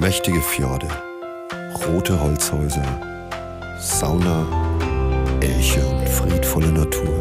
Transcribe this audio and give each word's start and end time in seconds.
Mächtige 0.00 0.40
Fjorde, 0.40 0.86
rote 1.84 2.20
Holzhäuser, 2.20 2.86
Sauna, 3.80 4.46
Elche 5.40 5.84
und 5.84 6.08
friedvolle 6.08 6.68
Natur. 6.68 7.18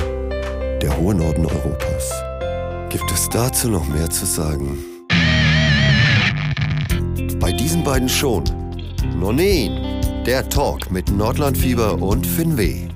Der 0.80 0.96
hohe 0.96 1.16
Norden 1.16 1.48
Europas. 1.48 2.14
Gibt 2.90 3.12
es 3.12 3.30
dazu 3.30 3.72
noch 3.72 3.88
mehr 3.88 4.08
zu 4.12 4.28
sagen? 4.28 4.78
Bei 7.40 7.52
diesen 7.52 7.84
beiden 7.84 8.08
schon. 8.08 8.44
Nonin, 9.20 10.24
der 10.28 10.48
Talk 10.48 10.92
mit 10.92 11.10
Nordlandfieber 11.10 12.00
und 12.00 12.28
Finweh. 12.28 12.90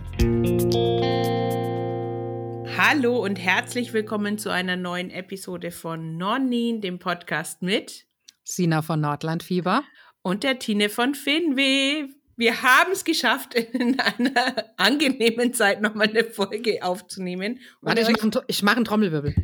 Hallo 2.77 3.17
und 3.17 3.37
herzlich 3.37 3.93
willkommen 3.93 4.37
zu 4.37 4.51
einer 4.51 4.75
neuen 4.75 5.09
Episode 5.09 5.71
von 5.71 6.17
Nonin, 6.17 6.81
dem 6.81 6.99
Podcast 6.99 7.63
mit 7.63 8.05
Sina 8.43 8.81
von 8.81 9.01
Nordlandfieber. 9.01 9.83
Und 10.21 10.43
der 10.43 10.59
Tine 10.59 10.89
von 10.89 11.15
Finweh. 11.15 12.07
Wir 12.37 12.61
haben 12.63 12.91
es 12.91 13.03
geschafft, 13.03 13.53
in 13.55 13.99
einer 13.99 14.65
angenehmen 14.77 15.53
Zeit 15.53 15.81
nochmal 15.81 16.09
eine 16.09 16.23
Folge 16.23 16.79
aufzunehmen. 16.81 17.59
Warte, 17.81 18.01
ich 18.01 18.07
mache 18.09 18.43
mach 18.63 18.75
einen 18.75 18.85
Trommelwirbel. 18.85 19.35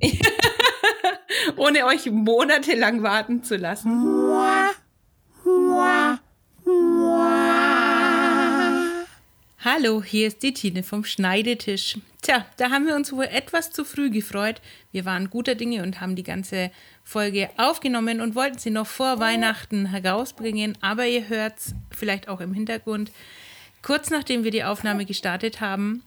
ohne 1.56 1.86
euch 1.86 2.10
monatelang 2.10 3.02
warten 3.02 3.42
zu 3.42 3.56
lassen. 3.56 3.90
Hallo, 9.60 10.02
hier 10.02 10.28
ist 10.28 10.42
die 10.42 10.52
Tine 10.52 10.82
vom 10.82 11.04
Schneidetisch. 11.04 11.98
Tja, 12.20 12.46
da 12.58 12.70
haben 12.70 12.86
wir 12.86 12.94
uns 12.94 13.12
wohl 13.12 13.24
etwas 13.24 13.70
zu 13.70 13.84
früh 13.84 14.10
gefreut. 14.10 14.60
Wir 14.92 15.04
waren 15.04 15.30
guter 15.30 15.54
Dinge 15.54 15.82
und 15.82 16.00
haben 16.00 16.16
die 16.16 16.22
ganze 16.22 16.70
Folge 17.04 17.50
aufgenommen 17.58 18.20
und 18.20 18.34
wollten 18.34 18.58
sie 18.58 18.70
noch 18.70 18.86
vor 18.86 19.20
Weihnachten 19.20 19.86
herausbringen, 19.86 20.76
aber 20.80 21.06
ihr 21.06 21.28
hört 21.28 21.58
es 21.58 21.74
vielleicht 21.90 22.28
auch 22.28 22.40
im 22.40 22.54
Hintergrund. 22.54 23.12
Kurz 23.82 24.10
nachdem 24.10 24.42
wir 24.44 24.50
die 24.50 24.64
Aufnahme 24.64 25.04
gestartet 25.04 25.60
haben, 25.60 26.02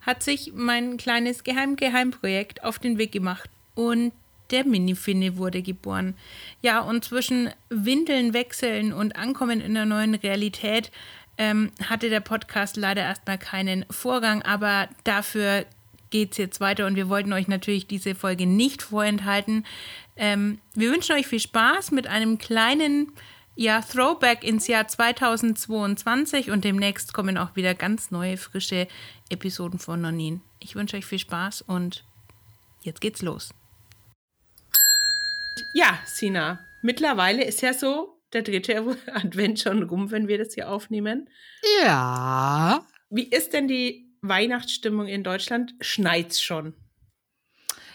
hat 0.00 0.22
sich 0.22 0.52
mein 0.54 0.96
kleines 0.96 1.44
Geheim-Geheimprojekt 1.44 2.64
auf 2.64 2.78
den 2.78 2.98
Weg 2.98 3.12
gemacht 3.12 3.48
und 3.74 4.12
der 4.50 4.66
Mini-Finne 4.66 5.36
wurde 5.36 5.62
geboren. 5.62 6.14
Ja, 6.60 6.80
und 6.80 7.04
zwischen 7.04 7.50
Windeln 7.68 8.34
wechseln 8.34 8.92
und 8.92 9.14
Ankommen 9.14 9.60
in 9.60 9.74
der 9.74 9.86
neuen 9.86 10.16
Realität 10.16 10.90
ähm, 11.38 11.70
hatte 11.88 12.10
der 12.10 12.20
Podcast 12.20 12.76
leider 12.76 13.02
erstmal 13.02 13.38
keinen 13.38 13.86
Vorgang, 13.90 14.42
aber 14.42 14.88
dafür 15.04 15.64
geht 16.10 16.32
es 16.32 16.38
jetzt 16.38 16.60
weiter 16.60 16.86
und 16.86 16.96
wir 16.96 17.08
wollten 17.08 17.32
euch 17.32 17.48
natürlich 17.48 17.86
diese 17.86 18.14
Folge 18.14 18.46
nicht 18.46 18.82
vorenthalten. 18.82 19.64
Ähm, 20.20 20.60
wir 20.74 20.92
wünschen 20.92 21.16
euch 21.16 21.26
viel 21.26 21.40
Spaß 21.40 21.92
mit 21.92 22.06
einem 22.06 22.36
kleinen 22.36 23.10
ja, 23.56 23.80
Throwback 23.80 24.44
ins 24.44 24.66
Jahr 24.66 24.86
2022 24.86 26.50
und 26.50 26.62
demnächst 26.62 27.14
kommen 27.14 27.38
auch 27.38 27.56
wieder 27.56 27.74
ganz 27.74 28.10
neue, 28.10 28.36
frische 28.36 28.86
Episoden 29.30 29.78
von 29.78 30.02
Nonin. 30.02 30.42
Ich 30.60 30.76
wünsche 30.76 30.98
euch 30.98 31.06
viel 31.06 31.18
Spaß 31.18 31.62
und 31.62 32.04
jetzt 32.82 33.00
geht's 33.00 33.22
los. 33.22 33.54
Ja, 35.72 35.98
Sina, 36.04 36.60
mittlerweile 36.82 37.42
ist 37.42 37.62
ja 37.62 37.72
so, 37.72 38.20
der 38.34 38.42
dritte 38.42 38.98
Advent 39.14 39.60
schon 39.60 39.82
rum, 39.84 40.10
wenn 40.10 40.28
wir 40.28 40.36
das 40.36 40.52
hier 40.52 40.70
aufnehmen. 40.70 41.30
Ja. 41.82 42.86
Wie 43.08 43.24
ist 43.24 43.54
denn 43.54 43.68
die 43.68 44.06
Weihnachtsstimmung 44.20 45.06
in 45.06 45.24
Deutschland? 45.24 45.74
Schneit's 45.80 46.42
schon? 46.42 46.74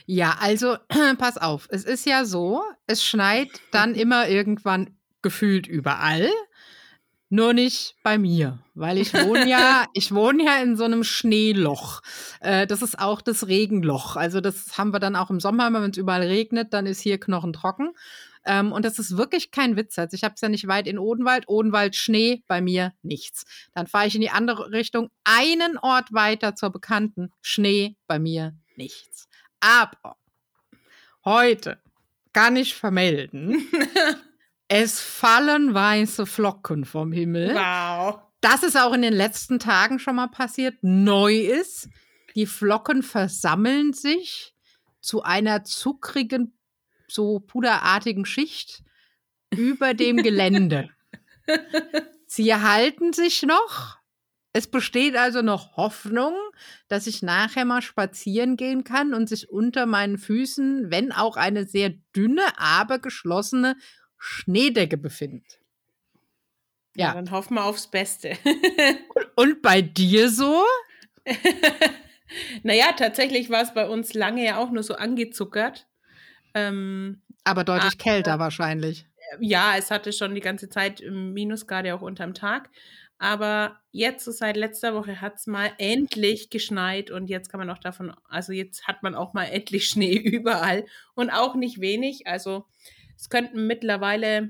Ja, 0.06 0.38
also 0.39 0.78
pass 1.17 1.38
auf. 1.38 1.67
Es 1.70 1.84
ist 1.84 2.06
ja 2.06 2.25
so, 2.25 2.64
es 2.88 3.03
schneit 3.03 3.50
dann 3.72 3.95
immer 3.95 4.28
irgendwann 4.28 4.98
gefühlt 5.22 5.67
überall. 5.67 6.30
Nur 7.30 7.53
nicht 7.53 7.95
bei 8.03 8.20
mir, 8.20 8.59
weil 8.76 9.00
ich 9.00 9.14
wohne 9.14 9.50
ja, 9.50 9.86
ich 9.94 10.14
wohne 10.14 10.45
ja 10.45 10.61
in 10.61 10.78
so 10.78 10.83
einem 10.83 11.03
Schneeloch. 11.03 12.02
Äh, 12.39 12.67
das 12.67 12.83
ist 12.83 12.99
auch 12.99 13.20
das 13.21 13.48
Regenloch. 13.48 14.16
Also 14.16 14.42
das 14.42 14.77
haben 14.77 14.93
wir 14.93 14.99
dann 14.99 15.16
auch 15.16 15.32
im 15.32 15.39
Sommer, 15.39 15.73
wenn 15.73 15.89
es 15.89 15.98
überall 15.98 16.22
regnet, 16.22 16.72
dann 16.73 16.86
ist 16.86 17.02
hier 17.02 17.20
knochentrocken. 17.20 17.93
Ähm, 18.45 18.72
und 18.72 18.86
das 18.86 18.99
ist 18.99 19.17
wirklich 19.17 19.49
kein 19.49 19.76
Witz. 19.76 19.98
Also 19.98 20.14
ich 20.14 20.23
habe 20.23 20.36
es 20.36 20.42
ja 20.42 20.49
nicht 20.49 20.67
weit 20.67 20.86
in 20.87 20.99
Odenwald. 20.99 21.48
Odenwald 21.48 21.95
Schnee, 21.95 22.43
bei 22.48 22.61
mir 22.61 22.93
nichts. 23.02 23.45
Dann 23.73 23.87
fahre 23.87 24.05
ich 24.05 24.14
in 24.14 24.22
die 24.22 24.30
andere 24.30 24.72
Richtung, 24.72 25.10
einen 25.23 25.80
Ort 25.80 26.14
weiter 26.14 26.55
zur 26.55 26.70
Bekannten. 26.70 27.32
Schnee, 27.42 27.98
bei 28.05 28.20
mir 28.20 28.54
nichts. 28.76 29.27
Aber 29.65 30.17
heute 31.26 31.81
kann 32.33 32.55
ich 32.55 32.76
vermelden, 32.76 33.67
es 34.67 34.99
fallen 34.99 35.73
weiße 35.73 36.27
Flocken 36.27 36.86
vom 36.86 37.11
Himmel. 37.11 37.55
Wow. 37.55 38.20
Das 38.42 38.61
ist 38.61 38.77
auch 38.77 38.93
in 38.93 39.02
den 39.02 39.14
letzten 39.14 39.58
Tagen 39.58 39.98
schon 39.98 40.17
mal 40.17 40.27
passiert. 40.27 40.75
Neu 40.83 41.36
ist, 41.36 41.89
die 42.36 42.45
Flocken 42.45 43.02
versammeln 43.02 43.93
sich 43.93 44.54
zu 45.02 45.23
einer 45.23 45.64
zuckrigen 45.64 46.55
so 47.08 47.39
puderartigen 47.39 48.25
Schicht 48.25 48.83
über 49.49 49.95
dem 49.95 50.17
Gelände. 50.17 50.92
Sie 52.27 52.48
erhalten 52.48 53.14
sich 53.14 53.42
noch. 53.42 53.98
Es 54.55 54.67
besteht 54.67 55.17
also 55.17 55.42
noch 55.42 55.76
Hoffnung, 55.76 56.33
dass 56.88 57.08
ich 57.08 57.21
nachher 57.21 57.66
mal 57.66 57.82
spazieren 57.82 58.55
gehen 58.55 58.86
kann 58.86 59.14
und 59.14 59.27
sich 59.27 59.49
unter 59.49 59.86
meinen 59.86 60.17
Füßen, 60.17 60.89
wenn 60.89 61.11
auch 61.11 61.36
eine 61.36 61.66
sehr 61.66 61.92
dünne, 62.16 62.42
aber 62.55 62.99
geschlossene 62.99 63.76
Schneedecke 64.17 64.95
befindet. 64.95 65.60
Ja, 66.95 67.08
ja 67.08 67.14
dann 67.16 67.32
hoffen 67.32 67.55
wir 67.55 67.66
aufs 67.66 67.88
Beste. 67.88 68.38
und 69.36 69.61
bei 69.61 69.82
dir 69.82 70.30
so? 70.30 70.64
naja, 72.64 72.93
tatsächlich 72.95 73.49
war 73.49 73.61
es 73.61 73.73
bei 73.73 73.89
uns 73.89 74.14
lange 74.14 74.45
ja 74.45 74.55
auch 74.55 74.72
nur 74.72 74.83
so 74.83 74.95
angezuckert. 74.95 75.86
Ähm, 76.54 77.22
aber 77.43 77.66
deutlich 77.66 77.95
aber, 77.95 78.04
kälter 78.04 78.39
wahrscheinlich. 78.39 79.05
Ja, 79.42 79.73
es 79.77 79.92
hatte 79.92 80.14
schon 80.14 80.33
die 80.33 80.39
ganze 80.39 80.70
Zeit 80.70 81.04
Minusgrade 81.05 81.93
auch 81.93 82.02
unterm 82.02 82.33
Tag. 82.33 82.70
Aber 83.17 83.80
jetzt, 83.92 84.26
so 84.26 84.31
seit 84.31 84.58
letzter 84.58 84.93
Woche, 84.93 85.21
hat 85.21 85.36
es 85.36 85.48
mal 85.48 85.71
endlich 85.77 86.49
geschneit 86.49 87.11
und 87.11 87.27
jetzt 87.27 87.49
kann 87.49 87.59
man 87.59 87.70
auch 87.70 87.77
davon, 87.77 88.14
also 88.27 88.52
jetzt 88.52 88.87
hat 88.87 89.03
man 89.03 89.15
auch 89.15 89.33
mal 89.33 89.45
endlich 89.52 89.87
Schnee 89.87 90.17
überall 90.17 90.86
und 91.14 91.30
auch 91.30 91.55
nicht 91.55 91.80
wenig. 91.80 92.27
Also 92.27 92.65
es 93.15 93.30
könnten 93.30 93.67
mittlerweile 93.67 94.49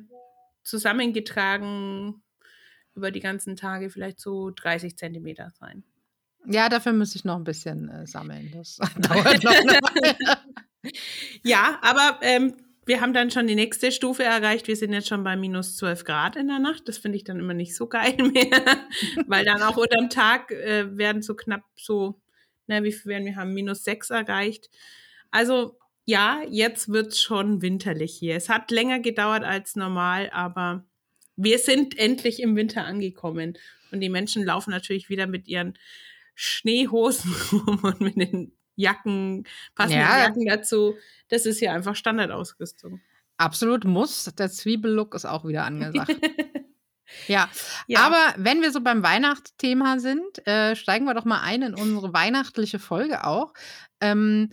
zusammengetragen 0.63 2.23
über 2.95 3.11
die 3.11 3.19
ganzen 3.19 3.55
Tage 3.55 3.89
vielleicht 3.89 4.19
so 4.19 4.51
30 4.51 4.97
Zentimeter 4.97 5.51
sein. 5.59 5.83
Ja, 6.47 6.69
dafür 6.69 6.93
muss 6.93 7.15
ich 7.15 7.25
noch 7.25 7.35
ein 7.35 7.43
bisschen 7.43 7.89
äh, 7.89 8.07
sammeln. 8.07 8.51
Das 8.53 8.77
dauert 8.99 9.43
noch 9.43 9.51
eine 9.55 9.73
Weile. 9.73 10.37
Ja, 11.43 11.79
aber 11.81 12.19
ähm, 12.21 12.55
wir 12.85 13.01
haben 13.01 13.13
dann 13.13 13.31
schon 13.31 13.47
die 13.47 13.55
nächste 13.55 13.91
Stufe 13.91 14.23
erreicht. 14.23 14.67
Wir 14.67 14.75
sind 14.75 14.93
jetzt 14.93 15.07
schon 15.07 15.23
bei 15.23 15.35
minus 15.35 15.75
12 15.77 16.03
Grad 16.03 16.35
in 16.35 16.47
der 16.47 16.59
Nacht. 16.59 16.87
Das 16.87 16.97
finde 16.97 17.17
ich 17.17 17.23
dann 17.23 17.39
immer 17.39 17.53
nicht 17.53 17.75
so 17.75 17.87
geil 17.87 18.15
mehr, 18.17 18.87
weil 19.27 19.43
dann 19.43 19.63
auch 19.63 19.77
unterm 19.77 20.09
Tag 20.09 20.51
äh, 20.51 20.95
werden 20.97 21.21
so 21.21 21.35
knapp 21.35 21.63
so, 21.75 22.21
na, 22.67 22.83
wie 22.83 22.91
viel 22.91 23.11
werden 23.11 23.25
wir 23.25 23.35
haben, 23.35 23.53
minus 23.53 23.83
6 23.83 24.11
erreicht. 24.11 24.69
Also 25.31 25.77
ja, 26.05 26.43
jetzt 26.49 26.89
wird 26.89 27.07
es 27.07 27.21
schon 27.21 27.63
winterlich 27.63 28.15
hier. 28.15 28.35
Es 28.35 28.49
hat 28.49 28.69
länger 28.69 28.99
gedauert 28.99 29.43
als 29.43 29.75
normal, 29.75 30.29
aber 30.31 30.85
wir 31.35 31.57
sind 31.57 31.97
endlich 31.97 32.39
im 32.39 32.55
Winter 32.55 32.85
angekommen. 32.85 33.57
Und 33.91 34.01
die 34.01 34.09
Menschen 34.09 34.43
laufen 34.43 34.69
natürlich 34.69 35.09
wieder 35.09 35.25
mit 35.25 35.47
ihren 35.47 35.73
Schneehosen 36.35 37.33
rum 37.51 37.79
und 37.81 38.01
mit 38.01 38.17
den 38.17 38.54
Jacken, 38.75 39.45
passende 39.75 40.01
ja. 40.01 40.19
Jacken 40.19 40.45
dazu. 40.45 40.95
Das 41.29 41.45
ist 41.45 41.59
ja 41.59 41.73
einfach 41.73 41.95
Standardausrüstung. 41.95 43.01
Absolut 43.37 43.83
muss. 43.83 44.25
Der 44.37 44.49
Zwiebellook 44.49 45.13
ist 45.15 45.25
auch 45.25 45.45
wieder 45.45 45.65
angesagt. 45.65 46.15
ja. 47.27 47.49
ja. 47.87 47.99
aber 47.99 48.33
wenn 48.37 48.61
wir 48.61 48.71
so 48.71 48.81
beim 48.81 49.03
Weihnachtsthema 49.03 49.99
sind, 49.99 50.45
äh, 50.47 50.75
steigen 50.75 51.05
wir 51.05 51.13
doch 51.13 51.25
mal 51.25 51.41
ein 51.41 51.61
in 51.61 51.73
unsere 51.73 52.13
weihnachtliche 52.13 52.79
Folge 52.79 53.25
auch. 53.25 53.53
Ähm, 53.99 54.49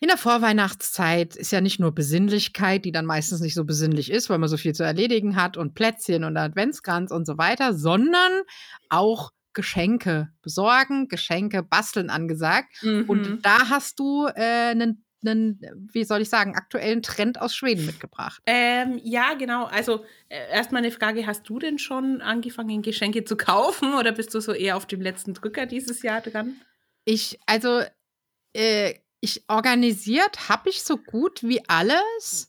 in 0.00 0.08
der 0.08 0.16
Vorweihnachtszeit 0.16 1.34
ist 1.34 1.50
ja 1.50 1.60
nicht 1.60 1.80
nur 1.80 1.92
Besinnlichkeit, 1.92 2.84
die 2.84 2.92
dann 2.92 3.04
meistens 3.04 3.40
nicht 3.40 3.54
so 3.54 3.64
besinnlich 3.64 4.12
ist, 4.12 4.30
weil 4.30 4.38
man 4.38 4.48
so 4.48 4.56
viel 4.56 4.72
zu 4.72 4.84
erledigen 4.84 5.34
hat 5.34 5.56
und 5.56 5.74
Plätzchen 5.74 6.22
und 6.22 6.36
Adventskranz 6.36 7.10
und 7.10 7.26
so 7.26 7.36
weiter, 7.36 7.74
sondern 7.74 8.42
auch 8.88 9.32
Geschenke 9.58 10.28
besorgen, 10.40 11.08
Geschenke 11.08 11.64
basteln 11.64 12.10
angesagt. 12.10 12.80
Mhm. 12.82 13.04
Und 13.08 13.40
da 13.44 13.68
hast 13.68 13.98
du 13.98 14.26
einen 14.26 14.90
äh, 14.90 14.94
einen, 15.24 15.58
wie 15.92 16.04
soll 16.04 16.20
ich 16.20 16.28
sagen, 16.28 16.54
aktuellen 16.54 17.02
Trend 17.02 17.40
aus 17.40 17.52
Schweden 17.52 17.86
mitgebracht. 17.86 18.40
Ähm, 18.46 19.00
ja, 19.02 19.34
genau. 19.34 19.64
Also 19.64 20.04
äh, 20.28 20.48
erstmal 20.52 20.80
eine 20.80 20.92
Frage, 20.92 21.26
hast 21.26 21.48
du 21.48 21.58
denn 21.58 21.80
schon 21.80 22.20
angefangen, 22.20 22.82
Geschenke 22.82 23.24
zu 23.24 23.36
kaufen 23.36 23.94
oder 23.94 24.12
bist 24.12 24.32
du 24.32 24.40
so 24.40 24.52
eher 24.52 24.76
auf 24.76 24.86
dem 24.86 25.00
letzten 25.00 25.34
Drücker 25.34 25.66
dieses 25.66 26.02
Jahr 26.02 26.20
dran? 26.20 26.54
Ich, 27.04 27.40
also, 27.46 27.82
äh, 28.54 28.94
ich 29.20 29.42
organisiert 29.48 30.48
habe 30.48 30.70
ich 30.70 30.84
so 30.84 30.96
gut 30.96 31.42
wie 31.42 31.68
alles, 31.68 32.48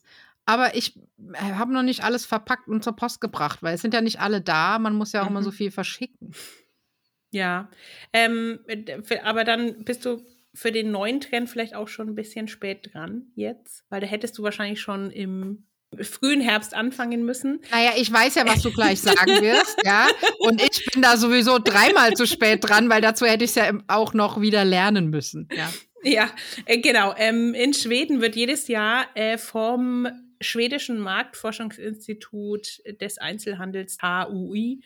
Aber 0.50 0.74
ich 0.74 0.96
äh, 0.96 1.52
habe 1.54 1.72
noch 1.72 1.82
nicht 1.84 2.02
alles 2.02 2.26
verpackt 2.26 2.66
und 2.66 2.82
zur 2.82 2.96
Post 2.96 3.20
gebracht, 3.20 3.62
weil 3.62 3.74
es 3.74 3.82
sind 3.82 3.94
ja 3.94 4.00
nicht 4.00 4.20
alle 4.20 4.40
da. 4.40 4.80
Man 4.80 4.94
muss 4.96 5.12
ja 5.12 5.22
auch 5.22 5.26
mhm. 5.30 5.36
immer 5.36 5.42
so 5.44 5.52
viel 5.52 5.70
verschicken. 5.70 6.34
Ja, 7.30 7.70
ähm, 8.12 8.58
aber 9.22 9.44
dann 9.44 9.84
bist 9.84 10.04
du 10.04 10.24
für 10.52 10.72
den 10.72 10.90
neuen 10.90 11.20
Trend 11.20 11.48
vielleicht 11.48 11.74
auch 11.74 11.88
schon 11.88 12.08
ein 12.08 12.14
bisschen 12.14 12.48
spät 12.48 12.90
dran 12.92 13.26
jetzt, 13.36 13.84
weil 13.88 14.00
da 14.00 14.06
hättest 14.06 14.36
du 14.36 14.42
wahrscheinlich 14.42 14.80
schon 14.80 15.10
im 15.10 15.66
frühen 16.00 16.40
Herbst 16.40 16.74
anfangen 16.74 17.24
müssen. 17.24 17.60
Naja, 17.70 17.92
ich 17.96 18.12
weiß 18.12 18.36
ja, 18.36 18.46
was 18.46 18.62
du 18.62 18.72
gleich 18.72 19.00
sagen 19.00 19.42
wirst, 19.42 19.76
ja. 19.84 20.06
Und 20.38 20.62
ich 20.62 20.84
bin 20.92 21.02
da 21.02 21.16
sowieso 21.16 21.58
dreimal 21.58 22.14
zu 22.14 22.26
spät 22.26 22.60
dran, 22.62 22.88
weil 22.90 23.00
dazu 23.00 23.26
hätte 23.26 23.44
ich 23.44 23.50
es 23.50 23.56
ja 23.56 23.72
auch 23.88 24.14
noch 24.14 24.40
wieder 24.40 24.64
lernen 24.64 25.10
müssen. 25.10 25.48
Ja, 25.52 25.72
ja 26.02 26.30
äh, 26.66 26.78
genau. 26.78 27.14
Ähm, 27.16 27.54
in 27.54 27.74
Schweden 27.74 28.20
wird 28.20 28.36
jedes 28.36 28.68
Jahr 28.68 29.06
äh, 29.14 29.36
vom 29.36 30.06
schwedischen 30.40 30.98
Marktforschungsinstitut 30.98 32.82
des 33.00 33.18
Einzelhandels 33.18 33.98
HUI 34.02 34.80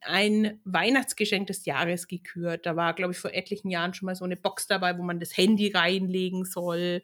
ein 0.00 0.60
Weihnachtsgeschenk 0.64 1.48
des 1.48 1.64
Jahres 1.64 2.06
gekürt. 2.06 2.66
Da 2.66 2.76
war, 2.76 2.94
glaube 2.94 3.12
ich, 3.12 3.18
vor 3.18 3.32
etlichen 3.32 3.70
Jahren 3.70 3.92
schon 3.92 4.06
mal 4.06 4.14
so 4.14 4.24
eine 4.24 4.36
Box 4.36 4.66
dabei, 4.66 4.96
wo 4.98 5.02
man 5.02 5.18
das 5.18 5.36
Handy 5.36 5.72
reinlegen 5.72 6.44
soll 6.44 7.02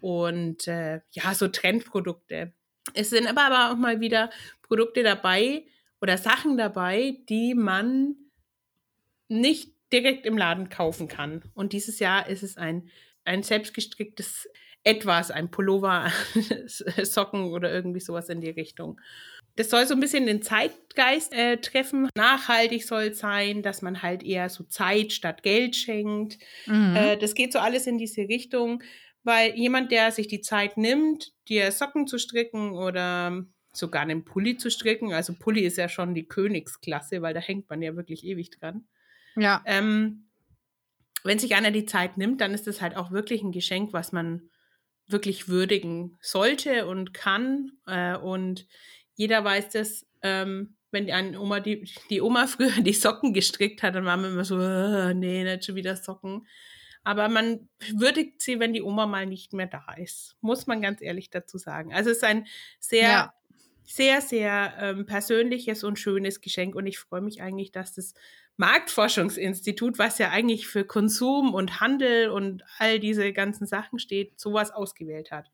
und 0.00 0.66
äh, 0.68 1.00
ja, 1.12 1.34
so 1.34 1.48
Trendprodukte. 1.48 2.52
Es 2.94 3.10
sind 3.10 3.26
aber, 3.26 3.42
aber 3.42 3.72
auch 3.72 3.76
mal 3.76 4.00
wieder 4.00 4.30
Produkte 4.62 5.02
dabei 5.02 5.64
oder 6.00 6.18
Sachen 6.18 6.56
dabei, 6.56 7.18
die 7.28 7.54
man 7.54 8.16
nicht 9.28 9.72
direkt 9.92 10.26
im 10.26 10.36
Laden 10.36 10.68
kaufen 10.68 11.08
kann. 11.08 11.42
Und 11.54 11.72
dieses 11.72 11.98
Jahr 11.98 12.28
ist 12.28 12.42
es 12.42 12.56
ein, 12.56 12.90
ein 13.24 13.42
selbstgestricktes 13.42 14.48
etwas, 14.84 15.30
ein 15.30 15.50
Pullover, 15.50 16.10
Socken 16.66 17.44
oder 17.52 17.72
irgendwie 17.72 18.00
sowas 18.00 18.28
in 18.28 18.40
die 18.40 18.50
Richtung. 18.50 19.00
Das 19.56 19.68
soll 19.68 19.86
so 19.86 19.94
ein 19.94 20.00
bisschen 20.00 20.26
den 20.26 20.42
Zeitgeist 20.42 21.34
äh, 21.34 21.58
treffen. 21.58 22.08
Nachhaltig 22.16 22.84
soll 22.84 23.02
es 23.04 23.18
sein, 23.18 23.62
dass 23.62 23.82
man 23.82 24.02
halt 24.02 24.22
eher 24.22 24.48
so 24.48 24.64
Zeit 24.64 25.12
statt 25.12 25.42
Geld 25.42 25.76
schenkt. 25.76 26.38
Mhm. 26.66 26.96
Äh, 26.96 27.16
das 27.18 27.34
geht 27.34 27.52
so 27.52 27.58
alles 27.58 27.86
in 27.86 27.98
diese 27.98 28.22
Richtung, 28.22 28.82
weil 29.24 29.54
jemand, 29.54 29.92
der 29.92 30.10
sich 30.10 30.26
die 30.26 30.40
Zeit 30.40 30.78
nimmt, 30.78 31.32
dir 31.48 31.70
Socken 31.70 32.06
zu 32.06 32.18
stricken 32.18 32.72
oder 32.72 33.44
sogar 33.72 34.02
einen 34.02 34.24
Pulli 34.24 34.56
zu 34.56 34.70
stricken, 34.70 35.12
also 35.12 35.34
Pulli 35.34 35.62
ist 35.62 35.78
ja 35.78 35.88
schon 35.88 36.14
die 36.14 36.26
Königsklasse, 36.26 37.22
weil 37.22 37.34
da 37.34 37.40
hängt 37.40 37.70
man 37.70 37.82
ja 37.82 37.96
wirklich 37.96 38.24
ewig 38.24 38.50
dran. 38.50 38.86
Ja. 39.36 39.62
Ähm, 39.64 40.28
wenn 41.24 41.38
sich 41.38 41.54
einer 41.54 41.70
die 41.70 41.86
Zeit 41.86 42.18
nimmt, 42.18 42.40
dann 42.40 42.52
ist 42.52 42.66
das 42.66 42.82
halt 42.82 42.96
auch 42.96 43.12
wirklich 43.12 43.42
ein 43.42 43.52
Geschenk, 43.52 43.92
was 43.92 44.12
man 44.12 44.50
wirklich 45.12 45.48
würdigen 45.48 46.18
sollte 46.20 46.86
und 46.86 47.14
kann. 47.14 47.72
Äh, 47.86 48.16
und 48.16 48.66
jeder 49.14 49.44
weiß 49.44 49.70
das, 49.70 50.06
ähm, 50.22 50.76
wenn 50.90 51.06
die, 51.06 51.36
Oma, 51.36 51.60
die, 51.60 51.88
die 52.10 52.20
Oma 52.20 52.46
früher 52.48 52.82
die 52.82 52.92
Socken 52.92 53.32
gestrickt 53.32 53.82
hat, 53.82 53.94
dann 53.94 54.04
waren 54.04 54.22
wir 54.22 54.30
immer 54.30 54.44
so, 54.44 54.60
äh, 54.60 55.14
nee, 55.14 55.44
nicht 55.44 55.64
schon 55.64 55.74
wieder 55.74 55.96
Socken. 55.96 56.46
Aber 57.04 57.28
man 57.28 57.68
würdigt 57.94 58.42
sie, 58.42 58.60
wenn 58.60 58.72
die 58.72 58.82
Oma 58.82 59.06
mal 59.06 59.26
nicht 59.26 59.52
mehr 59.52 59.66
da 59.66 59.84
ist. 59.96 60.36
Muss 60.40 60.68
man 60.68 60.80
ganz 60.80 61.02
ehrlich 61.02 61.30
dazu 61.30 61.58
sagen. 61.58 61.92
Also 61.92 62.10
es 62.10 62.18
ist 62.18 62.24
ein 62.24 62.46
sehr, 62.78 63.08
ja. 63.08 63.34
Sehr, 63.84 64.20
sehr 64.20 64.74
ähm, 64.78 65.06
persönliches 65.06 65.84
und 65.84 65.98
schönes 65.98 66.40
Geschenk. 66.40 66.74
Und 66.74 66.86
ich 66.86 66.98
freue 66.98 67.20
mich 67.20 67.42
eigentlich, 67.42 67.72
dass 67.72 67.94
das 67.94 68.14
Marktforschungsinstitut, 68.56 69.98
was 69.98 70.18
ja 70.18 70.30
eigentlich 70.30 70.66
für 70.66 70.84
Konsum 70.84 71.54
und 71.54 71.80
Handel 71.80 72.28
und 72.28 72.62
all 72.78 72.98
diese 73.00 73.32
ganzen 73.32 73.66
Sachen 73.66 73.98
steht, 73.98 74.38
sowas 74.38 74.70
ausgewählt 74.70 75.30
hat. 75.30 75.50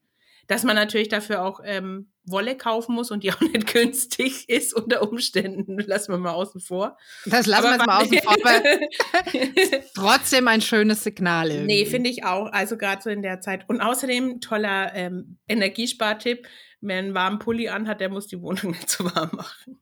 Dass 0.47 0.65
man 0.65 0.77
natürlich 0.77 1.09
dafür 1.09 1.43
auch 1.45 1.61
ähm, 1.63 2.11
Wolle 2.25 2.57
kaufen 2.57 2.95
muss 2.95 3.11
und 3.11 3.23
die 3.23 3.33
auch 3.33 3.41
nicht 3.41 3.73
günstig 3.73 4.49
ist 4.49 4.75
unter 4.75 5.03
Umständen, 5.03 5.79
lassen 5.79 6.13
wir 6.13 6.19
mal 6.19 6.33
außen 6.33 6.61
vor. 6.61 6.97
Das 7.27 7.47
lassen 7.47 7.67
aber 7.67 7.69
wir 7.69 7.77
jetzt 7.77 7.87
mal 7.87 8.03
außen 8.03 8.19
vor, 8.19 8.37
aber 8.45 9.83
trotzdem 9.95 10.49
ein 10.49 10.61
schönes 10.61 11.05
Signal. 11.05 11.51
Irgendwie. 11.51 11.67
Nee, 11.67 11.87
finde 11.87 12.11
ich 12.11 12.25
auch. 12.25 12.51
Also 12.53 12.77
gerade 12.77 13.03
so 13.03 13.11
in 13.11 13.23
der 13.23 13.41
Zeit. 13.41 13.69
Und 13.69 13.81
außerdem 13.81 14.41
toller 14.41 14.95
ähm, 14.95 15.39
Energiespartipp. 15.49 16.49
Wer 16.81 16.99
einen 16.99 17.15
warmen 17.15 17.39
Pulli 17.39 17.69
anhat, 17.69 18.01
der 18.01 18.09
muss 18.09 18.27
die 18.27 18.41
Wohnung 18.41 18.71
nicht 18.73 18.89
so 18.89 19.05
warm 19.05 19.31
machen. 19.33 19.81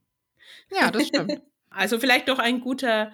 Ja, 0.71 0.91
das 0.91 1.09
stimmt. 1.09 1.43
Also 1.69 1.99
vielleicht 1.99 2.31
doch 2.31 2.39
ein 2.39 2.63
guter, 2.63 3.13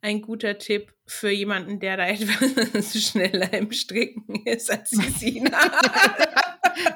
ein 0.00 0.22
guter 0.22 0.56
Tipp 0.58 0.94
für 1.04 1.30
jemanden, 1.30 1.80
der 1.80 1.96
da 1.96 2.06
etwas 2.06 2.94
schneller 2.96 3.52
im 3.54 3.72
Stricken 3.72 4.46
ist 4.46 4.70
als 4.70 4.90
Sina. 4.90 5.58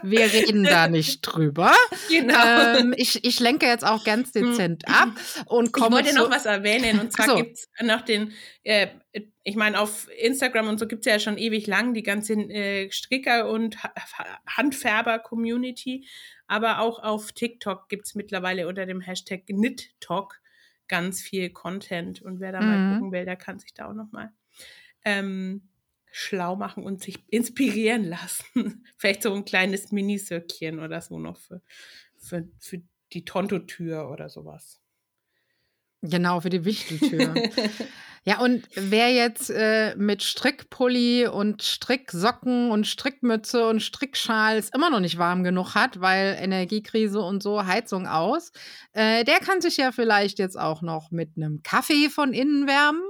Wir 0.02 0.32
reden 0.32 0.62
da 0.62 0.86
nicht 0.86 1.22
drüber. 1.22 1.74
Genau. 2.08 2.78
Ähm, 2.78 2.94
ich, 2.96 3.24
ich 3.24 3.40
lenke 3.40 3.66
jetzt 3.66 3.84
auch 3.84 4.04
ganz 4.04 4.30
dezent 4.30 4.84
hm. 4.86 4.94
ab 4.94 5.08
und 5.46 5.72
komme. 5.72 6.00
Ich 6.00 6.06
wollte 6.06 6.14
noch 6.14 6.30
was 6.30 6.46
erwähnen 6.46 7.00
und 7.00 7.12
zwar 7.12 7.26
so. 7.26 7.36
gibt 7.36 7.58
es 7.58 7.68
noch 7.82 8.02
den, 8.02 8.32
äh, 8.62 8.86
ich 9.48 9.56
meine, 9.56 9.80
auf 9.80 10.08
Instagram 10.18 10.68
und 10.68 10.78
so 10.78 10.86
gibt 10.86 11.06
es 11.06 11.10
ja 11.10 11.18
schon 11.18 11.38
ewig 11.38 11.66
lang 11.66 11.94
die 11.94 12.02
ganze 12.02 12.34
äh, 12.34 12.90
Stricker- 12.90 13.48
und 13.48 13.78
Handfärber-Community, 14.46 16.06
aber 16.46 16.80
auch 16.80 17.02
auf 17.02 17.32
TikTok 17.32 17.88
gibt 17.88 18.04
es 18.06 18.14
mittlerweile 18.14 18.68
unter 18.68 18.84
dem 18.84 19.00
Hashtag 19.00 19.46
KnitTalk 19.46 20.42
ganz 20.86 21.22
viel 21.22 21.48
Content. 21.48 22.20
Und 22.20 22.40
wer 22.40 22.52
da 22.52 22.60
mhm. 22.60 22.66
mal 22.66 22.94
gucken 22.94 23.12
will, 23.12 23.24
der 23.24 23.36
kann 23.36 23.58
sich 23.58 23.72
da 23.72 23.88
auch 23.88 23.94
noch 23.94 24.12
mal 24.12 24.30
ähm, 25.06 25.62
schlau 26.12 26.54
machen 26.54 26.84
und 26.84 27.02
sich 27.02 27.18
inspirieren 27.28 28.04
lassen. 28.04 28.84
Vielleicht 28.98 29.22
so 29.22 29.32
ein 29.32 29.46
kleines 29.46 29.92
Minisöckchen 29.92 30.78
oder 30.78 31.00
so 31.00 31.18
noch 31.18 31.38
für, 31.38 31.62
für, 32.18 32.46
für 32.58 32.82
die 33.14 33.24
Tontotür 33.24 34.10
oder 34.10 34.28
sowas. 34.28 34.78
Genau, 36.02 36.40
für 36.40 36.50
die 36.50 36.66
Wichteltür. 36.66 37.32
ja, 38.28 38.40
und 38.40 38.68
wer 38.74 39.10
jetzt 39.10 39.48
äh, 39.48 39.96
mit 39.96 40.22
Strickpulli 40.22 41.26
und 41.26 41.62
Stricksocken 41.62 42.70
und 42.70 42.86
Strickmütze 42.86 43.66
und 43.66 43.80
Strickschals 43.80 44.68
immer 44.68 44.90
noch 44.90 45.00
nicht 45.00 45.16
warm 45.16 45.44
genug 45.44 45.74
hat, 45.74 46.02
weil 46.02 46.36
Energiekrise 46.38 47.20
und 47.20 47.42
so 47.42 47.64
Heizung 47.64 48.06
aus, 48.06 48.52
äh, 48.92 49.24
der 49.24 49.38
kann 49.38 49.62
sich 49.62 49.78
ja 49.78 49.92
vielleicht 49.92 50.38
jetzt 50.38 50.60
auch 50.60 50.82
noch 50.82 51.10
mit 51.10 51.38
einem 51.38 51.62
Kaffee 51.62 52.10
von 52.10 52.34
innen 52.34 52.66
wärmen. 52.66 53.00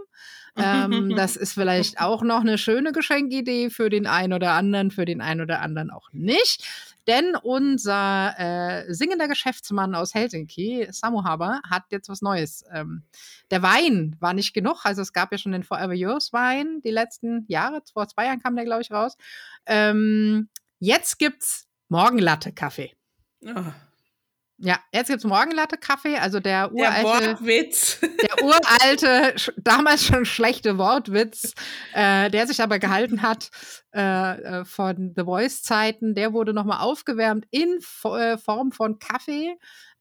Ähm, 0.55 1.13
das 1.17 1.35
ist 1.35 1.55
vielleicht 1.55 2.01
auch 2.01 2.23
noch 2.23 2.43
eine 2.43 2.57
schöne 2.57 2.93
Geschenkidee 2.93 3.71
für 3.71 3.91
den 3.91 4.07
einen 4.07 4.35
oder 4.35 4.53
anderen, 4.53 4.93
für 4.93 5.05
den 5.05 5.21
einen 5.21 5.41
oder 5.41 5.63
anderen 5.63 5.91
auch 5.91 6.13
nicht. 6.13 6.65
Denn 7.09 7.35
unser 7.37 8.35
äh, 8.39 8.93
singender 8.93 9.29
Geschäftsmann 9.29 9.95
aus 9.95 10.13
Helsinki, 10.13 10.87
Samu 10.91 11.25
Haber, 11.25 11.63
hat 11.69 11.85
jetzt 11.91 12.11
was 12.11 12.21
Neues. 12.21 12.65
Ähm, 12.71 13.03
der 13.51 13.63
Wein 13.63 14.15
war 14.21 14.35
nicht 14.35 14.53
genug. 14.53 14.85
Also 14.85 15.01
es 15.01 15.15
gab 15.15 15.33
ja 15.33 15.39
schon 15.39 15.53
den 15.53 15.65
Forever 15.65 15.95
Yours 15.95 16.35
Wein 16.35 16.83
die 16.85 16.91
letzten 16.91 17.47
Jahre. 17.49 17.83
Vor 17.91 18.07
zwei 18.09 18.27
Jahren 18.27 18.43
kam 18.43 18.57
der, 18.57 18.67
glaube 18.67 18.83
ich, 18.83 18.91
raus. 18.91 19.17
Ähm, 19.65 20.51
jetzt 20.81 21.19
gibt's 21.19 21.67
Morgenlatte-Kaffee. 21.89 22.93
Oh. 23.43 23.65
Ja, 24.61 24.81
jetzt 24.93 25.07
gibt 25.07 25.19
es 25.19 25.25
Morgenlatte-Kaffee, 25.25 26.17
also 26.17 26.41
der 26.41 26.73
uralte. 26.73 27.03
Der 27.03 27.05
Wortwitz. 27.05 28.01
Der 28.01 28.45
uralte, 28.45 29.35
damals 29.57 30.05
schon 30.05 30.25
schlechte 30.25 30.79
Wortwitz, 30.79 31.55
äh, 31.95 32.29
der 32.29 32.47
sich 32.49 32.61
aber 32.61 32.81
gehalten 32.81 33.23
hat 33.23 33.51
äh, 33.95 34.61
äh 34.61 34.65
von 34.65 35.13
The 35.17 35.23
Voice-Zeiten, 35.23 36.17
der 36.17 36.33
wurde 36.33 36.53
nochmal 36.53 36.81
aufgewärmt 36.81 37.47
in 37.51 37.79
äh, 38.05 38.37
Form 38.37 38.73
von 38.73 38.99
Kaffee. 38.99 39.57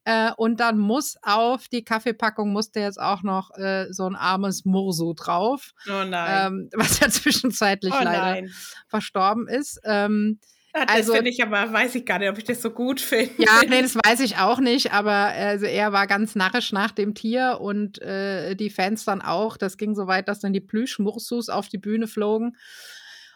Äh, 0.05 0.31
und 0.37 0.59
dann 0.59 0.79
muss 0.79 1.17
auf 1.21 1.67
die 1.67 1.83
Kaffeepackung 1.83 2.51
musste 2.51 2.79
jetzt 2.79 2.99
auch 2.99 3.21
noch 3.21 3.51
äh, 3.57 3.87
so 3.91 4.07
ein 4.07 4.15
armes 4.15 4.65
Murso 4.65 5.13
drauf. 5.13 5.73
Oh 5.87 6.03
nein. 6.03 6.47
Ähm, 6.47 6.69
was 6.73 6.99
ja 6.99 7.09
zwischenzeitlich 7.09 7.93
oh 7.93 8.03
leider 8.03 8.47
verstorben 8.87 9.47
ist. 9.47 9.81
Ähm, 9.83 10.39
das 10.85 10.95
also, 10.95 11.13
finde 11.13 11.29
ich 11.29 11.41
aber, 11.41 11.71
weiß 11.71 11.95
ich 11.95 12.05
gar 12.05 12.19
nicht, 12.19 12.29
ob 12.29 12.37
ich 12.37 12.43
das 12.43 12.61
so 12.61 12.71
gut 12.71 12.99
finde. 13.01 13.31
Ja, 13.37 13.61
nee, 13.67 13.81
das 13.81 13.95
weiß 13.95 14.19
ich 14.19 14.37
auch 14.37 14.59
nicht, 14.59 14.93
aber 14.93 15.11
also 15.11 15.65
er 15.65 15.93
war 15.93 16.07
ganz 16.07 16.35
narrisch 16.35 16.71
nach 16.71 16.91
dem 16.91 17.15
Tier 17.15 17.59
und 17.61 18.01
äh, 18.01 18.55
die 18.55 18.69
Fans 18.69 19.05
dann 19.05 19.21
auch. 19.21 19.57
Das 19.57 19.77
ging 19.77 19.95
so 19.95 20.07
weit, 20.07 20.27
dass 20.27 20.39
dann 20.39 20.53
die 20.53 20.61
Plüschmursus 20.61 21.49
auf 21.49 21.67
die 21.67 21.77
Bühne 21.77 22.07
flogen. 22.07 22.55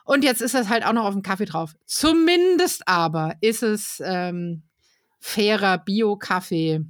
Und 0.04 0.24
jetzt 0.24 0.42
ist 0.42 0.56
das 0.56 0.70
halt 0.70 0.86
auch 0.86 0.94
noch 0.94 1.06
auf 1.06 1.14
dem 1.14 1.22
Kaffee 1.22 1.46
drauf. 1.46 1.74
Zumindest 1.86 2.88
aber 2.88 3.36
ist 3.42 3.64
es 3.64 4.02
ähm, 4.04 4.64
fairer 5.20 5.78
Bio-Kaffee 5.78 6.82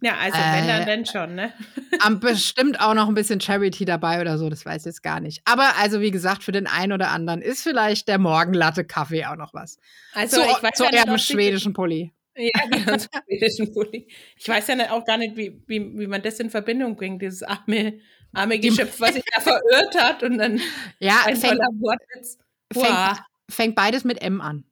ja, 0.00 0.16
also 0.16 0.36
wenn 0.36 0.66
dann, 0.66 0.82
äh, 0.82 0.86
dann 0.86 1.06
schon, 1.06 1.34
ne? 1.34 1.52
Am 2.00 2.20
bestimmt 2.20 2.80
auch 2.80 2.94
noch 2.94 3.08
ein 3.08 3.14
bisschen 3.14 3.40
Charity 3.40 3.84
dabei 3.84 4.20
oder 4.20 4.36
so, 4.36 4.50
das 4.50 4.66
weiß 4.66 4.82
ich 4.82 4.86
jetzt 4.86 5.02
gar 5.02 5.20
nicht. 5.20 5.40
Aber 5.44 5.76
also 5.78 6.00
wie 6.00 6.10
gesagt, 6.10 6.42
für 6.42 6.52
den 6.52 6.66
einen 6.66 6.92
oder 6.92 7.08
anderen 7.08 7.40
ist 7.40 7.62
vielleicht 7.62 8.08
der 8.08 8.18
Morgenlatte 8.18 8.84
Kaffee 8.84 9.24
auch 9.24 9.36
noch 9.36 9.54
was. 9.54 9.78
Also 10.12 10.42
zu, 10.42 10.42
ich 10.42 10.62
weiß 10.62 10.74
zu 10.74 10.84
ja 10.84 11.04
eurem 11.04 11.18
schwedischen 11.18 11.72
Pulli. 11.72 12.12
Ja, 12.36 12.50
genau, 12.70 12.96
zum 12.98 13.08
schwedischen 13.26 13.72
Pulli. 13.72 14.06
Ich 14.36 14.46
weiß 14.46 14.66
ja 14.68 14.90
auch 14.90 15.04
gar 15.04 15.16
nicht, 15.16 15.36
wie, 15.36 15.62
wie, 15.66 15.98
wie 15.98 16.06
man 16.06 16.20
das 16.20 16.38
in 16.40 16.50
Verbindung 16.50 16.96
bringt, 16.96 17.22
dieses 17.22 17.42
arme, 17.42 17.98
arme 18.34 18.58
Geschöpf, 18.58 19.00
was 19.00 19.14
sich 19.14 19.24
da 19.34 19.40
verirrt 19.40 19.94
hat 19.98 20.22
und 20.22 20.36
dann 20.36 20.60
ja, 20.98 21.22
ein 21.24 21.36
fängt, 21.36 21.58
Wortwitz. 21.58 22.38
Fängt, 22.70 23.22
fängt 23.48 23.74
beides 23.74 24.04
mit 24.04 24.20
M 24.20 24.42
an. 24.42 24.64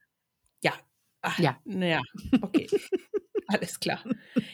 Ja, 0.62 0.74
Ach, 1.22 1.38
Ja. 1.38 1.56
Naja, 1.64 2.00
okay. 2.42 2.66
Alles 3.48 3.78
klar. 3.80 4.02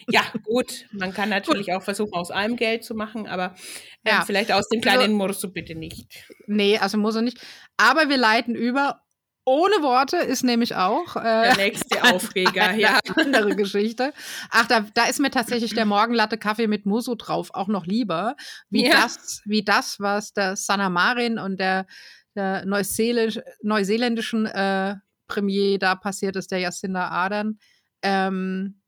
Ja, 0.09 0.21
gut. 0.43 0.85
Man 0.91 1.13
kann 1.13 1.29
natürlich 1.29 1.73
auch 1.73 1.81
versuchen, 1.83 2.13
aus 2.13 2.31
allem 2.31 2.55
Geld 2.57 2.83
zu 2.83 2.93
machen, 2.95 3.27
aber 3.27 3.55
ähm, 4.03 4.11
Ja. 4.17 4.23
vielleicht 4.25 4.51
aus 4.51 4.67
dem 4.69 4.79
Also- 4.83 4.89
kleinen 4.97 5.13
Mursu 5.13 5.51
bitte 5.51 5.75
nicht. 5.75 6.25
Nee, 6.47 6.77
also 6.77 6.97
muss 6.97 7.15
er 7.15 7.21
nicht. 7.21 7.39
Aber 7.77 8.09
wir 8.09 8.17
leiten 8.17 8.55
über. 8.55 9.01
Ohne 9.43 9.73
Worte 9.81 10.17
ist 10.17 10.43
nämlich 10.43 10.75
auch 10.75 11.15
äh, 11.15 11.21
Der 11.23 11.57
nächste 11.57 12.03
Aufreger, 12.13 12.65
eine 12.65 12.79
ja. 12.81 12.99
andere 13.15 13.55
Geschichte. 13.55 14.13
Ach, 14.51 14.67
da, 14.67 14.85
da 14.93 15.05
ist 15.05 15.19
mir 15.19 15.31
tatsächlich 15.31 15.73
der 15.73 15.85
Morgenlatte 15.87 16.37
Kaffee 16.37 16.67
mit 16.67 16.85
Musso 16.85 17.15
drauf 17.15 17.49
auch 17.53 17.67
noch 17.67 17.87
lieber, 17.87 18.35
wie, 18.69 18.85
Ja. 18.85 19.01
das, 19.01 19.41
wie 19.45 19.63
das, 19.63 19.99
was 19.99 20.33
der 20.33 20.55
Sanna 20.55 20.89
Marin 20.91 21.39
und 21.39 21.59
der, 21.59 21.87
der 22.35 22.65
Neuseeländ 22.65 23.41
neuseeländischen 23.63 24.45
äh, 24.45 24.97
Premier 25.27 25.79
da 25.79 25.95
passiert 25.95 26.35
ist, 26.35 26.51
der 26.51 26.59
Jacinda 26.59 27.07
Ardern. 27.07 27.57
Ähm, 28.03 28.80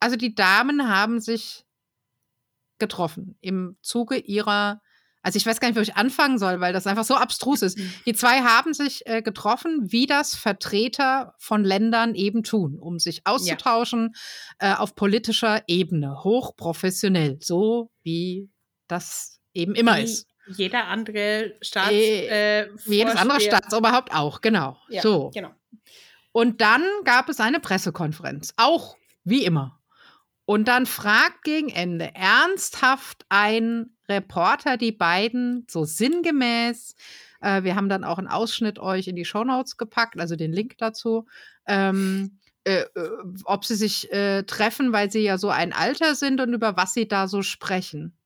also 0.00 0.16
die 0.16 0.34
Damen 0.34 0.88
haben 0.88 1.20
sich 1.20 1.64
getroffen 2.78 3.36
im 3.40 3.76
Zuge 3.82 4.16
ihrer, 4.16 4.80
also 5.22 5.36
ich 5.36 5.44
weiß 5.44 5.58
gar 5.58 5.68
nicht, 5.68 5.76
wo 5.76 5.80
ich 5.80 5.96
anfangen 5.96 6.38
soll, 6.38 6.60
weil 6.60 6.72
das 6.72 6.86
einfach 6.86 7.04
so 7.04 7.16
abstrus 7.16 7.62
ist. 7.62 7.78
Die 8.06 8.12
zwei 8.12 8.40
haben 8.42 8.72
sich 8.72 9.06
äh, 9.06 9.20
getroffen, 9.20 9.90
wie 9.90 10.06
das 10.06 10.36
Vertreter 10.36 11.34
von 11.38 11.64
Ländern 11.64 12.14
eben 12.14 12.44
tun, 12.44 12.78
um 12.78 12.98
sich 12.98 13.26
auszutauschen 13.26 14.14
äh, 14.58 14.74
auf 14.74 14.94
politischer 14.94 15.62
Ebene, 15.66 16.22
hochprofessionell, 16.22 17.38
so 17.40 17.90
wie 18.02 18.48
das 18.86 19.40
eben 19.52 19.74
immer 19.74 19.98
Wie 19.98 20.04
ist. 20.04 20.28
Jeder 20.56 20.86
andere 20.86 21.56
Staats. 21.60 21.90
Äh, 21.90 22.60
Äh, 22.60 22.70
jedes 22.86 23.16
andere 23.16 23.40
Staatsoberhaupt 23.40 24.14
auch, 24.14 24.40
genau. 24.40 24.78
Ja, 24.88 25.02
so. 25.02 25.30
Genau. 25.34 25.50
Und 26.32 26.60
dann 26.60 26.82
gab 27.04 27.28
es 27.28 27.40
eine 27.40 27.60
Pressekonferenz, 27.60 28.54
auch 28.56 28.96
wie 29.24 29.44
immer. 29.44 29.77
Und 30.48 30.66
dann 30.66 30.86
fragt 30.86 31.42
gegen 31.44 31.68
Ende 31.68 32.14
ernsthaft 32.14 33.26
ein 33.28 33.90
Reporter 34.08 34.78
die 34.78 34.92
beiden 34.92 35.66
so 35.68 35.84
sinngemäß, 35.84 36.94
äh, 37.42 37.64
wir 37.64 37.76
haben 37.76 37.90
dann 37.90 38.02
auch 38.02 38.16
einen 38.16 38.28
Ausschnitt 38.28 38.78
euch 38.78 39.08
in 39.08 39.14
die 39.14 39.26
Shownotes 39.26 39.76
gepackt, 39.76 40.18
also 40.18 40.36
den 40.36 40.54
Link 40.54 40.78
dazu, 40.78 41.26
ähm, 41.66 42.38
äh, 42.64 42.80
äh, 42.80 43.10
ob 43.44 43.66
sie 43.66 43.74
sich 43.74 44.10
äh, 44.10 44.44
treffen, 44.44 44.90
weil 44.90 45.12
sie 45.12 45.20
ja 45.20 45.36
so 45.36 45.50
ein 45.50 45.74
Alter 45.74 46.14
sind 46.14 46.40
und 46.40 46.54
über 46.54 46.78
was 46.78 46.94
sie 46.94 47.06
da 47.06 47.28
so 47.28 47.42
sprechen. 47.42 48.16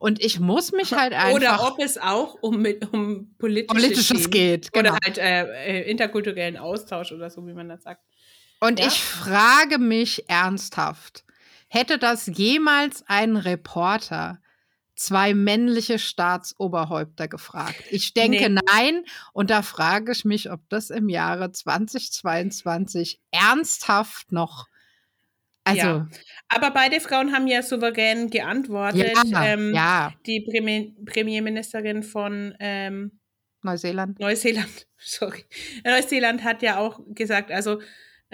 Und 0.00 0.20
ich 0.20 0.40
muss 0.40 0.72
mich 0.72 0.92
halt 0.92 1.12
einfach 1.12 1.36
Oder 1.36 1.68
ob 1.68 1.78
es 1.78 1.98
auch 1.98 2.34
um, 2.40 2.66
um 2.90 3.32
politische 3.38 3.66
politisches 3.66 4.08
Themen 4.08 4.30
geht. 4.32 4.72
Genau. 4.72 4.90
Oder 4.90 4.98
halt 5.04 5.18
äh, 5.18 5.82
äh, 5.82 5.88
interkulturellen 5.88 6.56
Austausch 6.56 7.12
oder 7.12 7.30
so, 7.30 7.46
wie 7.46 7.54
man 7.54 7.68
das 7.68 7.84
sagt. 7.84 8.02
Und 8.58 8.80
Ja. 8.80 8.88
ich 8.88 9.00
frage 9.00 9.78
mich 9.78 10.28
ernsthaft, 10.28 11.24
hätte 11.74 11.98
das 11.98 12.26
jemals 12.26 13.04
ein 13.06 13.36
Reporter 13.36 14.38
zwei 14.96 15.34
männliche 15.34 15.98
Staatsoberhäupter 15.98 17.26
gefragt? 17.28 17.82
Ich 17.90 18.14
denke 18.14 18.48
Nee. 18.48 18.60
nein. 18.66 19.04
Und 19.32 19.50
da 19.50 19.62
frage 19.62 20.12
ich 20.12 20.24
mich, 20.24 20.50
ob 20.50 20.60
das 20.68 20.90
im 20.90 21.08
Jahre 21.08 21.50
2022 21.52 23.20
ernsthaft 23.32 24.32
noch. 24.32 24.66
Also, 25.64 25.80
Ja. 25.80 26.08
Aber 26.48 26.70
beide 26.70 27.00
Frauen 27.00 27.32
haben 27.32 27.46
ja 27.46 27.62
souverän 27.62 28.30
geantwortet. 28.30 29.18
ja, 29.24 29.44
ähm, 29.44 29.74
ja, 29.74 30.12
Die 30.26 30.42
Premier 30.42 30.92
Premierministerin 31.06 32.02
von 32.02 32.54
ähm, 32.60 33.18
Neuseeland. 33.62 34.20
Neuseeland, 34.20 34.86
sorry. 34.98 35.44
Neuseeland 35.84 36.44
hat 36.44 36.62
ja 36.62 36.76
auch 36.78 37.00
gesagt, 37.08 37.50
also 37.50 37.80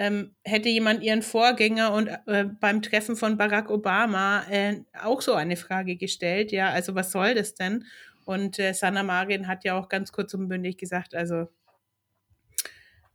ähm, 0.00 0.34
hätte 0.44 0.70
jemand 0.70 1.02
ihren 1.02 1.20
Vorgänger 1.20 1.92
und 1.92 2.08
äh, 2.26 2.44
beim 2.44 2.80
Treffen 2.80 3.16
von 3.16 3.36
Barack 3.36 3.68
Obama 3.68 4.46
äh, 4.48 4.80
auch 4.98 5.20
so 5.20 5.34
eine 5.34 5.56
Frage 5.56 5.96
gestellt, 5.96 6.52
ja, 6.52 6.70
also 6.70 6.94
was 6.94 7.12
soll 7.12 7.34
das 7.34 7.54
denn? 7.54 7.84
Und 8.24 8.58
äh, 8.58 8.72
Sanna 8.72 9.02
Marin 9.02 9.46
hat 9.46 9.62
ja 9.62 9.78
auch 9.78 9.90
ganz 9.90 10.10
kurz 10.10 10.32
und 10.32 10.48
bündig 10.48 10.78
gesagt, 10.78 11.14
also 11.14 11.48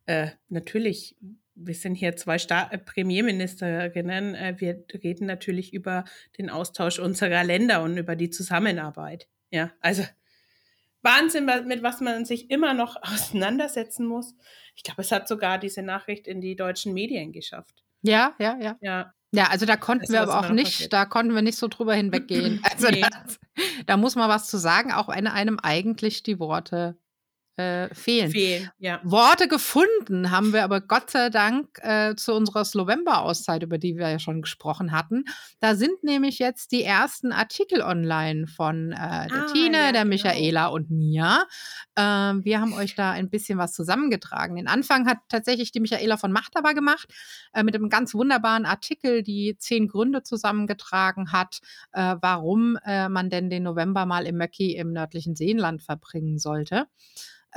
äh, 0.06 0.28
natürlich, 0.50 1.16
wir 1.56 1.74
sind 1.74 1.96
hier 1.96 2.16
zwei 2.18 2.38
Sta 2.38 2.70
äh, 2.70 2.78
Premierministerinnen, 2.78 4.36
äh, 4.36 4.56
wir 4.60 4.86
reden 5.04 5.26
natürlich 5.26 5.74
über 5.74 6.06
den 6.38 6.52
Austausch 6.52 7.00
unserer 7.00 7.44
Länder 7.44 7.82
und 7.82 7.98
über 7.98 8.16
die 8.16 8.30
Zusammenarbeit. 8.30 9.28
Ja, 9.50 9.72
also 9.82 10.04
Wahnsinn, 11.06 11.48
wa- 11.48 11.62
mit 11.62 11.82
was 11.84 12.02
man 12.02 12.26
sich 12.26 12.50
immer 12.52 12.74
noch 12.74 12.98
auseinandersetzen 13.04 14.06
muss. 14.06 14.36
Ich 14.76 14.84
glaube, 14.84 15.02
es 15.04 15.12
hat 15.12 15.28
sogar 15.30 15.58
diese 15.58 15.82
Nachricht 15.84 16.28
in 16.28 16.42
die 16.42 16.56
deutschen 16.58 16.94
Medien 16.94 17.32
geschafft. 17.32 17.84
Ja, 18.02 18.34
ja, 18.40 18.58
ja. 18.60 18.76
Ja, 18.82 19.14
Ja, 19.32 19.46
also 19.50 19.66
da 19.66 19.78
konnten 19.78 20.08
du, 20.08 20.14
wir 20.14 20.22
aber 20.22 20.40
auch 20.40 20.50
nicht, 20.50 20.66
passiert? 20.74 20.94
da 20.94 21.06
konnten 21.06 21.34
wir 21.34 21.42
nicht 21.42 21.58
so 21.58 21.68
drüber 21.70 21.94
hinweggehen. 21.94 22.62
Also 22.70 22.90
Nee. 22.90 23.02
das, 23.02 23.40
da 23.86 23.96
muss 23.98 24.16
man 24.16 24.28
was 24.30 24.48
zu 24.50 24.58
sagen, 24.58 24.92
auch 24.92 25.08
wenn 25.08 25.28
einem 25.28 25.60
eigentlich 25.62 26.24
die 26.24 26.40
Worte 26.40 26.98
äh, 27.58 27.94
fehlen. 27.94 28.32
fehlen. 28.32 28.70
Ja. 28.80 29.00
Worte 29.04 29.48
gefunden 29.48 30.32
haben 30.32 30.54
wir 30.54 30.64
aber 30.64 30.82
Gott 30.82 31.10
sei 31.12 31.30
Dank 31.30 31.80
äh, 31.82 32.16
zu 32.16 32.34
unserer 32.34 32.66
Slowember-Auszeit, 32.66 33.64
über 33.64 33.78
die 33.78 33.98
wir 33.98 34.10
ja 34.10 34.20
schon 34.20 34.42
gesprochen 34.42 34.92
hatten. 34.92 35.24
Da 35.60 35.76
sind 35.76 36.04
nämlich 36.04 36.40
jetzt 36.40 36.72
die 36.72 36.84
ersten 36.84 37.32
Artikel 37.32 37.82
online 37.82 38.48
von 38.48 38.92
äh, 38.92 39.28
der 39.28 39.46
Ah, 39.46 39.52
Tine, 39.54 39.78
ja, 39.78 39.92
der 39.92 40.04
genau. 40.04 40.16
Michaela 40.16 40.68
und 40.68 40.92
mir. 40.92 41.46
Ähm, 41.96 42.44
wir 42.44 42.60
haben 42.60 42.74
euch 42.74 42.96
da 42.96 43.12
ein 43.12 43.30
bisschen 43.30 43.58
was 43.58 43.74
zusammengetragen. 43.74 44.56
Den 44.56 44.68
Anfang 44.68 45.08
hat 45.08 45.20
tatsächlich 45.30 45.72
die 45.72 45.80
Michaela 45.80 46.18
von 46.18 46.32
Machthaber 46.32 46.74
gemacht, 46.74 47.08
äh, 47.54 47.64
mit 47.64 47.76
einem 47.76 47.90
ganz 47.90 48.14
wunderbaren 48.14 48.66
Artikel, 48.66 49.24
die 49.24 49.56
zehn 49.58 49.88
Gründe 49.88 50.24
zusammengetragen 50.24 51.32
hat, 51.32 51.60
äh, 51.94 52.16
warum 52.22 52.78
äh, 52.86 53.10
man 53.10 53.30
denn 53.30 53.50
den 53.50 53.64
November 53.64 54.06
mal 54.06 54.26
im 54.26 54.38
Möcki 54.38 54.76
im 54.76 54.92
nördlichen 54.92 55.36
Seenland 55.36 55.82
verbringen 55.82 56.38
sollte. 56.38 56.88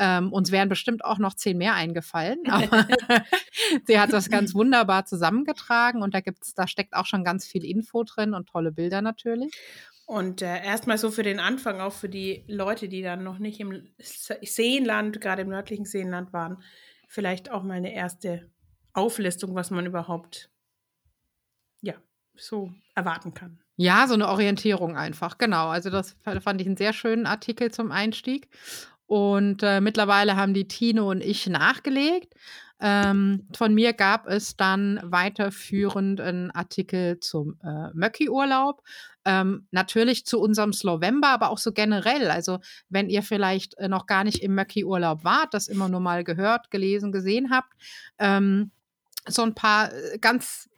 Ähm, 0.01 0.33
uns 0.33 0.53
wären 0.53 0.69
bestimmt 0.69 1.05
auch 1.05 1.19
noch 1.19 1.35
zehn 1.35 1.59
mehr 1.59 1.75
eingefallen, 1.75 2.39
aber 2.51 2.87
sie 3.85 3.99
hat 3.99 4.13
das 4.13 4.31
ganz 4.31 4.55
wunderbar 4.55 5.05
zusammengetragen 5.07 6.03
und 6.03 6.15
da 6.15 6.21
gibt's, 6.21 6.55
da 6.55 6.69
steckt 6.69 6.95
auch 6.95 7.07
schon 7.07 7.25
ganz 7.25 7.47
viel 7.47 7.65
Info 7.65 8.05
drin 8.05 8.33
und 8.33 8.49
tolle 8.49 8.71
Bilder 8.73 9.03
natürlich. 9.03 9.53
Und 10.07 10.41
äh, 10.41 10.65
erstmal 10.65 10.97
so 10.97 11.11
für 11.11 11.23
den 11.23 11.39
Anfang, 11.39 11.81
auch 11.81 11.93
für 11.93 12.09
die 12.09 12.45
Leute, 12.47 12.89
die 12.89 13.03
dann 13.03 13.25
noch 13.25 13.39
nicht 13.39 13.61
im 13.61 13.89
Se- 13.99 14.39
Seenland, 14.43 15.21
gerade 15.21 15.43
im 15.43 15.49
nördlichen 15.49 15.85
Seenland 15.85 16.33
waren, 16.33 16.63
vielleicht 17.09 17.51
auch 17.51 17.63
mal 17.63 17.75
eine 17.75 17.93
erste 17.93 18.51
Auflistung, 18.95 19.55
was 19.55 19.71
man 19.71 19.85
überhaupt 19.85 20.51
ja 21.83 21.95
so 22.37 22.73
erwarten 22.95 23.35
kann. 23.35 23.61
Ja, 23.77 24.07
so 24.09 24.15
eine 24.15 24.29
Orientierung 24.29 24.97
einfach, 24.97 25.39
genau. 25.39 25.69
Also 25.69 25.91
das 25.91 26.17
fand 26.41 26.61
ich 26.61 26.67
einen 26.67 26.77
sehr 26.77 26.93
schönen 26.93 27.27
Artikel 27.27 27.71
zum 27.71 27.93
Einstieg. 27.93 28.49
Und 29.09 29.63
äh, 29.63 29.81
mittlerweile 29.81 30.37
haben 30.37 30.53
die 30.53 30.69
Tino 30.69 31.11
und 31.11 31.23
ich 31.23 31.47
nachgelegt. 31.47 32.35
Ähm, 32.79 33.49
von 33.57 33.73
mir 33.75 33.95
gab 33.95 34.29
es 34.29 34.57
dann 34.57 35.01
weiterführend 35.03 36.21
einen 36.21 36.51
Artikel 36.51 37.19
zum 37.19 37.59
äh, 37.65 37.89
Möcki-Urlaub. 37.95 38.83
Ähm, 39.25 39.67
natürlich 39.71 40.27
zu 40.27 40.39
unserem 40.39 40.75
Slowember, 40.75 41.29
aber 41.29 41.49
auch 41.49 41.57
so 41.57 41.73
generell. 41.73 42.31
Also 42.31 42.59
wenn 42.91 43.09
ihr 43.09 43.23
vielleicht 43.23 43.79
äh, 43.79 43.89
noch 43.89 44.07
gar 44.07 44.25
nicht 44.25 44.43
im 44.43 44.55
Möcki-Urlaub 44.55 45.25
wart, 45.25 45.55
das 45.55 45.69
immer 45.69 45.89
nur 45.89 46.01
mal 46.01 46.23
gehört, 46.23 46.71
gelesen, 46.71 47.11
gesehen 47.11 47.51
habt, 47.51 47.73
ähm, 48.19 48.73
so 49.27 49.43
ein 49.43 49.55
paar 49.55 49.91
äh, 49.91 50.19
ganz 50.19 50.69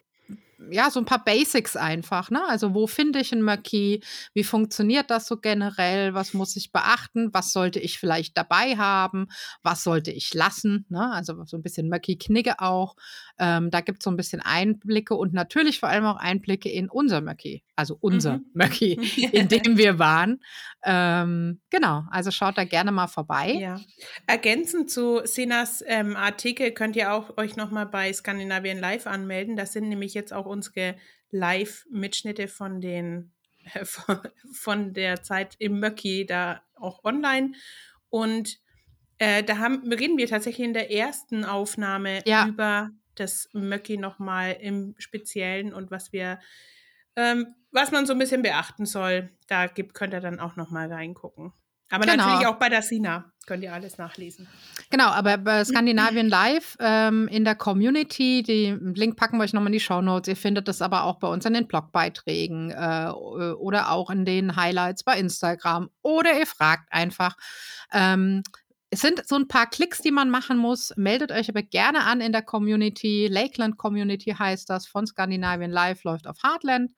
ja, 0.70 0.90
so 0.90 1.00
ein 1.00 1.06
paar 1.06 1.24
Basics 1.24 1.76
einfach, 1.76 2.30
ne? 2.30 2.42
Also, 2.48 2.74
wo 2.74 2.86
finde 2.86 3.20
ich 3.20 3.32
einen 3.32 3.42
Möcki? 3.42 4.02
Wie 4.34 4.44
funktioniert 4.44 5.10
das 5.10 5.26
so 5.26 5.38
generell? 5.38 6.14
Was 6.14 6.34
muss 6.34 6.56
ich 6.56 6.72
beachten? 6.72 7.32
Was 7.32 7.52
sollte 7.52 7.80
ich 7.80 7.98
vielleicht 7.98 8.36
dabei 8.36 8.76
haben? 8.76 9.28
Was 9.62 9.82
sollte 9.82 10.10
ich 10.10 10.34
lassen? 10.34 10.86
Ne? 10.88 11.10
Also, 11.12 11.44
so 11.46 11.56
ein 11.56 11.62
bisschen 11.62 11.88
Möcki-Knigge 11.88 12.60
auch. 12.60 12.96
Ähm, 13.42 13.70
da 13.70 13.80
gibt 13.80 13.98
es 14.00 14.04
so 14.04 14.10
ein 14.10 14.16
bisschen 14.18 14.40
Einblicke 14.42 15.14
und 15.14 15.32
natürlich 15.32 15.80
vor 15.80 15.88
allem 15.88 16.04
auch 16.04 16.16
Einblicke 16.16 16.68
in 16.68 16.90
unser 16.90 17.22
Möcki. 17.22 17.64
Also, 17.74 17.96
unser 17.98 18.36
Mhm. 18.38 18.44
Möcki, 18.52 18.92
in 19.32 19.48
dem 19.48 19.78
wir 19.78 19.98
waren. 19.98 20.40
Ähm, 20.84 21.60
genau, 21.70 22.04
also 22.10 22.30
schaut 22.30 22.58
da 22.58 22.64
gerne 22.64 22.92
mal 22.92 23.06
vorbei. 23.08 23.52
Ja. 23.52 23.80
Ergänzend 24.26 24.90
zu 24.90 25.22
Sinas 25.24 25.82
ähm, 25.86 26.16
Artikel 26.16 26.72
könnt 26.72 26.96
ihr 26.96 27.12
auch 27.14 27.36
euch 27.38 27.56
nochmal 27.56 27.86
bei 27.86 28.12
Skandinavien 28.12 28.78
Live 28.78 29.06
anmelden. 29.06 29.56
Das 29.56 29.72
sind 29.72 29.88
nämlich 29.88 30.12
jetzt 30.14 30.32
auch 30.32 30.46
unsere 30.46 30.96
Live-Mitschnitte 31.30 32.48
von 32.48 32.80
den 32.80 33.32
äh, 33.74 33.84
von, 33.84 34.18
von 34.52 34.92
der 34.92 35.22
Zeit 35.22 35.56
im 35.58 35.80
Möcki 35.80 36.26
da 36.26 36.62
auch 36.74 37.04
online. 37.04 37.52
Und 38.08 38.58
äh, 39.18 39.42
da 39.42 39.58
haben, 39.58 39.92
reden 39.92 40.16
wir 40.18 40.26
tatsächlich 40.26 40.66
in 40.66 40.72
der 40.74 40.90
ersten 40.92 41.44
Aufnahme 41.44 42.20
Ja. 42.26 42.46
über 42.48 42.90
das 43.14 43.48
Möcki 43.52 43.96
nochmal 43.96 44.56
im 44.60 44.94
Speziellen 44.98 45.72
und 45.72 45.90
was 45.90 46.12
wir, 46.12 46.38
ähm, 47.16 47.54
was 47.70 47.90
man 47.90 48.06
so 48.06 48.12
ein 48.12 48.18
bisschen 48.18 48.42
beachten 48.42 48.86
soll. 48.86 49.30
Da 49.48 49.66
gibt, 49.66 49.94
könnt 49.94 50.14
ihr 50.14 50.20
dann 50.20 50.40
auch 50.40 50.56
nochmal 50.56 50.92
reingucken. 50.92 51.52
Aber 51.92 52.06
Genau. 52.06 52.24
natürlich 52.24 52.46
auch 52.46 52.56
bei 52.56 52.68
der 52.68 52.82
Sina 52.82 53.32
könnt 53.46 53.64
ihr 53.64 53.72
alles 53.74 53.98
nachlesen. 53.98 54.46
Genau, 54.90 55.08
aber 55.08 55.38
bei 55.38 55.64
Skandinavien 55.64 56.28
Live 56.28 56.76
ähm, 56.78 57.26
in 57.26 57.44
der 57.44 57.56
Community, 57.56 58.44
den 58.44 58.94
Link 58.94 59.16
packen 59.16 59.38
wir 59.38 59.44
euch 59.44 59.52
nochmal 59.52 59.68
in 59.68 59.72
die 59.72 59.80
Shownotes. 59.80 60.28
Ihr 60.28 60.36
findet 60.36 60.68
das 60.68 60.82
aber 60.82 61.02
auch 61.02 61.18
bei 61.18 61.26
uns 61.26 61.44
in 61.46 61.54
den 61.54 61.66
Blogbeiträgen 61.66 62.70
äh, 62.70 63.10
oder 63.10 63.90
auch 63.90 64.10
in 64.10 64.24
den 64.24 64.54
Highlights 64.54 65.02
bei 65.02 65.18
Instagram. 65.18 65.90
Oder 66.02 66.38
ihr 66.38 66.46
fragt 66.46 66.92
einfach. 66.92 67.36
Ähm, 67.92 68.44
es 68.90 69.00
sind 69.00 69.26
so 69.26 69.36
ein 69.36 69.46
paar 69.46 69.68
Klicks, 69.68 70.02
die 70.02 70.10
man 70.10 70.30
machen 70.30 70.58
muss. 70.58 70.92
Meldet 70.96 71.30
euch 71.30 71.48
aber 71.48 71.62
gerne 71.62 72.04
an 72.04 72.20
in 72.20 72.32
der 72.32 72.42
Community. 72.42 73.28
Lakeland 73.30 73.78
Community 73.78 74.32
heißt 74.36 74.68
das 74.68 74.86
von 74.86 75.06
Skandinavien 75.06 75.70
Live, 75.70 76.02
läuft 76.02 76.26
auf 76.26 76.42
Heartland. 76.42 76.92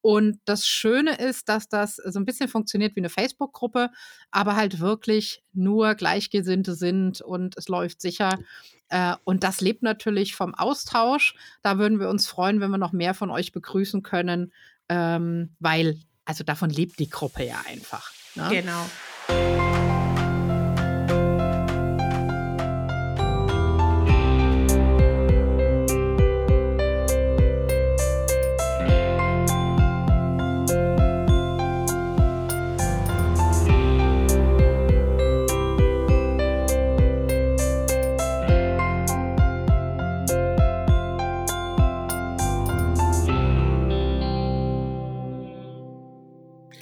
Und 0.00 0.38
das 0.44 0.66
Schöne 0.66 1.16
ist, 1.16 1.48
dass 1.48 1.68
das 1.68 1.96
so 1.96 2.18
ein 2.18 2.24
bisschen 2.24 2.48
funktioniert 2.48 2.94
wie 2.96 3.00
eine 3.00 3.08
Facebook-Gruppe, 3.08 3.90
aber 4.30 4.56
halt 4.56 4.80
wirklich 4.80 5.42
nur 5.52 5.94
Gleichgesinnte 5.94 6.74
sind 6.74 7.20
und 7.22 7.56
es 7.56 7.68
läuft 7.68 8.02
sicher. 8.02 8.38
Äh, 8.88 9.14
und 9.24 9.44
das 9.44 9.60
lebt 9.60 9.82
natürlich 9.82 10.34
vom 10.34 10.54
Austausch. 10.54 11.34
Da 11.62 11.78
würden 11.78 12.00
wir 12.00 12.08
uns 12.08 12.26
freuen, 12.26 12.60
wenn 12.60 12.70
wir 12.70 12.78
noch 12.78 12.92
mehr 12.92 13.14
von 13.14 13.30
euch 13.30 13.52
begrüßen 13.52 14.02
können, 14.02 14.52
ähm, 14.90 15.54
weil, 15.58 15.98
also 16.26 16.44
davon 16.44 16.68
lebt 16.68 16.98
die 16.98 17.08
Gruppe 17.08 17.44
ja 17.44 17.62
einfach. 17.66 18.12
Ne? 18.34 18.48
Genau. 18.50 19.73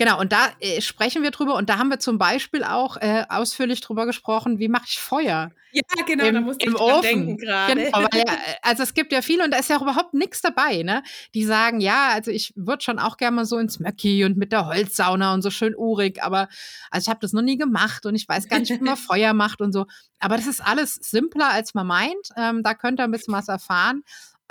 Genau, 0.02 0.18
und 0.18 0.32
da 0.32 0.48
äh, 0.58 0.80
sprechen 0.80 1.22
wir 1.22 1.30
drüber 1.30 1.54
und 1.54 1.70
da 1.70 1.78
haben 1.78 1.88
wir 1.88 2.00
zum 2.00 2.18
Beispiel 2.18 2.64
auch 2.64 2.96
äh, 2.96 3.24
ausführlich 3.28 3.80
drüber 3.82 4.04
gesprochen, 4.04 4.58
wie 4.58 4.66
mache 4.66 4.86
ich 4.88 4.98
Feuer 4.98 5.52
Ja, 5.70 5.82
genau, 6.04 6.24
da 6.24 6.38
im, 6.38 6.42
musste 6.42 6.66
im 6.66 6.74
ich 6.74 6.80
Ofen. 6.80 7.02
denken 7.02 7.36
gerade. 7.36 7.84
Genau, 7.84 8.00
ja, 8.00 8.08
äh, 8.32 8.36
also 8.62 8.82
es 8.82 8.94
gibt 8.94 9.12
ja 9.12 9.22
viele 9.22 9.44
und 9.44 9.52
da 9.52 9.58
ist 9.58 9.70
ja 9.70 9.76
auch 9.76 9.82
überhaupt 9.82 10.12
nichts 10.12 10.40
dabei, 10.40 10.82
ne? 10.82 11.04
Die 11.34 11.44
sagen, 11.44 11.80
ja, 11.80 12.08
also 12.08 12.32
ich 12.32 12.52
würde 12.56 12.82
schon 12.82 12.98
auch 12.98 13.16
gerne 13.16 13.36
mal 13.36 13.44
so 13.44 13.58
ins 13.58 13.78
Möcki 13.78 14.24
und 14.24 14.36
mit 14.36 14.50
der 14.50 14.66
Holzsauna 14.66 15.34
und 15.34 15.42
so 15.42 15.50
schön 15.50 15.76
urig, 15.76 16.20
aber 16.20 16.48
also 16.90 17.04
ich 17.04 17.08
habe 17.08 17.20
das 17.20 17.32
noch 17.32 17.42
nie 17.42 17.56
gemacht 17.56 18.04
und 18.04 18.16
ich 18.16 18.28
weiß 18.28 18.48
gar 18.48 18.58
nicht, 18.58 18.72
wie 18.72 18.82
man 18.82 18.96
Feuer 18.96 19.34
macht 19.34 19.60
und 19.60 19.70
so. 19.70 19.86
Aber 20.18 20.36
das 20.36 20.48
ist 20.48 20.66
alles 20.66 20.94
simpler, 20.96 21.50
als 21.50 21.74
man 21.74 21.86
meint. 21.86 22.28
Ähm, 22.36 22.64
da 22.64 22.74
könnt 22.74 22.98
ihr 22.98 23.04
ein 23.04 23.12
bisschen 23.12 23.34
was 23.34 23.46
erfahren. 23.46 24.02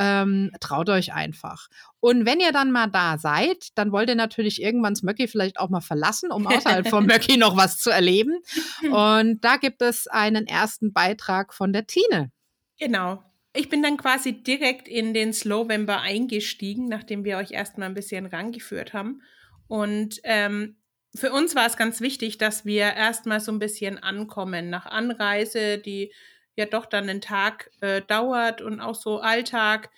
Ähm, 0.02 0.50
traut 0.60 0.90
euch 0.90 1.14
einfach. 1.14 1.68
Und 2.00 2.26
wenn 2.26 2.40
ihr 2.40 2.52
dann 2.52 2.72
mal 2.72 2.88
da 2.88 3.20
seid, 3.20 3.68
dann 3.76 3.92
wollt 3.92 4.10
ihr 4.10 4.16
natürlich 4.16 4.60
irgendwann 4.60 4.96
das 4.96 5.04
Möcki 5.04 5.28
vielleicht 5.28 5.60
auch 5.60 5.70
mal 5.70 5.82
verlassen, 5.82 6.32
um 6.32 6.48
außerhalb 6.48 6.88
vom 6.88 7.06
Möcki 7.08 7.38
noch 7.38 7.56
was 7.56 7.78
zu 7.78 7.92
erleben. 7.92 8.42
Und 8.92 9.46
da 9.46 9.58
gibt 9.58 9.84
es 9.84 10.08
einen 10.08 10.48
ersten 10.48 10.92
Beitrag 10.92 11.54
von 11.54 11.72
der 11.72 11.86
Tine. 11.86 12.32
Genau. 12.80 13.24
Ich 13.54 13.70
bin 13.70 13.84
dann 13.84 13.98
quasi 13.98 14.42
direkt 14.42 14.88
in 14.88 15.14
den 15.14 15.34
Slowember 15.34 16.02
eingestiegen, 16.02 16.88
nachdem 16.88 17.24
wir 17.24 17.38
euch 17.38 17.52
erstmal 17.52 17.88
ein 17.90 17.94
bisschen 17.94 18.26
rangeführt 18.26 18.94
haben. 18.94 19.22
Und 19.68 20.20
ähm, 20.24 20.78
für 21.14 21.32
uns 21.32 21.54
war 21.54 21.68
es 21.68 21.78
ganz 21.78 22.02
wichtig, 22.02 22.40
dass 22.40 22.66
wir 22.66 22.94
erstmal 22.94 23.40
so 23.40 23.52
ein 23.52 23.60
bisschen 23.60 24.00
ankommen 24.00 24.72
nach 24.72 24.88
Anreise, 24.88 25.78
die 25.78 26.12
ja 26.56 26.66
doch 26.66 26.86
dann 26.86 27.10
einen 27.10 27.22
Tag 27.22 27.72
äh, 27.82 28.02
dauert 28.02 28.62
und 28.62 28.80
auch 28.80 28.96
so 28.96 29.20
Alltag, 29.20 29.90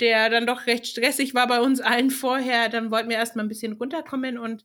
der 0.00 0.28
dann 0.28 0.46
doch 0.46 0.66
recht 0.66 0.86
stressig 0.86 1.34
war 1.34 1.46
bei 1.46 1.60
uns 1.60 1.80
allen 1.80 2.10
vorher. 2.10 2.68
Dann 2.68 2.90
wollten 2.90 3.08
wir 3.08 3.16
erstmal 3.16 3.44
ein 3.44 3.48
bisschen 3.48 3.74
runterkommen 3.74 4.38
und 4.38 4.64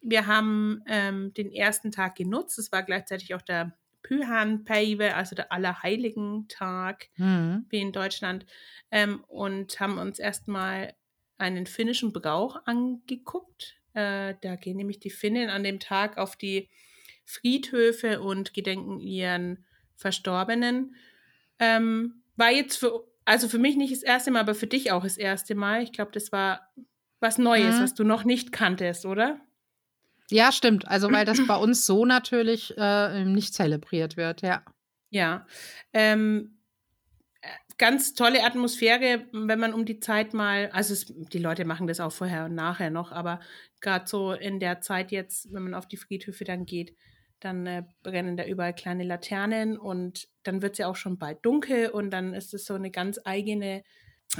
wir 0.00 0.26
haben 0.26 0.82
ähm, 0.86 1.32
den 1.34 1.50
ersten 1.52 1.92
Tag 1.92 2.16
genutzt. 2.16 2.58
Es 2.58 2.72
war 2.72 2.82
gleichzeitig 2.82 3.34
auch 3.34 3.42
der 3.42 3.76
Pyhänpäive, 4.02 5.14
also 5.14 5.34
der 5.34 5.50
Allerheiligen-Tag, 5.52 7.08
Mhm. 7.16 7.66
wie 7.70 7.80
in 7.80 7.92
Deutschland, 7.92 8.44
ähm, 8.90 9.24
und 9.28 9.78
haben 9.80 9.98
uns 9.98 10.18
erstmal 10.18 10.94
einen 11.38 11.66
finnischen 11.66 12.12
Brauch 12.12 12.56
angeguckt. 12.66 13.76
Äh, 13.94 14.34
da 14.40 14.56
gehen 14.56 14.76
nämlich 14.76 15.00
die 15.00 15.10
Finnen 15.10 15.48
an 15.50 15.62
dem 15.64 15.80
Tag 15.80 16.18
auf 16.18 16.36
die 16.36 16.68
Friedhöfe 17.24 18.20
und 18.20 18.52
gedenken 18.52 19.00
ihren 19.00 19.64
Verstorbenen. 19.96 20.94
Ähm, 21.58 22.22
war 22.36 22.50
jetzt 22.50 22.76
für, 22.76 23.04
also 23.24 23.48
für 23.48 23.58
mich 23.58 23.76
nicht 23.76 23.92
das 23.92 24.02
erste 24.02 24.30
Mal, 24.30 24.40
aber 24.40 24.54
für 24.54 24.66
dich 24.66 24.90
auch 24.92 25.04
das 25.04 25.16
erste 25.16 25.54
Mal. 25.54 25.82
Ich 25.82 25.92
glaube, 25.92 26.12
das 26.12 26.32
war 26.32 26.72
was 27.20 27.38
Neues, 27.38 27.76
Mhm. 27.78 27.82
was 27.82 27.94
du 27.94 28.04
noch 28.04 28.24
nicht 28.24 28.52
kanntest, 28.52 29.06
oder? 29.06 29.40
Ja, 30.30 30.52
stimmt. 30.52 30.88
Also, 30.88 31.10
weil 31.12 31.24
das 31.24 31.38
bei 31.46 31.56
uns 31.56 31.86
so 31.86 32.04
natürlich 32.04 32.74
äh, 32.76 33.24
nicht 33.24 33.54
zelebriert 33.54 34.16
wird, 34.16 34.42
ja. 34.42 34.62
Ja. 35.10 35.46
Ähm, 35.92 36.58
äh, 37.40 37.46
ganz 37.78 38.14
tolle 38.14 38.42
Atmosphäre, 38.44 39.26
wenn 39.32 39.60
man 39.60 39.72
um 39.74 39.84
die 39.84 40.00
Zeit 40.00 40.34
mal, 40.34 40.70
also 40.72 40.92
es, 40.92 41.06
die 41.06 41.38
Leute 41.38 41.64
machen 41.64 41.86
das 41.86 42.00
auch 42.00 42.12
vorher 42.12 42.46
und 42.46 42.54
nachher 42.54 42.90
noch, 42.90 43.12
aber 43.12 43.40
gerade 43.80 44.06
so 44.08 44.32
in 44.32 44.58
der 44.60 44.80
Zeit 44.80 45.12
jetzt, 45.12 45.52
wenn 45.52 45.62
man 45.62 45.74
auf 45.74 45.86
die 45.86 45.96
Friedhöfe 45.98 46.44
dann 46.44 46.66
geht, 46.66 46.96
dann 47.44 47.66
äh, 47.66 47.84
brennen 48.02 48.36
da 48.36 48.44
überall 48.44 48.74
kleine 48.74 49.04
Laternen 49.04 49.78
und 49.78 50.28
dann 50.42 50.62
wird 50.62 50.72
es 50.72 50.78
ja 50.78 50.88
auch 50.88 50.96
schon 50.96 51.18
bald 51.18 51.44
dunkel 51.44 51.90
und 51.90 52.10
dann 52.10 52.34
ist 52.34 52.54
es 52.54 52.64
so 52.64 52.74
eine 52.74 52.90
ganz 52.90 53.20
eigene, 53.24 53.82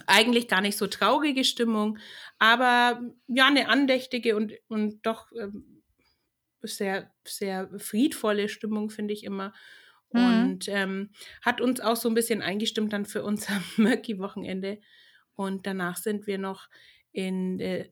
eigentlich 0.07 0.49
gar 0.49 0.61
nicht 0.61 0.79
so 0.79 0.87
traurige 0.87 1.45
Stimmung, 1.45 1.99
aber 2.39 3.01
ja, 3.29 3.47
eine 3.47 3.69
andächtige 3.69 4.37
und, 4.37 4.53
und 4.69 5.05
doch 5.07 5.31
ähm, 5.39 5.83
sehr, 6.63 7.11
sehr 7.27 7.69
friedvolle 7.79 8.49
Stimmung, 8.49 8.91
finde 8.91 9.15
ich 9.15 9.25
immer. 9.25 9.53
Mhm. 10.13 10.25
Und 10.25 10.69
ähm, 10.69 11.11
hat 11.43 11.61
uns 11.61 11.81
auch 11.81 11.97
so 11.97 12.09
ein 12.09 12.15
bisschen 12.15 12.43
eingestimmt 12.43 12.93
dann 12.93 13.05
für 13.05 13.23
unser 13.23 13.63
Murky-Wochenende. 13.77 14.81
Und 15.35 15.67
danach 15.67 15.97
sind 15.97 16.27
wir 16.27 16.39
noch 16.39 16.69
in 17.13 17.61
äh, 17.61 17.91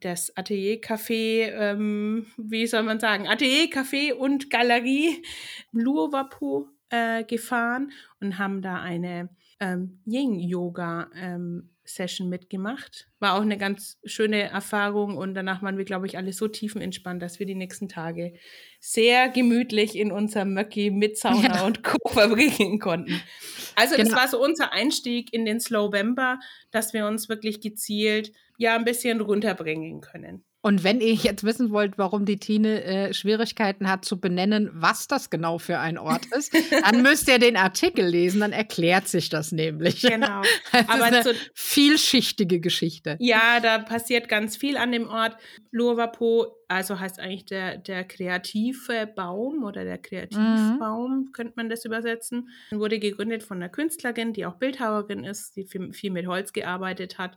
das 0.00 0.34
Atelier-Café, 0.36 1.50
ähm, 1.52 2.26
wie 2.36 2.66
soll 2.66 2.82
man 2.84 3.00
sagen, 3.00 3.26
Atelier-Café 3.28 4.12
und 4.14 4.48
Galerie 4.50 5.22
Luovapu 5.72 6.66
äh, 6.90 7.24
gefahren 7.24 7.92
und 8.20 8.38
haben 8.38 8.62
da 8.62 8.80
eine 8.80 9.28
ähm, 9.60 10.00
Yin-Yoga-Session 10.06 12.28
mitgemacht. 12.28 13.08
War 13.18 13.34
auch 13.34 13.42
eine 13.42 13.58
ganz 13.58 13.98
schöne 14.04 14.42
Erfahrung 14.42 15.16
und 15.16 15.34
danach 15.34 15.62
waren 15.62 15.78
wir, 15.78 15.84
glaube 15.84 16.06
ich, 16.06 16.16
alle 16.16 16.32
so 16.32 16.48
tiefenentspannt, 16.48 17.22
dass 17.22 17.38
wir 17.38 17.46
die 17.46 17.54
nächsten 17.54 17.88
Tage 17.88 18.34
sehr 18.80 19.28
gemütlich 19.28 19.96
in 19.96 20.12
unserem 20.12 20.54
Möcki 20.54 20.90
mit 20.90 21.18
Sauna 21.18 21.56
Ja. 21.56 21.66
und 21.66 21.82
Co. 21.82 21.98
verbringen 22.08 22.78
konnten. 22.78 23.20
Also 23.76 23.96
das 23.96 24.08
Genau. 24.08 24.20
war 24.20 24.28
so 24.28 24.42
unser 24.42 24.72
Einstieg 24.72 25.32
in 25.32 25.44
den 25.44 25.60
Slowember, 25.60 26.38
dass 26.70 26.92
wir 26.92 27.06
uns 27.06 27.28
wirklich 27.28 27.60
gezielt 27.60 28.32
ja 28.58 28.74
ein 28.76 28.84
bisschen 28.84 29.20
runterbringen 29.20 30.00
können. 30.00 30.44
Und 30.64 30.84
wenn 30.84 31.00
ihr 31.00 31.14
jetzt 31.14 31.42
wissen 31.42 31.72
wollt, 31.72 31.98
warum 31.98 32.24
die 32.24 32.38
Tine 32.38 32.84
äh, 32.84 33.12
Schwierigkeiten 33.12 33.90
hat 33.90 34.04
zu 34.04 34.20
benennen, 34.20 34.70
was 34.72 35.08
das 35.08 35.28
genau 35.28 35.58
für 35.58 35.80
ein 35.80 35.98
Ort 35.98 36.26
ist, 36.26 36.54
dann 36.84 37.02
müsst 37.02 37.28
ihr 37.28 37.40
den 37.40 37.56
Artikel 37.56 38.06
lesen, 38.06 38.38
dann 38.40 38.52
erklärt 38.52 39.08
sich 39.08 39.28
das 39.28 39.50
nämlich. 39.50 40.02
Genau. 40.02 40.42
Das 40.72 40.88
Aber 40.88 41.18
ist 41.18 41.26
eine 41.26 41.36
vielschichtige 41.54 42.60
Geschichte. 42.60 43.16
ja, 43.18 43.60
da 43.60 43.78
passiert 43.78 44.28
ganz 44.28 44.56
viel 44.56 44.76
an 44.76 44.92
dem 44.92 45.08
Ort. 45.08 45.36
Luovapo, 45.72 46.54
also 46.68 47.00
heißt 47.00 47.18
eigentlich 47.18 47.46
der, 47.46 47.78
der 47.78 48.04
kreative 48.04 49.06
Baum 49.06 49.64
oder 49.64 49.84
der 49.84 49.98
Kreativbaum, 49.98 51.30
könnte 51.32 51.54
man 51.56 51.68
das 51.68 51.84
übersetzen. 51.84 52.48
Wurde 52.70 53.00
gegründet 53.00 53.42
von 53.42 53.56
einer 53.56 53.68
Künstlerin, 53.68 54.32
die 54.32 54.46
auch 54.46 54.56
Bildhauerin 54.56 55.24
ist, 55.24 55.56
die 55.56 55.66
viel, 55.66 55.92
viel 55.92 56.12
mit 56.12 56.26
Holz 56.26 56.52
gearbeitet 56.52 57.18
hat. 57.18 57.36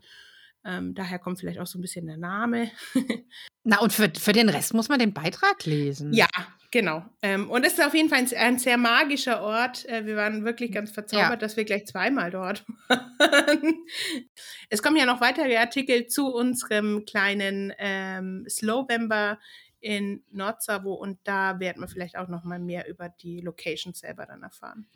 Ähm, 0.66 0.96
daher 0.96 1.20
kommt 1.20 1.40
vielleicht 1.40 1.60
auch 1.60 1.68
so 1.68 1.78
ein 1.78 1.82
bisschen 1.82 2.08
der 2.08 2.18
Name. 2.18 2.72
Na, 3.64 3.80
und 3.80 3.94
für, 3.94 4.12
für 4.18 4.34
den 4.34 4.50
Rest 4.50 4.74
muss 4.74 4.90
man 4.90 5.00
den 5.00 5.14
Beitrag 5.14 5.66
lesen. 5.66 6.14
Ja, 6.14 6.28
genau. 6.72 7.04
Ähm, 7.22 7.50
und 7.50 7.66
es 7.66 7.74
ist 7.74 7.84
auf 7.86 7.96
jeden 7.96 8.10
Fall 8.10 8.20
ein, 8.20 8.34
ein 8.38 8.60
sehr 8.60 8.78
magischer 8.78 9.42
Ort. 9.42 9.86
Äh, 9.90 10.06
wir 10.06 10.16
waren 10.16 10.46
wirklich 10.46 10.72
ganz 10.72 10.92
verzaubert, 10.92 11.30
Ja. 11.30 11.36
dass 11.36 11.58
wir 11.58 11.66
gleich 11.66 11.86
zweimal 11.88 12.30
dort 12.32 12.64
waren. 12.88 13.74
es 14.70 14.84
kommen 14.84 14.98
ja 14.98 15.06
noch 15.06 15.22
weitere 15.22 15.58
Artikel 15.58 16.08
zu 16.08 16.28
unserem 16.28 17.06
kleinen 17.06 17.74
ähm, 17.80 18.46
Slowember 18.48 19.40
in 19.86 20.24
Nordsavo 20.32 20.96
und 20.96 21.20
da 21.26 21.60
werden 21.60 21.80
wir 21.80 21.88
vielleicht 21.88 22.18
auch 22.18 22.28
noch 22.28 22.44
mal 22.44 22.58
mehr 22.58 22.90
über 22.90 23.08
die 23.08 23.40
Location 23.40 23.94
selber 23.94 24.26
dann 24.26 24.42
erfahren. 24.42 24.88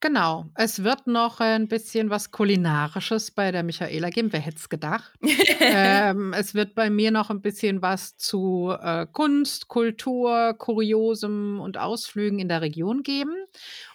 Genau. 0.00 0.46
Es 0.56 0.82
wird 0.82 1.06
noch 1.06 1.38
ein 1.38 1.68
bisschen 1.68 2.10
was 2.10 2.32
Kulinarisches 2.32 3.30
bei 3.30 3.52
der 3.52 3.62
Michaela 3.62 4.10
geben. 4.10 4.32
Wer 4.32 4.40
hätte 4.40 4.56
es 4.56 4.68
gedacht? 4.68 5.12
ähm, 5.60 6.32
es 6.32 6.54
wird 6.54 6.74
bei 6.74 6.90
mir 6.90 7.12
noch 7.12 7.30
ein 7.30 7.40
bisschen 7.40 7.82
was 7.82 8.16
zu 8.16 8.74
äh, 8.80 9.06
Kunst, 9.12 9.68
Kultur, 9.68 10.54
Kuriosem 10.58 11.60
und 11.60 11.78
Ausflügen 11.78 12.40
in 12.40 12.48
der 12.48 12.62
Region 12.62 13.04
geben. 13.04 13.36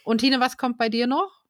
Und 0.02 0.22
Tine, 0.22 0.40
was 0.40 0.56
kommt 0.56 0.78
bei 0.78 0.88
dir 0.88 1.06
noch? 1.06 1.42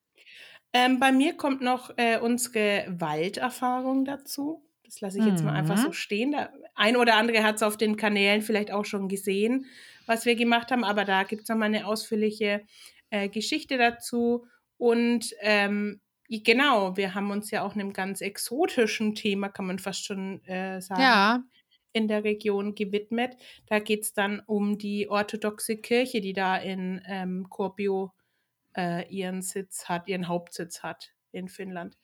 Ähm, 0.73 0.99
bei 0.99 1.13
mir 1.13 1.37
kommt 1.37 1.63
noch 1.63 1.97
äh, 1.99 2.19
unsere 2.19 2.87
Walderfahrung 2.89 4.05
dazu. 4.05 4.65
Das 4.93 5.01
lasse 5.01 5.19
ich 5.21 5.25
jetzt 5.25 5.43
mal 5.43 5.55
einfach 5.55 5.79
so 5.79 5.89
Mhm. 5.89 5.93
stehen. 5.95 6.33
Der 6.33 6.53
ein 6.75 6.97
oder 6.97 7.17
andere 7.17 7.43
hat 7.43 7.57
es 7.57 7.63
auf 7.63 7.79
den 7.79 7.97
Kanälen 7.97 8.43
vielleicht 8.43 8.71
auch 8.71 8.85
schon 8.85 9.09
gesehen, 9.09 9.65
was 10.05 10.27
wir 10.27 10.37
gemacht 10.37 10.71
haben, 10.71 10.85
aber 10.85 11.07
da 11.07 11.23
gibt 11.23 11.45
es 11.45 11.49
nochmal 11.49 11.69
eine 11.69 11.87
ausführliche 11.87 12.63
äh, 13.09 13.31
Geschichte 13.31 13.79
dazu. 13.79 14.45
Und 14.77 15.31
ähm, 15.41 16.03
genau, 16.29 16.95
wir 16.99 17.15
haben 17.15 17.31
uns 17.31 17.51
ja 17.51 17.63
auch 17.65 17.75
einem 17.75 17.95
ganz 17.95 18.21
exotischen 18.21 19.15
Thema, 19.15 19.49
kann 19.49 19.67
man 19.67 19.79
fast 19.79 20.05
schon 20.05 20.45
äh, 20.45 20.83
sagen, 20.83 21.01
Ja. 21.03 21.43
in 21.95 22.07
der 22.07 22.23
Region 22.25 22.75
gewidmet. 22.75 23.37
Da 23.67 23.79
geht 23.79 24.03
es 24.03 24.13
dann 24.13 24.41
um 24.47 24.77
die 24.77 25.09
orthodoxe 25.09 25.79
Kirche, 25.79 26.21
die 26.21 26.35
da 26.35 26.57
in 26.59 27.01
ähm, 27.07 27.47
Kuopio 27.49 28.13
äh, 28.77 29.09
ihren 29.09 29.41
Sitz 29.41 29.87
hat, 29.89 30.09
ihren 30.09 30.29
Hauptsitz 30.29 30.83
hat 30.83 31.15
in 31.33 31.49
Finnland. 31.49 31.97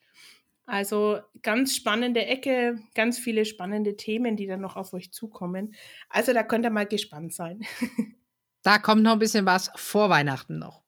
Also 0.69 1.19
ganz 1.41 1.75
spannende 1.75 2.27
Ecke, 2.27 2.79
ganz 2.93 3.17
viele 3.17 3.45
spannende 3.45 3.97
Themen, 3.97 4.35
die 4.35 4.45
dann 4.45 4.61
noch 4.61 4.75
auf 4.75 4.93
euch 4.93 5.11
zukommen. 5.11 5.73
Also 6.09 6.31
da 6.31 6.43
könnt 6.43 6.63
ihr 6.63 6.69
mal 6.69 6.85
gespannt 6.85 7.33
sein. 7.33 7.65
Da 8.61 8.77
kommt 8.77 9.03
noch 9.03 9.13
ein 9.13 9.19
bisschen 9.19 9.45
was 9.45 9.71
vor 9.77 10.09
Weihnachten 10.09 10.59
noch. 10.59 10.83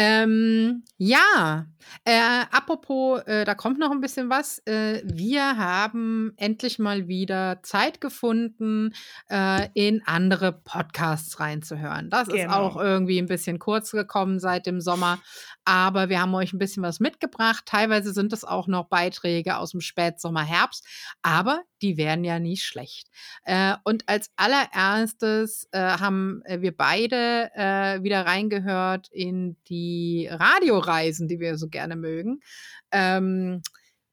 Ähm, 0.00 0.84
ja, 0.96 1.66
äh, 2.04 2.44
apropos, 2.52 3.20
äh, 3.22 3.44
da 3.44 3.54
kommt 3.56 3.78
noch 3.80 3.90
ein 3.90 4.00
bisschen 4.00 4.30
was. 4.30 4.60
Äh, 4.66 5.02
wir 5.04 5.56
haben 5.56 6.32
endlich 6.36 6.78
mal 6.78 7.08
wieder 7.08 7.60
Zeit 7.62 8.00
gefunden, 8.00 8.94
äh, 9.28 9.68
in 9.74 10.02
andere 10.06 10.52
Podcasts 10.52 11.40
reinzuhören. 11.40 12.10
Das 12.10 12.28
ist 12.28 12.34
Genau. 12.34 12.54
auch 12.54 12.76
irgendwie 12.76 13.18
ein 13.18 13.26
bisschen 13.26 13.58
kurz 13.58 13.90
gekommen 13.90 14.38
seit 14.38 14.66
dem 14.66 14.80
Sommer, 14.80 15.18
aber 15.64 16.08
wir 16.08 16.20
haben 16.20 16.34
euch 16.34 16.52
ein 16.52 16.58
bisschen 16.58 16.82
was 16.84 17.00
mitgebracht. 17.00 17.64
Teilweise 17.66 18.12
sind 18.12 18.32
es 18.32 18.44
auch 18.44 18.68
noch 18.68 18.86
Beiträge 18.88 19.56
aus 19.56 19.72
dem 19.72 19.80
Spätsommer, 19.80 20.44
Herbst, 20.44 20.86
aber 21.22 21.62
die 21.82 21.96
werden 21.96 22.24
ja 22.24 22.38
nie 22.38 22.56
schlecht. 22.56 23.08
Äh, 23.44 23.74
und 23.84 24.08
als 24.08 24.30
allererstes 24.36 25.68
äh, 25.72 25.78
haben 25.80 26.42
wir 26.46 26.76
beide 26.76 27.18
wieder 28.02 28.26
reingehört 28.26 29.08
in 29.10 29.56
die 29.68 29.87
Radioreisen, 30.30 31.28
die 31.28 31.40
wir 31.40 31.56
so 31.56 31.68
gerne 31.68 31.96
mögen. 31.96 32.40
Ähm, 32.92 33.62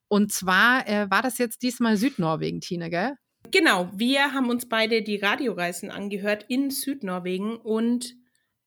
und 0.07 0.31
zwar 0.31 0.87
äh, 0.87 1.09
war 1.09 1.21
das 1.21 1.37
jetzt 1.37 1.61
diesmal 1.61 1.97
Südnorwegen, 1.97 2.61
Tine, 2.61 2.89
gell? 2.89 3.13
Genau, 3.51 3.89
wir 3.93 4.33
haben 4.33 4.49
uns 4.49 4.67
beide 4.67 5.01
die 5.01 5.17
Radioreisen 5.17 5.91
angehört 5.91 6.45
in 6.47 6.71
Südnorwegen 6.71 7.57
und 7.57 8.15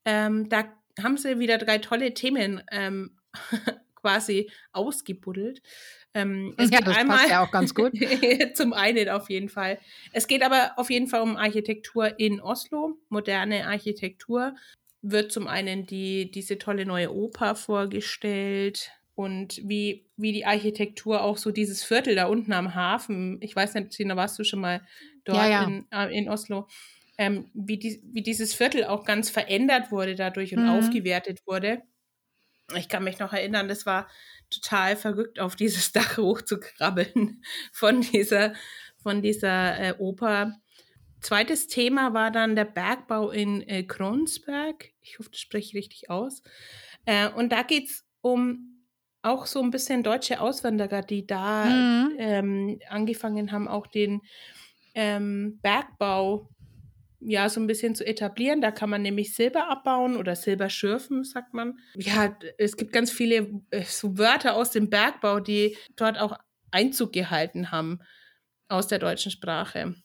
ähm, 0.04 0.48
da 0.48 0.64
haben 1.02 1.16
sie 1.16 1.38
wieder 1.38 1.58
drei 1.58 1.78
tolle 1.78 2.14
Themen 2.14 2.62
ähm, 2.70 3.16
quasi 3.94 4.50
ausgebuddelt. 4.72 5.62
Ähm, 6.14 6.54
es 6.56 6.70
Ja, 6.70 6.78
geht 6.78 6.86
das 6.86 6.94
passt 6.94 7.00
einmal 7.00 7.28
ja 7.28 7.44
auch 7.44 7.50
ganz 7.50 7.74
gut. 7.74 7.92
zum 8.54 8.72
einen 8.72 9.08
auf 9.08 9.28
jeden 9.30 9.48
Fall. 9.48 9.78
Es 10.12 10.26
geht 10.26 10.42
aber 10.42 10.72
auf 10.76 10.90
jeden 10.90 11.06
Fall 11.06 11.20
um 11.20 11.36
Architektur 11.36 12.18
in 12.18 12.40
Oslo, 12.40 12.98
moderne 13.08 13.66
Architektur. 13.66 14.54
Wird 15.02 15.30
zum 15.32 15.46
einen 15.46 15.86
die, 15.86 16.30
diese 16.30 16.58
tolle 16.58 16.84
neue 16.84 17.14
Oper 17.14 17.54
vorgestellt 17.54 18.90
und 19.14 19.60
wie, 19.64 20.10
wie 20.16 20.32
die 20.32 20.44
Architektur 20.46 21.22
auch 21.22 21.36
so 21.38 21.52
dieses 21.52 21.84
Viertel 21.84 22.14
da 22.16 22.26
unten 22.26 22.52
am 22.52 22.74
Hafen, 22.74 23.38
ich 23.40 23.54
weiß 23.54 23.74
nicht, 23.74 23.90
Tina, 23.90 24.16
warst 24.16 24.38
du 24.38 24.44
schon 24.44 24.60
mal 24.60 24.82
dort 25.24 25.36
Ja, 25.36 25.46
ja. 25.46 25.72
In, 25.72 25.86
äh, 25.92 26.16
in 26.16 26.28
Oslo, 26.28 26.66
ähm, 27.16 27.50
wie, 27.54 27.78
die, 27.78 28.00
wie 28.12 28.22
dieses 28.22 28.54
Viertel 28.54 28.84
auch 28.84 29.04
ganz 29.04 29.30
verändert 29.30 29.92
wurde 29.92 30.14
dadurch 30.16 30.54
und 30.54 30.64
Mhm. 30.64 30.64
aufgewertet 30.64 31.40
wurde. 31.46 31.82
Ich 32.76 32.88
kann 32.88 33.04
mich 33.04 33.18
noch 33.18 33.32
erinnern, 33.32 33.68
das 33.68 33.86
war 33.86 34.08
total 34.50 34.96
verrückt, 34.96 35.40
auf 35.40 35.56
dieses 35.56 35.92
Dach 35.92 36.18
hochzukrabbeln 36.18 37.42
von 37.72 38.00
dieser, 38.02 38.54
von 39.02 39.22
dieser 39.22 39.78
äh, 39.80 39.94
Oper. 39.98 40.60
Zweites 41.20 41.66
Thema 41.66 42.14
war 42.14 42.30
dann 42.30 42.54
der 42.56 42.64
Bergbau 42.64 43.30
in 43.30 43.62
äh, 43.62 43.82
Kronsberg. 43.82 44.90
Ich 45.00 45.18
hoffe, 45.18 45.30
das 45.30 45.40
spreche 45.40 45.68
ich 45.68 45.74
richtig 45.74 46.10
aus. 46.10 46.42
Äh, 47.06 47.28
und 47.30 47.50
da 47.52 47.62
geht 47.62 47.88
es 47.90 48.04
um 48.20 48.84
auch 49.22 49.46
so 49.46 49.60
ein 49.62 49.70
bisschen 49.70 50.02
deutsche 50.02 50.40
Auswanderer, 50.40 51.02
die 51.02 51.26
da 51.26 51.64
Mhm. 51.66 52.12
ähm, 52.18 52.78
angefangen 52.88 53.50
haben, 53.52 53.66
auch 53.68 53.86
den 53.86 54.20
ähm, 54.94 55.58
Bergbau 55.62 56.48
ja 57.20 57.48
so 57.48 57.60
ein 57.60 57.66
bisschen 57.66 57.96
zu 57.96 58.06
etablieren. 58.06 58.60
Da 58.60 58.70
kann 58.70 58.90
man 58.90 59.02
nämlich 59.02 59.34
Silber 59.34 59.68
abbauen 59.68 60.16
oder 60.16 60.36
Silber 60.36 60.70
schürfen, 60.70 61.24
sagt 61.24 61.52
man. 61.52 61.78
Ja, 61.94 62.36
es 62.58 62.76
gibt 62.76 62.92
ganz 62.92 63.10
viele 63.10 63.60
äh, 63.70 63.82
so 63.84 64.18
Wörter 64.18 64.54
aus 64.54 64.70
dem 64.70 64.88
Bergbau, 64.88 65.40
die 65.40 65.76
dort 65.96 66.16
auch 66.18 66.38
Einzug 66.70 67.12
gehalten 67.12 67.72
haben 67.72 67.98
aus 68.68 68.86
der 68.86 68.98
deutschen 69.00 69.32
Sprache. 69.32 69.96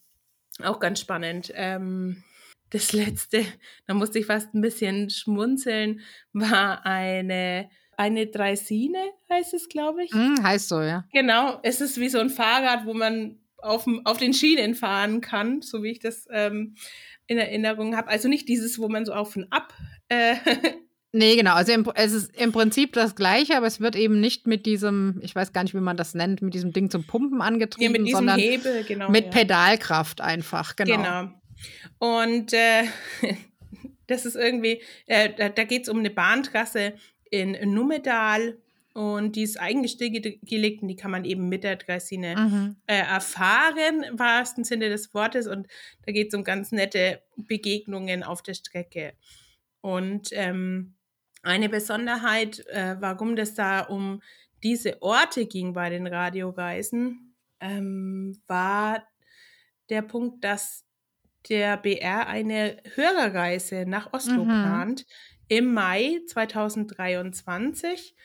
Auch 0.61 0.79
ganz 0.79 0.99
spannend. 0.99 1.51
Ähm, 1.55 2.23
das 2.69 2.91
letzte, 2.93 3.45
da 3.87 3.93
musste 3.93 4.19
ich 4.19 4.25
fast 4.25 4.53
ein 4.53 4.61
bisschen 4.61 5.09
schmunzeln, 5.09 6.01
war 6.33 6.85
eine, 6.85 7.69
eine 7.97 8.27
Dreisine, 8.27 8.99
heißt 9.29 9.53
es, 9.53 9.69
glaube 9.69 10.03
ich. 10.03 10.11
Hm, 10.11 10.41
heißt 10.41 10.69
so, 10.69 10.81
ja. 10.81 11.05
Genau, 11.13 11.59
es 11.63 11.81
ist 11.81 11.99
wie 11.99 12.09
so 12.09 12.19
ein 12.19 12.29
Fahrrad, 12.29 12.85
wo 12.85 12.93
man 12.93 13.39
auf, 13.57 13.87
auf 14.03 14.17
den 14.17 14.33
Schienen 14.33 14.75
fahren 14.75 15.21
kann, 15.21 15.61
so 15.61 15.83
wie 15.83 15.91
ich 15.91 15.99
das 15.99 16.27
ähm, 16.31 16.75
in 17.27 17.37
Erinnerung 17.37 17.95
habe. 17.95 18.09
Also 18.09 18.27
nicht 18.27 18.49
dieses, 18.49 18.79
wo 18.79 18.89
man 18.89 19.05
so 19.05 19.13
auf 19.13 19.35
und 19.35 19.51
ab. 19.51 19.73
Äh, 20.09 20.35
Nee, 21.15 21.35
genau. 21.35 21.53
Also 21.53 21.71
im, 21.73 21.87
es 21.93 22.11
ist 22.11 22.35
im 22.35 22.51
Prinzip 22.51 22.93
das 22.93 23.15
Gleiche, 23.15 23.55
aber 23.55 23.67
es 23.67 23.79
wird 23.79 23.95
eben 23.95 24.19
nicht 24.19 24.47
mit 24.47 24.65
diesem, 24.65 25.19
ich 25.21 25.35
weiß 25.35 25.53
gar 25.53 25.61
nicht, 25.61 25.75
wie 25.75 25.79
man 25.79 25.95
das 25.95 26.15
nennt, 26.15 26.41
mit 26.41 26.55
diesem 26.55 26.73
Ding 26.73 26.89
zum 26.89 27.03
Pumpen 27.03 27.39
ja, 27.39 27.45
angetrieben, 27.45 27.91
mit 27.91 28.07
diesem 28.07 28.17
sondern 28.17 28.39
Hebel, 28.39 28.83
genau. 28.83 29.11
mit 29.11 29.25
ja. 29.25 29.31
Pedalkraft 29.31 30.21
einfach. 30.21 30.75
Genau. 30.75 30.97
Genau. 30.97 31.31
Und 31.99 32.51
äh, 32.53 32.85
das 34.07 34.25
ist 34.25 34.35
irgendwie, 34.35 34.81
äh, 35.05 35.29
da, 35.37 35.49
da 35.49 35.63
geht 35.65 35.83
es 35.83 35.89
um 35.89 35.99
eine 35.99 36.09
Bahntrasse 36.09 36.93
in 37.29 37.57
Numedal 37.71 38.57
und 38.93 39.35
die 39.35 39.43
ist 39.43 39.59
eigentlich 39.59 39.93
stillgelegt 39.93 40.81
und 40.81 40.87
die 40.87 40.95
kann 40.95 41.11
man 41.11 41.25
eben 41.25 41.47
mit 41.47 41.63
der 41.63 41.75
Draisine 41.75 42.35
Mhm. 42.35 42.75
äh, 42.87 42.97
erfahren, 42.97 44.03
im 44.03 44.17
wahrsten 44.17 44.63
Sinne 44.63 44.89
des 44.89 45.13
Wortes. 45.13 45.45
Und 45.47 45.67
da 46.05 46.11
geht 46.11 46.29
es 46.29 46.33
um 46.33 46.43
ganz 46.43 46.71
nette 46.71 47.21
Begegnungen 47.35 48.23
auf 48.23 48.41
der 48.41 48.53
Strecke. 48.55 49.13
Und 49.81 50.29
ähm, 50.31 50.95
eine 51.43 51.69
Besonderheit, 51.69 52.65
äh, 52.67 52.95
warum 52.99 53.35
das 53.35 53.53
da 53.53 53.81
um 53.81 54.21
diese 54.63 55.01
Orte 55.01 55.45
ging 55.45 55.73
bei 55.73 55.89
den 55.89 56.07
Radioreisen, 56.07 57.35
ähm, 57.59 58.41
war 58.47 59.03
der 59.89 60.01
Punkt, 60.01 60.43
dass 60.43 60.85
der 61.49 61.77
BR 61.77 62.27
eine 62.27 62.77
Hörerreise 62.95 63.85
nach 63.85 64.13
Oslo 64.13 64.45
Mhm. 64.45 64.49
plant 64.61 65.05
im 65.49 65.73
Mai 65.73 66.21
2023. 66.27 68.15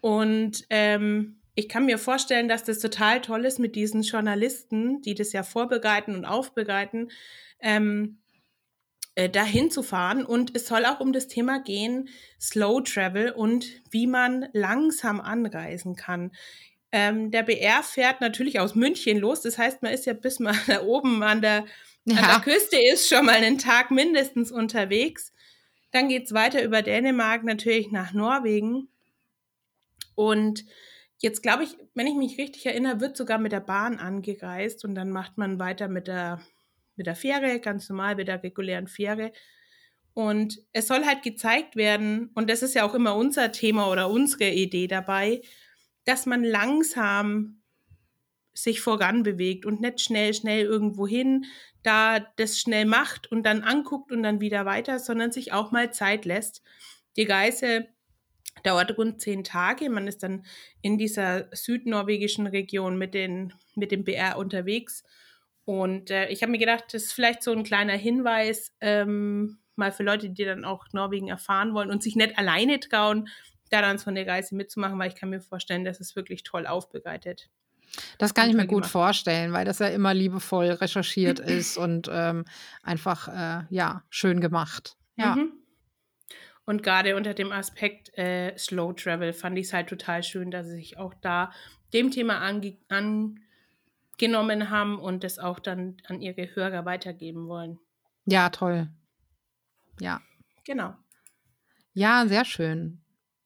Und 0.00 0.64
ähm, 0.70 1.40
ich 1.54 1.68
kann 1.68 1.86
mir 1.86 1.98
vorstellen, 1.98 2.48
dass 2.48 2.64
das 2.64 2.78
total 2.80 3.20
toll 3.20 3.44
ist 3.44 3.58
mit 3.58 3.74
diesen 3.76 4.02
Journalisten, 4.02 5.02
die 5.02 5.14
das 5.14 5.32
ja 5.32 5.42
vorbereiten 5.42 6.14
und 6.14 6.24
aufbereiten, 6.24 7.10
ähm, 7.60 8.18
äh, 9.18 9.28
dahin 9.28 9.68
zu 9.68 9.82
fahren. 9.82 10.24
Und 10.24 10.54
es 10.54 10.68
soll 10.68 10.86
auch 10.86 11.00
um 11.00 11.12
das 11.12 11.26
Thema 11.26 11.58
gehen, 11.58 12.08
Slow 12.40 12.82
Travel 12.84 13.32
und 13.32 13.66
wie 13.90 14.06
man 14.06 14.46
langsam 14.52 15.20
anreisen 15.20 15.96
kann. 15.96 16.30
Ähm, 16.92 17.32
der 17.32 17.42
BR 17.42 17.82
fährt 17.82 18.20
natürlich 18.20 18.60
aus 18.60 18.76
München 18.76 19.18
los. 19.18 19.40
Das 19.42 19.58
heißt, 19.58 19.82
man 19.82 19.92
ist 19.92 20.06
ja 20.06 20.12
bis 20.12 20.38
man 20.38 20.56
da 20.68 20.82
oben 20.82 21.24
an 21.24 21.42
der, 21.42 21.58
an 21.58 21.66
der 22.06 22.14
Ja. 22.14 22.38
Küste 22.38 22.78
ist, 22.92 23.08
schon 23.08 23.26
mal 23.26 23.34
einen 23.34 23.58
Tag 23.58 23.90
mindestens 23.90 24.52
unterwegs. 24.52 25.32
Dann 25.90 26.08
geht 26.08 26.26
es 26.26 26.32
weiter 26.32 26.62
über 26.62 26.82
Dänemark 26.82 27.42
natürlich 27.42 27.90
nach 27.90 28.12
Norwegen. 28.12 28.86
Und 30.14 30.64
jetzt 31.18 31.42
glaube 31.42 31.64
ich, 31.64 31.76
wenn 31.94 32.06
ich 32.06 32.14
mich 32.14 32.38
richtig 32.38 32.66
erinnere, 32.66 33.00
wird 33.00 33.16
sogar 33.16 33.38
mit 33.38 33.50
der 33.50 33.60
Bahn 33.60 33.98
angereist 33.98 34.84
und 34.84 34.94
dann 34.94 35.10
macht 35.10 35.38
man 35.38 35.58
weiter 35.58 35.88
mit 35.88 36.06
der, 36.06 36.40
mit 36.98 37.06
der 37.06 37.16
Fähre, 37.16 37.60
ganz 37.60 37.88
normal 37.88 38.16
mit 38.16 38.28
der 38.28 38.42
regulären 38.42 38.86
Fähre. 38.86 39.32
Und 40.14 40.58
es 40.72 40.88
soll 40.88 41.04
halt 41.04 41.22
gezeigt 41.22 41.76
werden, 41.76 42.30
und 42.34 42.50
das 42.50 42.62
ist 42.62 42.74
ja 42.74 42.84
auch 42.84 42.94
immer 42.94 43.14
unser 43.16 43.52
Thema 43.52 43.90
oder 43.90 44.10
unsere 44.10 44.50
Idee 44.50 44.88
dabei, 44.88 45.42
dass 46.04 46.26
man 46.26 46.42
langsam 46.42 47.62
sich 48.52 48.80
voran 48.80 49.22
bewegt 49.22 49.64
und 49.64 49.80
nicht 49.80 50.00
schnell, 50.00 50.34
schnell 50.34 50.64
irgendwo 50.64 51.06
hin, 51.06 51.44
da 51.84 52.18
das 52.18 52.58
schnell 52.58 52.86
macht 52.86 53.30
und 53.30 53.44
dann 53.44 53.62
anguckt 53.62 54.10
und 54.10 54.24
dann 54.24 54.40
wieder 54.40 54.66
weiter, 54.66 54.98
sondern 54.98 55.30
sich 55.30 55.52
auch 55.52 55.70
mal 55.70 55.92
Zeit 55.92 56.24
lässt. 56.24 56.62
Die 57.16 57.22
Reise 57.22 57.86
Dauert 58.62 58.96
rund 58.98 59.20
zehn 59.20 59.44
Tage. 59.44 59.90
Man 59.90 60.06
ist 60.06 60.22
dann 60.22 60.44
in 60.82 60.98
dieser 60.98 61.48
südnorwegischen 61.52 62.46
Region 62.46 62.98
mit, 62.98 63.14
den, 63.14 63.52
mit 63.74 63.92
dem 63.92 64.04
BR 64.04 64.38
unterwegs. 64.38 65.04
Und 65.68 66.10
äh, 66.10 66.28
ich 66.30 66.40
habe 66.40 66.50
mir 66.50 66.56
gedacht, 66.56 66.84
das 66.92 67.02
ist 67.02 67.12
vielleicht 67.12 67.42
so 67.42 67.52
ein 67.52 67.62
kleiner 67.62 67.92
Hinweis, 67.92 68.74
ähm, 68.80 69.58
mal 69.76 69.92
für 69.92 70.02
Leute, 70.02 70.30
die 70.30 70.46
dann 70.46 70.64
auch 70.64 70.86
Norwegen 70.92 71.28
erfahren 71.28 71.74
wollen 71.74 71.90
und 71.90 72.02
sich 72.02 72.16
nicht 72.16 72.38
alleine 72.38 72.80
trauen, 72.80 73.28
da 73.68 73.82
dann 73.82 73.98
so 73.98 74.08
eine 74.08 74.26
Reise 74.26 74.54
mitzumachen, 74.54 74.98
weil 74.98 75.08
ich 75.08 75.14
kann 75.14 75.28
mir 75.28 75.42
vorstellen, 75.42 75.84
dass 75.84 76.00
es 76.00 76.16
wirklich 76.16 76.42
toll 76.42 76.66
aufbereitet. 76.66 77.50
Das 78.16 78.32
kann 78.32 78.48
ich 78.48 78.56
mir 78.56 78.66
gut 78.66 78.86
vorstellen, 78.86 79.52
weil 79.52 79.66
das 79.66 79.78
ja 79.78 79.88
immer 79.88 80.14
liebevoll 80.14 80.70
recherchiert 80.70 81.38
ist 81.38 81.76
und 81.76 82.08
ähm, 82.10 82.46
einfach 82.82 83.28
äh, 83.28 83.66
ja 83.68 84.04
schön 84.08 84.40
gemacht. 84.40 84.96
Ja. 85.16 85.36
Mhm. 85.36 85.52
Und 86.64 86.82
gerade 86.82 87.14
unter 87.14 87.34
dem 87.34 87.52
Aspekt 87.52 88.16
äh, 88.16 88.56
Slow 88.56 88.94
Travel 88.94 89.34
fand 89.34 89.58
ich 89.58 89.66
es 89.66 89.74
halt 89.74 89.90
total 89.90 90.22
schön, 90.22 90.50
dass 90.50 90.64
sie 90.64 90.76
sich 90.76 90.96
auch 90.96 91.12
da 91.20 91.52
dem 91.92 92.10
Thema 92.10 92.38
ange 92.38 92.78
angenommen 94.18 94.70
haben 94.70 94.98
und 94.98 95.22
das 95.22 95.38
auch 95.38 95.60
dann 95.60 95.96
an 96.06 96.20
ihre 96.20 96.54
Hörer 96.54 96.84
weitergeben 96.84 97.48
wollen. 97.48 97.78
Ja, 98.26 98.50
toll. 98.50 98.88
Ja. 100.00 100.20
Genau. 100.64 100.94
Ja, 101.94 102.26
sehr 102.26 102.44
schön. 102.44 103.00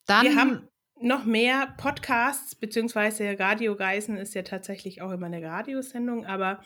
Dann 0.07 0.25
Wir 0.25 0.37
haben 0.37 0.69
noch 1.01 1.25
mehr 1.25 1.75
Podcasts, 1.77 2.55
beziehungsweise 2.55 3.39
Radioreisen 3.39 4.17
ist 4.17 4.35
ja 4.35 4.43
tatsächlich 4.43 5.03
auch 5.03 5.11
immer 5.11 5.27
eine 5.27 5.43
Radiosendung, 5.43 6.27
aber 6.27 6.63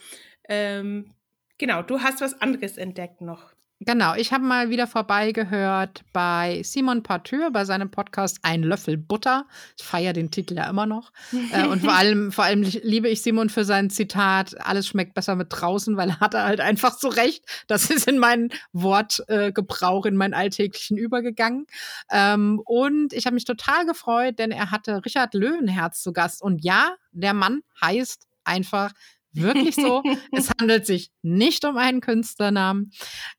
ähm, 0.49 1.13
genau, 1.59 1.83
du 1.83 2.01
hast 2.01 2.21
was 2.21 2.41
anderes 2.41 2.77
entdeckt 2.77 3.21
noch. 3.21 3.55
Genau, 3.81 4.15
ich 4.15 4.33
habe 4.33 4.43
mal 4.43 4.71
wieder 4.71 4.87
vorbeigehört 4.87 6.03
bei 6.15 6.63
Simon 6.65 7.03
Partür 7.03 7.51
bei 7.51 7.67
seinem 7.67 7.91
Podcast 7.91 8.39
Ein 8.41 8.63
Löffel 8.63 8.97
Butter. 8.97 9.47
Ich 9.79 9.85
feiere 9.85 10.15
den 10.15 10.31
Titel 10.31 10.55
ja 10.55 10.71
immer 10.71 10.87
noch. 10.87 11.13
äh, 11.53 11.67
und 11.67 11.83
vor 11.83 11.93
allem, 11.95 12.33
vor 12.33 12.45
allem 12.45 12.63
liebe 12.63 13.11
ich 13.11 13.21
Simon 13.21 13.51
für 13.51 13.67
sein 13.67 13.91
Zitat, 13.91 14.59
alles 14.59 14.87
schmeckt 14.87 15.13
besser 15.13 15.37
mit 15.37 15.49
draußen, 15.51 15.95
weil 15.99 16.09
er 16.09 16.21
hat 16.21 16.33
er 16.33 16.45
halt 16.45 16.61
einfach 16.61 16.97
so 16.99 17.09
recht. 17.09 17.45
Das 17.67 17.91
ist 17.91 18.09
in 18.09 18.19
meinen 18.19 18.49
Wortgebrauch, 18.73 20.07
äh, 20.07 20.09
in 20.09 20.17
meinen 20.17 20.33
alltäglichen 20.33 20.97
übergegangen. 20.97 21.67
Ähm, 22.11 22.63
und 22.65 23.13
ich 23.13 23.27
habe 23.27 23.35
mich 23.35 23.45
total 23.45 23.85
gefreut, 23.85 24.39
denn 24.39 24.53
er 24.53 24.71
hatte 24.71 25.05
Richard 25.05 25.35
Löwenherz 25.35 26.03
zu 26.03 26.15
Gast. 26.15 26.41
Und 26.41 26.65
ja, 26.65 26.95
der 27.13 27.35
Mann 27.35 27.61
heißt 27.83 28.27
einfach 28.45 28.93
wirklich 29.37 29.75
so. 29.75 30.03
es 30.33 30.51
handelt 30.61 30.87
sich 30.87 31.11
nicht 31.23 31.65
um 31.65 31.77
einen 31.77 32.01
Künstlernamen. 32.01 32.91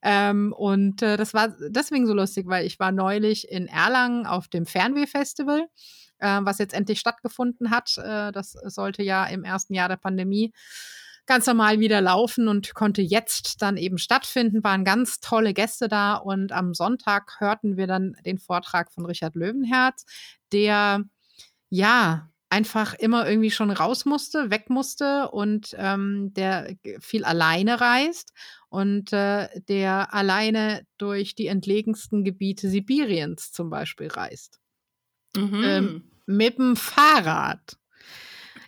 Ähm, 0.02 0.54
und 0.54 1.02
äh, 1.02 1.18
das 1.18 1.34
war 1.34 1.56
deswegen 1.70 2.08
so 2.08 2.14
lustig, 2.14 2.48
weil 2.48 2.66
ich 2.66 2.80
war 2.80 2.92
neulich 2.92 3.50
in 3.50 3.68
Erlangen 3.68 4.26
auf 4.26 4.48
dem 4.48 4.66
Fernweh-Festival, 4.66 5.68
äh, 6.20 6.40
was 6.42 6.60
jetzt 6.60 6.74
endlich 6.74 7.00
stattgefunden 7.00 7.72
hat. 7.72 7.98
Äh, 7.98 8.32
das 8.32 8.52
sollte 8.52 9.04
ja 9.04 9.26
im 9.26 9.44
ersten 9.44 9.74
Jahr 9.74 9.90
der 9.90 9.98
Pandemie 9.98 10.54
ganz 11.28 11.46
normal 11.46 11.80
wieder 11.80 12.02
laufen 12.02 12.48
und 12.48 12.74
konnte 12.74 13.02
jetzt 13.02 13.62
dann 13.62 13.78
eben 13.78 13.98
stattfinden. 13.98 14.64
Waren 14.64 14.86
ganz 14.86 15.20
tolle 15.20 15.54
Gäste 15.54 15.88
da 15.88 16.16
und 16.16 16.52
am 16.52 16.74
Sonntag 16.74 17.36
hörten 17.40 17.78
wir 17.78 17.86
dann 17.86 18.16
den 18.26 18.40
Vortrag 18.40 18.92
von 18.92 19.06
Richard 19.06 19.36
Löwenherz, 19.36 20.06
der 20.52 21.04
ja 21.70 22.30
einfach 22.50 22.94
immer 22.94 23.28
irgendwie 23.28 23.52
schon 23.52 23.72
raus 23.72 24.06
musste, 24.06 24.50
weg 24.50 24.70
musste 24.70 25.30
und 25.32 25.76
ähm, 25.78 26.34
der 26.34 26.76
viel 27.00 27.26
alleine 27.26 27.82
reist 27.82 28.34
und 28.70 29.14
äh, 29.14 29.48
der 29.68 30.14
alleine 30.14 30.86
durch 30.98 31.36
die 31.36 31.48
entlegensten 31.48 32.24
Gebiete 32.24 32.70
Sibiriens 32.70 33.52
zum 33.52 33.70
Beispiel 33.70 34.08
reist. 34.08 34.60
Mhm. 35.36 35.64
Ähm, 35.64 36.12
mit 36.26 36.58
dem 36.58 36.76
Fahrrad. 36.76 37.78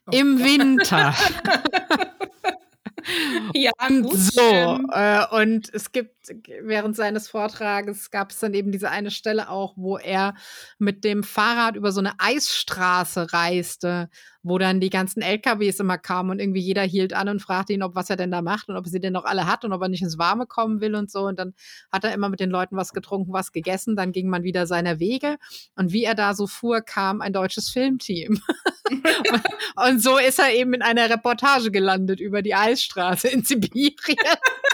Oh 0.08 0.12
Im 0.12 0.38
Gott. 0.38 0.46
Winter. 0.46 1.14
ja, 3.54 3.72
gut. 3.88 4.18
So, 4.18 4.80
äh, 4.92 5.26
und 5.32 5.74
es 5.74 5.92
gibt, 5.92 6.19
während 6.62 6.96
seines 6.96 7.28
Vortrages 7.28 8.12
gab 8.12 8.32
es 8.32 8.40
dann 8.40 8.54
eben 8.54 8.72
diese 8.72 8.90
eine 8.90 9.12
Stelle 9.12 9.50
auch, 9.50 9.74
wo 9.76 9.98
er 9.98 10.36
mit 10.78 11.04
dem 11.04 11.24
Fahrrad 11.24 11.76
über 11.76 11.92
so 11.92 12.00
eine 12.00 12.14
Eisstraße 12.20 13.34
reiste 13.34 14.10
wo 14.42 14.58
dann 14.58 14.80
die 14.80 14.90
ganzen 14.90 15.22
LKWs 15.22 15.80
immer 15.80 15.98
kamen 15.98 16.30
und 16.30 16.40
irgendwie 16.40 16.62
jeder 16.62 16.84
hielt 16.84 17.14
an 17.14 17.28
und 17.28 17.42
fragte 17.42 17.74
ihn, 17.74 17.84
ob 17.84 17.96
was 17.96 18.10
er 18.10 18.16
denn 18.16 18.32
da 18.32 18.42
macht 18.42 18.70
und 18.70 18.78
ob 18.78 18.86
er 18.86 18.90
sie 18.90 19.00
denn 19.00 19.14
noch 19.14 19.26
alle 19.26 19.46
hat 19.46 19.66
und 19.66 19.74
ob 19.74 19.82
er 19.82 19.90
nicht 19.90 20.02
ins 20.02 20.18
Warme 20.18 20.46
kommen 20.46 20.80
will 20.80 20.96
und 20.96 21.12
so. 21.12 21.26
Und 21.26 21.38
dann 21.38 21.54
hat 21.92 22.06
er 22.06 22.14
immer 22.14 22.30
mit 22.30 22.40
den 22.40 22.50
Leuten 22.50 22.78
was 22.78 22.94
getrunken, 22.94 23.34
was 23.34 23.52
gegessen. 23.52 23.96
Dann 23.96 24.12
ging 24.12 24.30
man 24.30 24.44
wieder 24.44 24.66
seiner 24.66 25.00
Wege. 25.00 25.38
Und 25.76 25.92
wie 25.92 26.06
er 26.06 26.16
da 26.16 26.34
so 26.34 26.48
fuhr, 26.48 26.82
kam 26.82 27.22
ein 27.22 27.34
deutsches 27.34 27.70
Filmteam. 27.70 28.42
und, 28.90 29.04
und 29.88 30.02
so 30.02 30.18
ist 30.18 30.40
er 30.40 30.54
eben 30.54 30.74
in 30.74 30.82
einer 30.82 31.10
Reportage 31.10 31.70
gelandet 31.70 32.22
über 32.22 32.42
die 32.42 32.56
Eisstraße 32.56 33.28
in 33.28 33.44
Sibirien. 33.44 33.98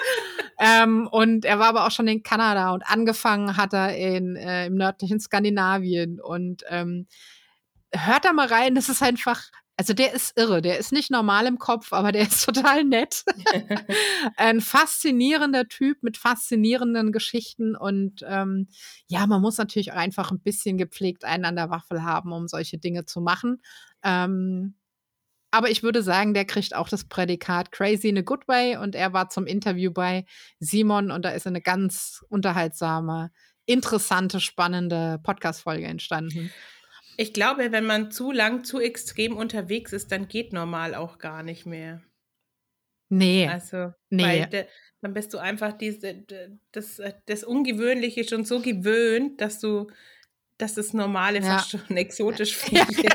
ähm, 0.58 1.08
und 1.12 1.46
er 1.46 1.60
war 1.60 1.68
aber 1.68 1.86
auch 1.86 1.91
schon 1.91 2.08
in 2.08 2.24
Kanada 2.24 2.72
und 2.72 2.84
angefangen 2.86 3.58
hat 3.58 3.74
er 3.74 3.96
in, 3.96 4.36
äh, 4.36 4.68
im 4.68 4.76
nördlichen 4.76 5.20
Skandinavien 5.20 6.20
und 6.20 6.63
ähm, 6.70 7.08
hört 7.91 8.26
da 8.26 8.34
mal 8.34 8.48
rein, 8.48 8.76
das 8.76 8.89
ist 8.89 9.02
einfach, 9.02 9.44
also 9.78 9.94
der 9.94 10.13
ist 10.13 10.38
irre, 10.38 10.62
der 10.62 10.78
ist 10.78 10.94
nicht 10.94 11.12
normal 11.12 11.46
im 11.48 11.60
Kopf, 11.60 11.91
aber 11.91 12.12
der 12.12 12.24
ist 12.24 12.46
total 12.46 12.84
nett. 12.84 13.24
ein 14.38 14.62
faszinierender 14.62 15.68
Typ 15.68 16.02
mit 16.04 16.18
faszinierenden 16.18 17.12
Geschichten 17.12 17.76
und 17.76 18.22
ähm, 18.28 18.70
ja, 19.08 19.28
man 19.28 19.41
muss 19.41 19.58
natürlich 19.58 19.91
auch 19.91 19.98
einfach 19.98 20.32
ein 20.32 20.39
bisschen 20.39 20.78
gepflegt 20.78 21.26
einen 21.26 21.46
an 21.46 21.56
der 21.56 21.70
Waffel 21.70 22.04
haben, 22.04 22.32
um 22.32 22.48
solche 22.48 22.78
Dinge 22.78 23.06
zu 23.06 23.22
machen. 23.22 23.62
Ähm, 24.04 24.76
aber 25.56 25.70
ich 25.70 25.84
würde 25.84 26.04
sagen, 26.04 26.34
der 26.34 26.44
kriegt 26.44 26.76
auch 26.76 26.89
das 26.89 27.06
Prädikat 27.06 27.72
Crazy 27.72 28.10
in 28.10 28.18
a 28.18 28.22
Good 28.22 28.46
Way 28.50 28.76
und 28.76 28.94
er 28.94 29.13
war 29.13 29.30
zum 29.30 29.48
Interview 29.48 29.89
bei 29.89 30.26
Simon 30.60 31.12
und 31.12 31.24
da 31.24 31.30
ist 31.30 31.48
eine 31.48 31.62
ganz 31.62 32.26
unterhaltsame, 32.28 33.32
interessante, 33.65 34.41
spannende 34.41 35.18
Podcast-Folge 35.24 35.86
entstanden. 35.86 36.52
Ich 37.15 37.32
glaube, 37.32 37.72
wenn 37.72 37.86
man 37.86 38.12
zu 38.12 38.34
lang, 38.34 38.65
zu 38.65 38.82
extrem 38.82 39.38
unterwegs 39.38 39.94
ist, 39.94 40.12
dann 40.12 40.28
geht 40.28 40.52
normal 40.52 40.94
auch 40.94 41.20
gar 41.20 41.41
nicht 41.41 41.65
mehr. 41.65 42.02
Nee. 43.08 43.48
Also, 43.48 43.94
nee. 44.10 44.46
De, 44.48 44.65
dann 45.00 45.13
bist 45.13 45.34
du 45.34 45.38
einfach 45.38 45.72
diese, 45.72 46.26
das, 46.74 47.02
das 47.28 47.46
Ungewöhnliche 47.46 48.26
schon 48.26 48.44
so 48.44 48.60
gewöhnt, 48.60 49.39
dass 49.39 49.62
du 49.62 49.88
dass 50.58 50.76
das 50.76 50.94
Normale 50.94 51.39
ja. 51.39 51.58
fast 51.58 51.72
schon 51.72 51.98
exotisch 51.98 52.58
ja, 52.72 52.86
ja, 52.89 53.10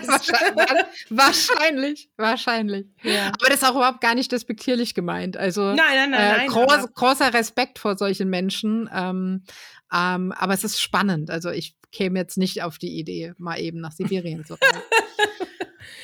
wahrscheinlich, 1.09 2.11
wahrscheinlich. 2.17 2.87
Ja. 3.03 3.29
Aber 3.29 3.47
das 3.49 3.63
ist 3.63 3.65
auch 3.65 3.77
überhaupt 3.77 4.01
gar 4.01 4.15
nicht 4.15 4.31
despektierlich 4.31 4.95
gemeint. 4.95 5.37
Also 5.37 5.63
nein, 5.63 5.77
nein, 5.77 6.11
nein, 6.11 6.21
äh, 6.21 6.37
nein 6.39 6.49
groß, 6.49 6.93
großer 6.95 7.33
Respekt 7.33 7.79
vor 7.79 7.97
solchen 7.97 8.29
Menschen. 8.29 8.91
Ähm, 8.93 9.45
ähm, 9.93 10.33
aber 10.33 10.55
es 10.55 10.65
ist 10.65 10.81
spannend. 10.81 11.31
Also 11.31 11.51
ich 11.51 11.75
käme 11.93 12.19
jetzt 12.19 12.39
nicht 12.39 12.63
auf 12.63 12.79
die 12.79 12.99
Idee, 12.99 13.33
mal 13.39 13.59
eben 13.59 13.81
nach 13.81 13.93
Sibirien 13.93 14.45
zu 14.45 14.55
reisen. 14.55 14.83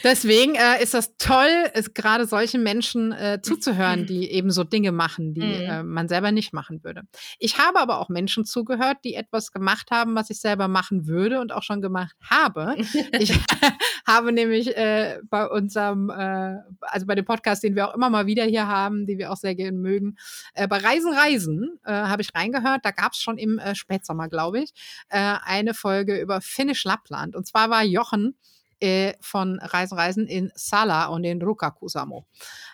Deswegen 0.05 0.55
äh, 0.55 0.83
ist 0.83 0.95
das 0.95 1.17
toll, 1.17 1.49
gerade 1.95 2.27
solchen 2.27 2.63
Menschen 2.63 3.13
äh, 3.13 3.41
zuzuhören, 3.43 4.07
die 4.07 4.31
eben 4.31 4.51
so 4.51 4.65
Dinge 4.65 4.93
machen, 4.93 5.35
die 5.35 5.41
mhm. 5.41 5.63
äh, 5.63 5.83
man 5.83 6.09
selber 6.09 6.33
nicht 6.33 6.53
machen 6.53 6.83
würde. 6.83 7.03
Ich 7.39 7.59
habe 7.59 7.79
aber 7.79 7.99
auch 7.99 8.09
Menschen 8.09 8.45
zugehört, 8.45 8.99
die 9.05 9.15
etwas 9.15 9.53
gemacht 9.53 9.91
haben, 9.91 10.15
was 10.15 10.31
ich 10.31 10.41
selber 10.41 10.69
machen 10.69 11.07
würde 11.07 11.41
und 11.41 11.53
auch 11.53 11.63
schon 11.63 11.81
gemacht 11.81 12.17
habe. 12.23 12.77
ich 13.19 13.33
habe 14.07 14.33
nämlich 14.33 14.77
äh, 14.77 15.21
bei 15.29 15.47
unserem, 15.47 16.11
äh, 16.11 16.57
also 16.81 17.07
bei 17.07 17.15
dem 17.15 17.25
Podcast, 17.25 17.63
den 17.63 17.75
wir 17.75 17.89
auch 17.89 17.95
immer 17.95 18.11
mal 18.11 18.27
wieder 18.27 18.45
hier 18.45 18.67
haben, 18.67 19.07
den 19.07 19.19
wir 19.19 19.33
auch 19.33 19.37
sehr 19.37 19.55
gerne 19.55 19.77
mögen, 19.77 20.17
äh, 20.55 20.69
bei 20.69 20.79
Reisen, 20.79 21.13
Reisen 21.13 21.79
habe 21.85 22.23
ich 22.23 22.35
reingehört. 22.35 22.85
Da 22.85 22.91
gab 22.91 23.13
es 23.13 23.19
schon 23.19 23.39
im 23.39 23.61
Spätsommer, 23.75 24.29
glaube 24.29 24.61
ich, 24.61 24.73
eine 25.09 25.75
Folge 25.75 26.21
über 26.21 26.41
Finnisch 26.41 26.85
Lappland. 26.85 27.37
Und 27.37 27.47
zwar 27.47 27.71
war 27.71 27.85
Jochen 27.85 28.37
äh, 28.81 29.15
von 29.21 29.59
Reisen 29.61 29.99
Reisen 29.99 30.27
in 30.27 30.51
Sala 30.55 31.07
und 31.07 31.25
in 31.25 31.43
Rukakusamo 31.43 32.27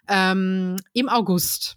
ähm, 0.08 0.76
im 0.92 1.08
August. 1.08 1.76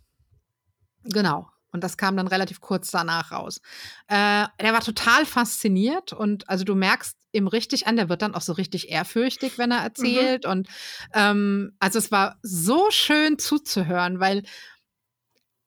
Genau. 1.04 1.48
Und 1.72 1.84
das 1.84 1.98
kam 1.98 2.16
dann 2.16 2.28
relativ 2.28 2.62
kurz 2.62 2.90
danach 2.90 3.34
raus. 3.34 3.60
Äh, 4.08 4.46
der 4.62 4.72
war 4.72 4.80
total 4.80 5.26
fasziniert 5.26 6.14
und 6.14 6.50
also 6.50 6.64
du 6.64 6.74
merkst 6.74 7.18
ihm 7.34 7.48
richtig 7.48 7.86
an, 7.86 7.98
der 7.98 8.08
wird 8.08 8.22
dann 8.22 8.34
auch 8.34 8.42
so 8.42 8.54
richtig 8.54 8.90
ehrfürchtig, 8.90 9.58
wenn 9.58 9.72
er 9.72 9.80
mhm. 9.80 9.84
erzählt. 9.84 10.46
Mhm. 10.46 10.52
Und 10.52 10.68
ähm, 11.14 11.76
also 11.80 12.00
es 12.00 12.12
war 12.12 12.40
so 12.42 12.90
schön 12.92 13.38
zuzuhören, 13.38 14.22
weil, 14.22 14.44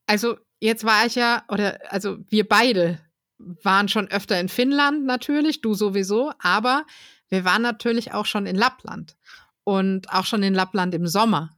also 0.07 0.38
jetzt 0.61 0.85
war 0.85 1.05
ich 1.05 1.14
ja, 1.14 1.44
oder 1.49 1.79
also 1.90 2.16
wir 2.29 2.49
beide 2.49 2.99
waren 3.38 3.88
schon 3.88 4.09
öfter 4.09 4.40
in 4.40 4.49
Finnland 4.49 5.05
natürlich, 5.05 5.61
du 5.61 5.75
sowieso, 5.75 6.33
aber 6.38 6.87
wir 7.28 7.44
waren 7.44 7.62
natürlich 7.62 8.12
auch 8.12 8.26
schon 8.26 8.46
in 8.46 8.56
Lappland 8.56 9.16
und 9.64 10.12
auch 10.12 10.24
schon 10.24 10.42
in 10.42 10.54
Lappland 10.54 10.94
im 10.94 11.06
Sommer. 11.06 11.56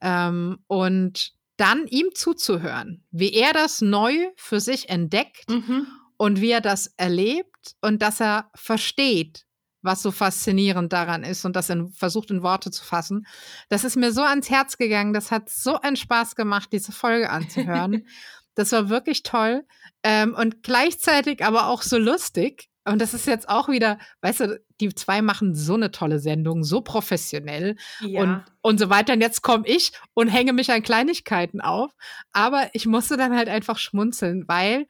Ähm, 0.00 0.58
und 0.66 1.34
dann 1.56 1.86
ihm 1.86 2.08
zuzuhören, 2.14 3.04
wie 3.10 3.32
er 3.32 3.52
das 3.52 3.80
neu 3.80 4.12
für 4.36 4.60
sich 4.60 4.88
entdeckt 4.88 5.48
mhm. 5.48 5.86
und 6.16 6.40
wie 6.40 6.50
er 6.50 6.60
das 6.60 6.92
erlebt 6.96 7.76
und 7.80 8.02
dass 8.02 8.20
er 8.20 8.50
versteht, 8.54 9.46
was 9.82 10.02
so 10.02 10.10
faszinierend 10.10 10.92
daran 10.92 11.22
ist 11.22 11.44
und 11.44 11.54
das 11.54 11.70
in, 11.70 11.90
versucht 11.90 12.30
in 12.30 12.42
Worte 12.42 12.70
zu 12.70 12.82
fassen. 12.82 13.26
Das 13.68 13.84
ist 13.84 13.96
mir 13.96 14.12
so 14.12 14.22
ans 14.22 14.50
Herz 14.50 14.78
gegangen. 14.78 15.12
Das 15.12 15.30
hat 15.30 15.48
so 15.48 15.80
einen 15.80 15.96
Spaß 15.96 16.34
gemacht, 16.36 16.70
diese 16.72 16.90
Folge 16.90 17.30
anzuhören. 17.30 18.06
das 18.54 18.72
war 18.72 18.88
wirklich 18.88 19.22
toll 19.22 19.64
ähm, 20.02 20.34
und 20.34 20.62
gleichzeitig 20.62 21.44
aber 21.44 21.68
auch 21.68 21.82
so 21.82 21.98
lustig. 21.98 22.68
Und 22.84 23.00
das 23.00 23.14
ist 23.14 23.26
jetzt 23.26 23.48
auch 23.48 23.68
wieder, 23.68 23.98
weißt 24.20 24.40
du, 24.40 24.62
die 24.80 24.94
zwei 24.94 25.22
machen 25.22 25.54
so 25.54 25.74
eine 25.74 25.90
tolle 25.90 26.18
Sendung, 26.18 26.64
so 26.64 26.82
professionell 26.82 27.76
ja. 28.00 28.22
und, 28.22 28.42
und 28.60 28.78
so 28.78 28.90
weiter. 28.90 29.14
Und 29.14 29.20
jetzt 29.20 29.42
komme 29.42 29.66
ich 29.66 29.92
und 30.12 30.28
hänge 30.28 30.52
mich 30.52 30.70
an 30.70 30.82
Kleinigkeiten 30.82 31.60
auf. 31.60 31.92
Aber 32.32 32.68
ich 32.72 32.86
musste 32.86 33.16
dann 33.16 33.34
halt 33.34 33.48
einfach 33.48 33.78
schmunzeln, 33.78 34.46
weil 34.48 34.86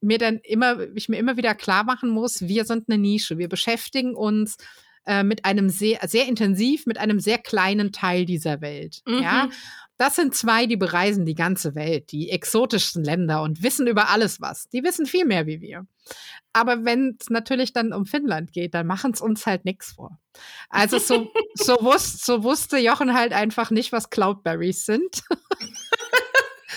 mir 0.00 0.18
dann 0.18 0.38
immer, 0.42 0.80
ich 0.94 1.08
mir 1.08 1.18
immer 1.18 1.36
wieder 1.36 1.54
klar 1.54 1.84
machen 1.84 2.10
muss, 2.10 2.42
wir 2.42 2.64
sind 2.64 2.88
eine 2.88 2.98
Nische. 2.98 3.38
Wir 3.38 3.48
beschäftigen 3.48 4.14
uns 4.14 4.56
äh, 5.06 5.22
mit 5.22 5.44
einem 5.44 5.70
sehr, 5.70 6.00
sehr 6.08 6.26
intensiv, 6.26 6.86
mit 6.86 6.98
einem 6.98 7.20
sehr 7.20 7.38
kleinen 7.38 7.92
Teil 7.92 8.24
dieser 8.24 8.60
Welt. 8.60 9.02
Mhm. 9.06 9.22
Ja. 9.22 9.48
Das 10.00 10.16
sind 10.16 10.34
zwei, 10.34 10.64
die 10.64 10.78
bereisen 10.78 11.26
die 11.26 11.34
ganze 11.34 11.74
Welt, 11.74 12.10
die 12.10 12.30
exotischsten 12.30 13.04
Länder 13.04 13.42
und 13.42 13.62
wissen 13.62 13.86
über 13.86 14.08
alles 14.08 14.40
was. 14.40 14.66
Die 14.70 14.82
wissen 14.82 15.04
viel 15.04 15.26
mehr 15.26 15.46
wie 15.46 15.60
wir. 15.60 15.86
Aber 16.54 16.86
wenn 16.86 17.18
es 17.20 17.28
natürlich 17.28 17.74
dann 17.74 17.92
um 17.92 18.06
Finnland 18.06 18.50
geht, 18.54 18.72
dann 18.72 18.86
machen 18.86 19.12
es 19.12 19.20
uns 19.20 19.44
halt 19.44 19.66
nichts 19.66 19.92
vor. 19.92 20.18
Also 20.70 20.96
so, 20.96 21.30
so, 21.54 21.76
wus 21.82 22.24
so 22.24 22.42
wusste 22.42 22.78
Jochen 22.78 23.12
halt 23.12 23.34
einfach 23.34 23.70
nicht, 23.70 23.92
was 23.92 24.08
Cloudberries 24.08 24.86
sind. 24.86 25.20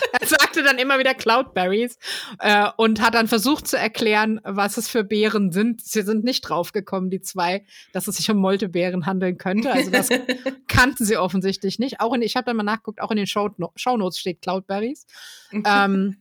er 0.19 0.27
sagte 0.27 0.63
dann 0.63 0.77
immer 0.77 0.99
wieder 0.99 1.13
Cloudberries 1.13 1.97
äh, 2.39 2.69
und 2.77 3.01
hat 3.01 3.15
dann 3.15 3.27
versucht 3.27 3.67
zu 3.67 3.77
erklären, 3.77 4.39
was 4.43 4.77
es 4.77 4.89
für 4.89 5.03
Beeren 5.03 5.51
sind. 5.51 5.82
Sie 5.82 6.01
sind 6.01 6.23
nicht 6.23 6.41
draufgekommen, 6.41 7.10
die 7.10 7.21
zwei, 7.21 7.65
dass 7.91 8.08
es 8.08 8.17
sich 8.17 8.29
um 8.29 8.38
Moltebeeren 8.38 9.06
handeln 9.06 9.38
könnte. 9.38 9.71
Also 9.71 9.91
das 9.91 10.10
kannten 10.67 11.06
sie 11.06 11.17
offensichtlich 11.17 11.79
nicht. 11.79 11.99
Auch 11.99 12.13
in, 12.13 12.21
ich 12.21 12.36
habe 12.36 12.45
dann 12.45 12.58
mal 12.58 12.63
nachgeguckt, 12.63 13.01
auch 13.01 13.12
in 13.12 13.17
den 13.17 13.27
Show, 13.27 13.49
Shownotes 13.75 14.19
steht 14.19 14.41
Cloudberries. 14.41 15.06
ähm, 15.51 16.17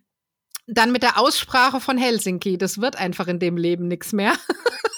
dann 0.66 0.92
mit 0.92 1.02
der 1.02 1.18
Aussprache 1.18 1.80
von 1.80 1.98
Helsinki. 1.98 2.56
Das 2.56 2.80
wird 2.80 2.96
einfach 2.96 3.26
in 3.26 3.38
dem 3.38 3.56
Leben 3.56 3.88
nichts 3.88 4.12
mehr. 4.12 4.34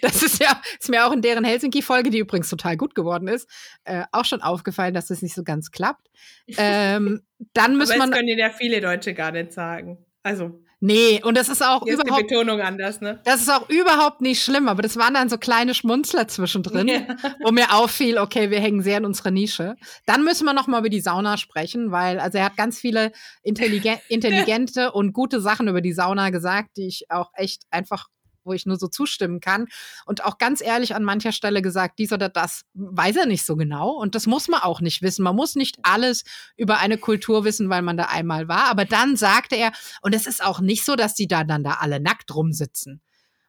Das 0.00 0.22
ist 0.22 0.42
ja 0.42 0.60
ist 0.80 0.90
mir 0.90 1.06
auch 1.06 1.12
in 1.12 1.22
deren 1.22 1.44
Helsinki-Folge, 1.44 2.10
die 2.10 2.18
übrigens 2.18 2.48
total 2.48 2.76
gut 2.76 2.94
geworden 2.94 3.28
ist, 3.28 3.48
äh, 3.84 4.04
auch 4.12 4.24
schon 4.24 4.42
aufgefallen, 4.42 4.94
dass 4.94 5.06
das 5.06 5.22
nicht 5.22 5.34
so 5.34 5.44
ganz 5.44 5.70
klappt. 5.70 6.08
Ähm, 6.56 7.22
dann 7.52 7.76
müssen 7.76 8.00
Aber 8.00 8.10
das 8.10 8.18
können 8.18 8.38
ja 8.38 8.50
viele 8.50 8.80
Deutsche 8.80 9.14
gar 9.14 9.32
nicht 9.32 9.52
sagen. 9.52 10.04
Also. 10.22 10.62
Nee, 10.84 11.22
und 11.22 11.36
das 11.36 11.48
ist 11.48 11.62
auch 11.62 11.84
Hier 11.84 11.94
überhaupt. 11.94 12.10
Ist 12.10 12.30
die 12.30 12.34
Betonung 12.34 12.60
anders, 12.60 13.00
ne? 13.00 13.20
Das 13.24 13.40
ist 13.40 13.48
auch 13.48 13.68
überhaupt 13.68 14.20
nicht 14.20 14.42
schlimm, 14.42 14.66
aber 14.66 14.82
das 14.82 14.96
waren 14.96 15.14
dann 15.14 15.28
so 15.28 15.38
kleine 15.38 15.74
Schmunzler 15.74 16.26
zwischendrin, 16.26 16.88
ja. 16.88 17.06
wo 17.40 17.52
mir 17.52 17.72
auffiel, 17.72 18.18
okay, 18.18 18.50
wir 18.50 18.58
hängen 18.58 18.82
sehr 18.82 18.98
in 18.98 19.04
unserer 19.04 19.30
Nische. 19.30 19.76
Dann 20.06 20.24
müssen 20.24 20.44
wir 20.44 20.54
noch 20.54 20.66
mal 20.66 20.80
über 20.80 20.88
die 20.88 21.00
Sauna 21.00 21.36
sprechen, 21.36 21.92
weil, 21.92 22.18
also 22.18 22.38
er 22.38 22.46
hat 22.46 22.56
ganz 22.56 22.80
viele 22.80 23.12
intelligen 23.44 23.96
intelligente 24.08 24.90
und 24.90 25.12
gute 25.12 25.40
Sachen 25.40 25.68
über 25.68 25.82
die 25.82 25.92
Sauna 25.92 26.30
gesagt, 26.30 26.76
die 26.76 26.88
ich 26.88 27.08
auch 27.10 27.30
echt 27.34 27.62
einfach 27.70 28.08
wo 28.44 28.52
ich 28.52 28.66
nur 28.66 28.78
so 28.78 28.88
zustimmen 28.88 29.40
kann. 29.40 29.66
Und 30.06 30.24
auch 30.24 30.38
ganz 30.38 30.60
ehrlich 30.60 30.94
an 30.94 31.04
mancher 31.04 31.32
Stelle 31.32 31.62
gesagt, 31.62 31.98
dies 31.98 32.12
oder 32.12 32.28
das 32.28 32.62
weiß 32.74 33.16
er 33.16 33.26
nicht 33.26 33.44
so 33.44 33.56
genau. 33.56 33.90
Und 33.90 34.14
das 34.14 34.26
muss 34.26 34.48
man 34.48 34.60
auch 34.60 34.80
nicht 34.80 35.02
wissen. 35.02 35.22
Man 35.22 35.36
muss 35.36 35.54
nicht 35.54 35.78
alles 35.82 36.24
über 36.56 36.78
eine 36.78 36.98
Kultur 36.98 37.44
wissen, 37.44 37.70
weil 37.70 37.82
man 37.82 37.96
da 37.96 38.04
einmal 38.04 38.48
war. 38.48 38.64
Aber 38.70 38.84
dann 38.84 39.16
sagte 39.16 39.56
er, 39.56 39.72
und 40.02 40.14
es 40.14 40.26
ist 40.26 40.44
auch 40.44 40.60
nicht 40.60 40.84
so, 40.84 40.96
dass 40.96 41.14
die 41.14 41.28
da 41.28 41.44
dann 41.44 41.64
da 41.64 41.78
alle 41.80 42.00
nackt 42.00 42.34
rumsitzen. 42.34 43.00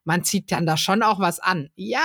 Man 0.06 0.24
zieht 0.24 0.52
dann 0.52 0.66
da 0.66 0.76
schon 0.76 1.02
auch 1.02 1.20
was 1.20 1.40
an. 1.40 1.70
Ja, 1.76 2.00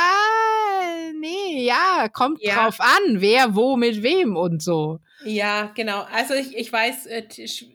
nee, 1.18 1.66
ja, 1.66 2.08
kommt 2.12 2.40
ja. 2.42 2.54
drauf 2.54 2.80
an, 2.80 3.20
wer 3.20 3.54
wo 3.54 3.76
mit 3.76 4.02
wem 4.02 4.36
und 4.36 4.62
so. 4.62 5.00
Ja, 5.24 5.72
genau. 5.74 6.06
Also 6.12 6.34
ich, 6.34 6.56
ich 6.56 6.72
weiß, 6.72 7.06
äh, 7.06 7.26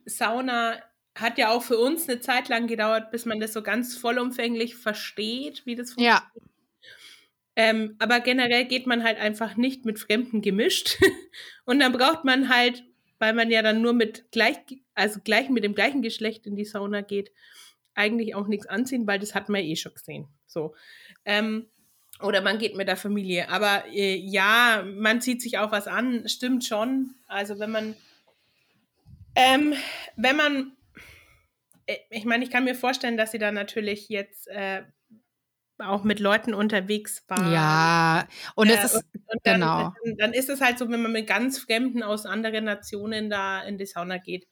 Sauna 0.05 0.75
hat 1.15 1.37
ja 1.37 1.49
auch 1.49 1.63
für 1.63 1.77
uns 1.77 2.09
eine 2.09 2.19
Zeit 2.19 2.49
lang 2.49 2.67
gedauert, 2.67 3.11
bis 3.11 3.25
man 3.25 3.39
das 3.39 3.53
so 3.53 3.61
ganz 3.61 3.95
vollumfänglich 3.97 4.75
versteht, 4.75 5.65
wie 5.65 5.75
das 5.75 5.93
funktioniert. 5.93 6.23
Ja. 6.35 6.41
Ähm, 7.55 7.95
aber 7.99 8.19
generell 8.19 8.65
geht 8.65 8.87
man 8.87 9.03
halt 9.03 9.19
einfach 9.19 9.55
nicht 9.55 9.85
mit 9.85 9.99
Fremden 9.99 10.41
gemischt. 10.41 10.97
und 11.65 11.79
dann 11.79 11.91
braucht 11.91 12.23
man 12.23 12.49
halt, 12.49 12.83
weil 13.19 13.33
man 13.33 13.51
ja 13.51 13.61
dann 13.61 13.81
nur 13.81 13.93
mit 13.93 14.31
gleich, 14.31 14.57
also 14.95 15.19
gleich 15.23 15.49
mit 15.49 15.63
dem 15.63 15.75
gleichen 15.75 16.01
Geschlecht 16.01 16.47
in 16.47 16.55
die 16.55 16.65
Sauna 16.65 17.01
geht, 17.01 17.31
eigentlich 17.93 18.33
auch 18.33 18.47
nichts 18.47 18.65
anziehen, 18.65 19.05
weil 19.05 19.19
das 19.19 19.35
hat 19.35 19.49
man 19.49 19.61
eh 19.61 19.75
schon 19.75 19.93
gesehen. 19.93 20.27
So. 20.47 20.73
Ähm, 21.25 21.67
oder 22.21 22.41
man 22.41 22.57
geht 22.57 22.75
mit 22.75 22.87
der 22.87 22.97
Familie. 22.97 23.49
Aber 23.49 23.85
äh, 23.91 24.15
ja, 24.15 24.83
man 24.85 25.21
zieht 25.21 25.41
sich 25.41 25.59
auch 25.59 25.71
was 25.71 25.87
an, 25.87 26.27
stimmt 26.27 26.65
schon. 26.65 27.13
Also 27.27 27.59
wenn 27.59 27.71
man, 27.71 27.95
ähm, 29.35 29.73
wenn 30.15 30.35
man 30.35 30.71
ich 32.09 32.25
meine, 32.25 32.43
ich 32.43 32.51
kann 32.51 32.63
mir 32.63 32.75
vorstellen, 32.75 33.17
dass 33.17 33.31
sie 33.31 33.39
da 33.39 33.51
natürlich 33.51 34.09
jetzt 34.09 34.47
äh, 34.47 34.83
auch 35.79 36.03
mit 36.03 36.19
Leuten 36.19 36.53
unterwegs 36.53 37.23
war. 37.27 37.51
Ja, 37.51 38.27
und 38.55 38.69
es 38.69 38.79
äh, 38.79 38.85
ist, 38.85 38.95
und, 38.95 39.03
und 39.27 39.39
dann, 39.43 39.53
genau. 39.55 39.93
Dann, 40.03 40.17
dann, 40.17 40.33
ist 40.33 40.49
es 40.49 40.61
halt 40.61 40.77
so, 40.77 40.89
wenn 40.89 41.01
man 41.01 41.11
mit 41.11 41.27
ganz 41.27 41.59
Fremden 41.59 42.03
aus 42.03 42.25
anderen 42.25 42.65
Nationen 42.65 43.29
da 43.29 43.61
in 43.63 43.77
die 43.77 43.85
Sauna 43.85 44.17
geht. 44.17 44.47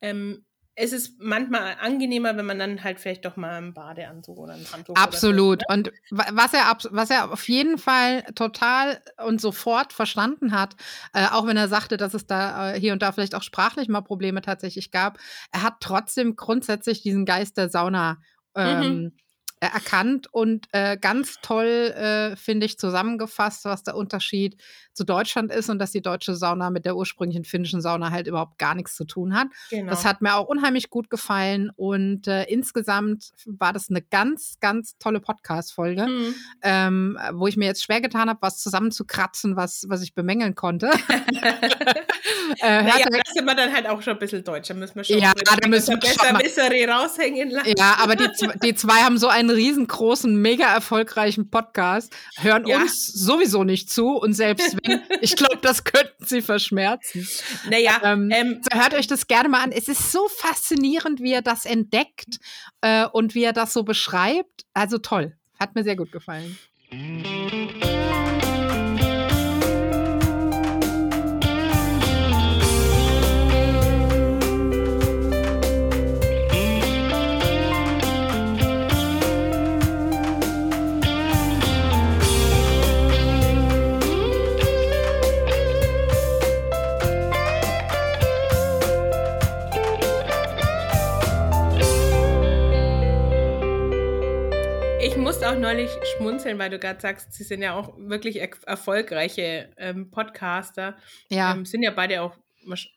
Ähm, 0.00 0.46
es 0.74 0.92
ist 0.92 1.20
manchmal 1.20 1.76
angenehmer, 1.80 2.36
wenn 2.36 2.46
man 2.46 2.58
dann 2.58 2.82
halt 2.82 3.00
vielleicht 3.00 3.24
doch 3.24 3.36
mal 3.36 3.58
einen 3.58 3.74
Badeanzug 3.74 4.38
oder 4.38 4.54
ein 4.54 4.66
Handtuch 4.72 4.94
Absolut. 4.96 5.62
So? 5.68 5.74
Und 5.74 5.92
was 6.10 6.54
er, 6.54 6.76
was 6.90 7.10
er 7.10 7.32
auf 7.32 7.48
jeden 7.48 7.76
Fall 7.76 8.22
total 8.34 9.02
und 9.24 9.40
sofort 9.40 9.92
verstanden 9.92 10.52
hat, 10.52 10.76
äh, 11.12 11.26
auch 11.26 11.46
wenn 11.46 11.56
er 11.56 11.68
sagte, 11.68 11.96
dass 11.96 12.14
es 12.14 12.26
da 12.26 12.72
äh, 12.72 12.80
hier 12.80 12.92
und 12.92 13.02
da 13.02 13.12
vielleicht 13.12 13.34
auch 13.34 13.42
sprachlich 13.42 13.88
mal 13.88 14.00
Probleme 14.00 14.42
tatsächlich 14.42 14.90
gab, 14.90 15.18
er 15.52 15.62
hat 15.62 15.74
trotzdem 15.80 16.36
grundsätzlich 16.36 17.02
diesen 17.02 17.24
Geist 17.24 17.56
der 17.56 17.68
Sauna 17.68 18.18
ähm, 18.54 18.80
mhm 18.80 19.12
erkannt 19.66 20.26
und 20.32 20.66
äh, 20.72 20.96
ganz 20.96 21.36
toll, 21.42 21.66
äh, 21.66 22.36
finde 22.36 22.66
ich, 22.66 22.78
zusammengefasst, 22.78 23.66
was 23.66 23.82
der 23.82 23.94
Unterschied 23.94 24.56
zu 24.94 25.04
Deutschland 25.04 25.52
ist 25.52 25.68
und 25.68 25.78
dass 25.78 25.92
die 25.92 26.00
deutsche 26.00 26.34
Sauna 26.34 26.70
mit 26.70 26.84
der 26.84 26.96
ursprünglichen 26.96 27.44
finnischen 27.44 27.80
Sauna 27.80 28.10
halt 28.10 28.26
überhaupt 28.26 28.58
gar 28.58 28.74
nichts 28.74 28.96
zu 28.96 29.04
tun 29.04 29.34
hat. 29.34 29.48
Genau. 29.70 29.90
Das 29.90 30.04
hat 30.04 30.22
mir 30.22 30.34
auch 30.34 30.46
unheimlich 30.46 30.90
gut 30.90 31.10
gefallen 31.10 31.70
und 31.76 32.26
äh, 32.26 32.44
insgesamt 32.44 33.32
war 33.46 33.72
das 33.72 33.90
eine 33.90 34.02
ganz, 34.02 34.56
ganz 34.60 34.96
tolle 34.98 35.20
Podcast-Folge, 35.20 36.06
mhm. 36.06 36.34
ähm, 36.62 37.18
wo 37.32 37.46
ich 37.46 37.56
mir 37.56 37.66
jetzt 37.66 37.84
schwer 37.84 38.00
getan 38.00 38.28
habe, 38.28 38.40
was 38.42 38.58
zusammenzukratzen, 38.58 39.56
was, 39.56 39.84
was 39.88 40.02
ich 40.02 40.14
bemängeln 40.14 40.54
konnte. 40.54 40.90
äh, 42.62 42.82
naja, 42.82 43.06
das 43.10 43.34
sind 43.34 43.44
wir 43.44 43.54
dann 43.54 43.72
halt 43.72 43.86
auch 43.86 44.00
schon 44.00 44.14
ein 44.14 44.18
bisschen 44.18 44.42
deutsch. 44.42 44.68
Da 44.68 44.74
müssen 44.74 44.96
wir 44.96 45.04
schon 45.04 45.18
ja, 45.18 45.32
da 45.34 45.68
müssen 45.68 45.90
wir 45.90 45.98
besser, 45.98 46.34
besser 46.34 46.70
raushängen 46.88 47.50
lassen. 47.50 47.74
Ja, 47.76 47.96
aber 48.02 48.16
die, 48.16 48.28
die 48.62 48.74
zwei 48.74 49.02
haben 49.02 49.18
so 49.18 49.28
einen 49.28 49.49
riesengroßen, 49.50 50.34
mega 50.40 50.72
erfolgreichen 50.72 51.50
Podcast, 51.50 52.14
hören 52.36 52.66
ja. 52.66 52.80
uns 52.80 53.06
sowieso 53.06 53.64
nicht 53.64 53.90
zu 53.90 54.16
und 54.16 54.34
selbst 54.34 54.76
wenn, 54.84 55.00
ich 55.20 55.36
glaube, 55.36 55.58
das 55.62 55.84
könnten 55.84 56.24
sie 56.24 56.42
verschmerzen. 56.42 57.26
Naja, 57.68 58.00
ähm, 58.04 58.30
ähm, 58.30 58.60
so 58.62 58.78
hört 58.78 58.94
euch 58.94 59.06
das 59.06 59.26
gerne 59.26 59.48
mal 59.48 59.62
an. 59.62 59.72
Es 59.72 59.88
ist 59.88 60.12
so 60.12 60.28
faszinierend, 60.28 61.20
wie 61.20 61.32
er 61.32 61.42
das 61.42 61.64
entdeckt 61.64 62.38
äh, 62.80 63.06
und 63.06 63.34
wie 63.34 63.44
er 63.44 63.52
das 63.52 63.72
so 63.72 63.82
beschreibt. 63.82 64.64
Also 64.74 64.98
toll. 64.98 65.36
Hat 65.58 65.74
mir 65.74 65.84
sehr 65.84 65.96
gut 65.96 66.10
gefallen. 66.10 66.58
Auch 95.50 95.58
neulich 95.58 95.90
schmunzeln, 96.16 96.58
weil 96.58 96.70
du 96.70 96.78
gerade 96.78 97.00
sagst, 97.00 97.32
sie 97.32 97.44
sind 97.44 97.62
ja 97.62 97.74
auch 97.74 97.96
wirklich 97.98 98.40
er 98.40 98.56
erfolgreiche 98.66 99.70
ähm, 99.76 100.10
Podcaster. 100.10 100.96
Ja. 101.28 101.54
Ähm, 101.54 101.64
sind 101.64 101.82
ja 101.82 101.90
beide 101.90 102.22
auch, 102.22 102.36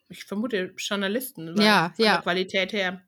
ich 0.10 0.26
vermute, 0.26 0.74
Journalisten. 0.78 1.56
Ja, 1.62 1.94
von 1.96 2.06
ja. 2.06 2.14
Der 2.14 2.22
Qualität 2.22 2.74
her. 2.74 3.02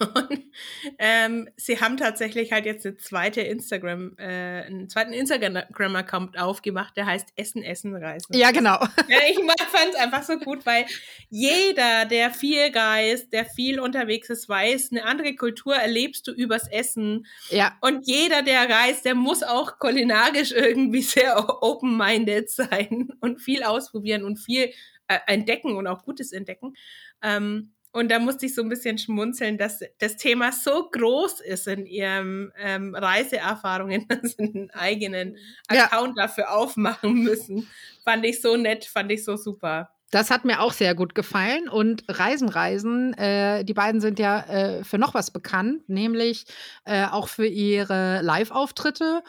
Ähm, 0.98 1.48
sie 1.56 1.80
haben 1.80 1.96
tatsächlich 1.96 2.52
halt 2.52 2.66
jetzt 2.66 2.84
eine 2.84 2.96
zweite 2.96 3.40
Instagram, 3.40 4.14
äh, 4.18 4.64
einen 4.64 4.88
zweiten 4.88 5.12
Instagram-Account 5.12 6.38
aufgemacht, 6.38 6.96
der 6.96 7.06
heißt 7.06 7.28
Essen, 7.36 7.62
Essen, 7.62 7.94
Reisen. 7.94 8.36
Ja, 8.36 8.50
genau. 8.50 8.78
Ja, 9.08 9.18
ich 9.28 9.36
fand 9.36 9.90
es 9.90 9.96
einfach 9.96 10.22
so 10.22 10.38
gut, 10.38 10.66
weil 10.66 10.86
jeder, 11.28 12.04
der 12.06 12.30
viel 12.30 12.70
reist, 12.74 13.32
der 13.32 13.44
viel 13.44 13.80
unterwegs 13.80 14.30
ist, 14.30 14.48
weiß, 14.48 14.90
eine 14.90 15.04
andere 15.04 15.34
Kultur 15.36 15.74
erlebst 15.74 16.26
du 16.26 16.32
übers 16.32 16.68
Essen. 16.68 17.26
Ja. 17.50 17.76
Und 17.80 18.06
jeder, 18.06 18.42
der 18.42 18.68
reist, 18.68 19.04
der 19.04 19.14
muss 19.14 19.42
auch 19.42 19.78
kulinarisch 19.78 20.52
irgendwie 20.52 21.02
sehr 21.02 21.62
open-minded 21.62 22.50
sein 22.50 23.10
und 23.20 23.40
viel 23.40 23.62
ausprobieren 23.62 24.24
und 24.24 24.38
viel 24.38 24.72
äh, 25.08 25.18
entdecken 25.26 25.76
und 25.76 25.86
auch 25.86 26.04
Gutes 26.04 26.32
entdecken. 26.32 26.74
Ähm, 27.22 27.72
und 27.92 28.10
da 28.10 28.20
musste 28.20 28.46
ich 28.46 28.54
so 28.54 28.62
ein 28.62 28.68
bisschen 28.68 28.98
schmunzeln, 28.98 29.58
dass 29.58 29.80
das 29.98 30.16
Thema 30.16 30.52
so 30.52 30.88
groß 30.90 31.40
ist 31.40 31.66
in 31.66 31.86
ihrem 31.86 32.52
ähm, 32.56 32.94
Reiseerfahrungen, 32.94 34.06
dass 34.08 34.36
sie 34.36 34.44
einen 34.44 34.70
eigenen 34.70 35.36
Account 35.66 36.16
ja. 36.16 36.26
dafür 36.26 36.52
aufmachen 36.52 37.14
müssen. 37.24 37.68
Fand 38.04 38.24
ich 38.24 38.40
so 38.40 38.56
nett, 38.56 38.84
fand 38.84 39.10
ich 39.10 39.24
so 39.24 39.36
super. 39.36 39.90
Das 40.12 40.30
hat 40.30 40.44
mir 40.44 40.60
auch 40.60 40.72
sehr 40.72 40.94
gut 40.94 41.14
gefallen. 41.14 41.68
Und 41.68 42.04
Reisen, 42.08 42.48
Reisen, 42.48 43.14
äh, 43.14 43.64
die 43.64 43.74
beiden 43.74 44.00
sind 44.00 44.18
ja 44.18 44.40
äh, 44.40 44.84
für 44.84 44.98
noch 44.98 45.14
was 45.14 45.30
bekannt, 45.30 45.88
nämlich 45.88 46.46
äh, 46.84 47.06
auch 47.06 47.28
für 47.28 47.46
ihre 47.46 48.20
Live-Auftritte 48.22 49.22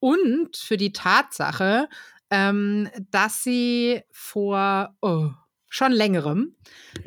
und 0.00 0.56
für 0.56 0.76
die 0.76 0.92
Tatsache, 0.92 1.88
ähm, 2.30 2.88
dass 3.10 3.42
sie 3.42 4.02
vor 4.12 4.96
oh, 5.02 5.30
schon 5.68 5.92
längerem 5.92 6.56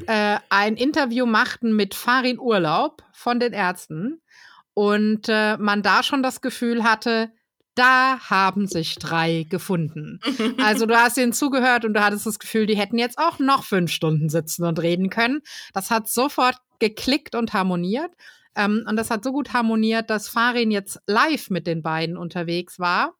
äh, 0.07 0.37
ein 0.49 0.75
Interview 0.75 1.25
machten 1.25 1.75
mit 1.75 1.95
Farin 1.95 2.39
Urlaub 2.39 3.03
von 3.13 3.39
den 3.39 3.53
Ärzten 3.53 4.21
und 4.73 5.27
äh, 5.27 5.57
man 5.57 5.83
da 5.83 6.03
schon 6.03 6.23
das 6.23 6.41
Gefühl 6.41 6.83
hatte, 6.83 7.31
da 7.75 8.19
haben 8.29 8.67
sich 8.67 8.95
drei 8.95 9.45
gefunden. 9.49 10.19
Also 10.61 10.85
du 10.85 10.95
hast 10.95 11.17
ihnen 11.17 11.33
zugehört 11.33 11.85
und 11.85 11.93
du 11.93 12.03
hattest 12.03 12.25
das 12.25 12.39
Gefühl, 12.39 12.65
die 12.65 12.77
hätten 12.77 12.97
jetzt 12.97 13.17
auch 13.17 13.39
noch 13.39 13.63
fünf 13.63 13.91
Stunden 13.91 14.29
sitzen 14.29 14.65
und 14.65 14.81
reden 14.81 15.09
können. 15.09 15.41
Das 15.73 15.89
hat 15.91 16.09
sofort 16.09 16.57
geklickt 16.79 17.35
und 17.35 17.53
harmoniert. 17.53 18.11
Ähm, 18.55 18.85
und 18.87 18.97
das 18.97 19.09
hat 19.09 19.23
so 19.23 19.31
gut 19.31 19.53
harmoniert, 19.53 20.09
dass 20.09 20.27
Farin 20.27 20.71
jetzt 20.71 20.99
live 21.07 21.49
mit 21.49 21.67
den 21.67 21.81
beiden 21.81 22.17
unterwegs 22.17 22.79
war. 22.79 23.13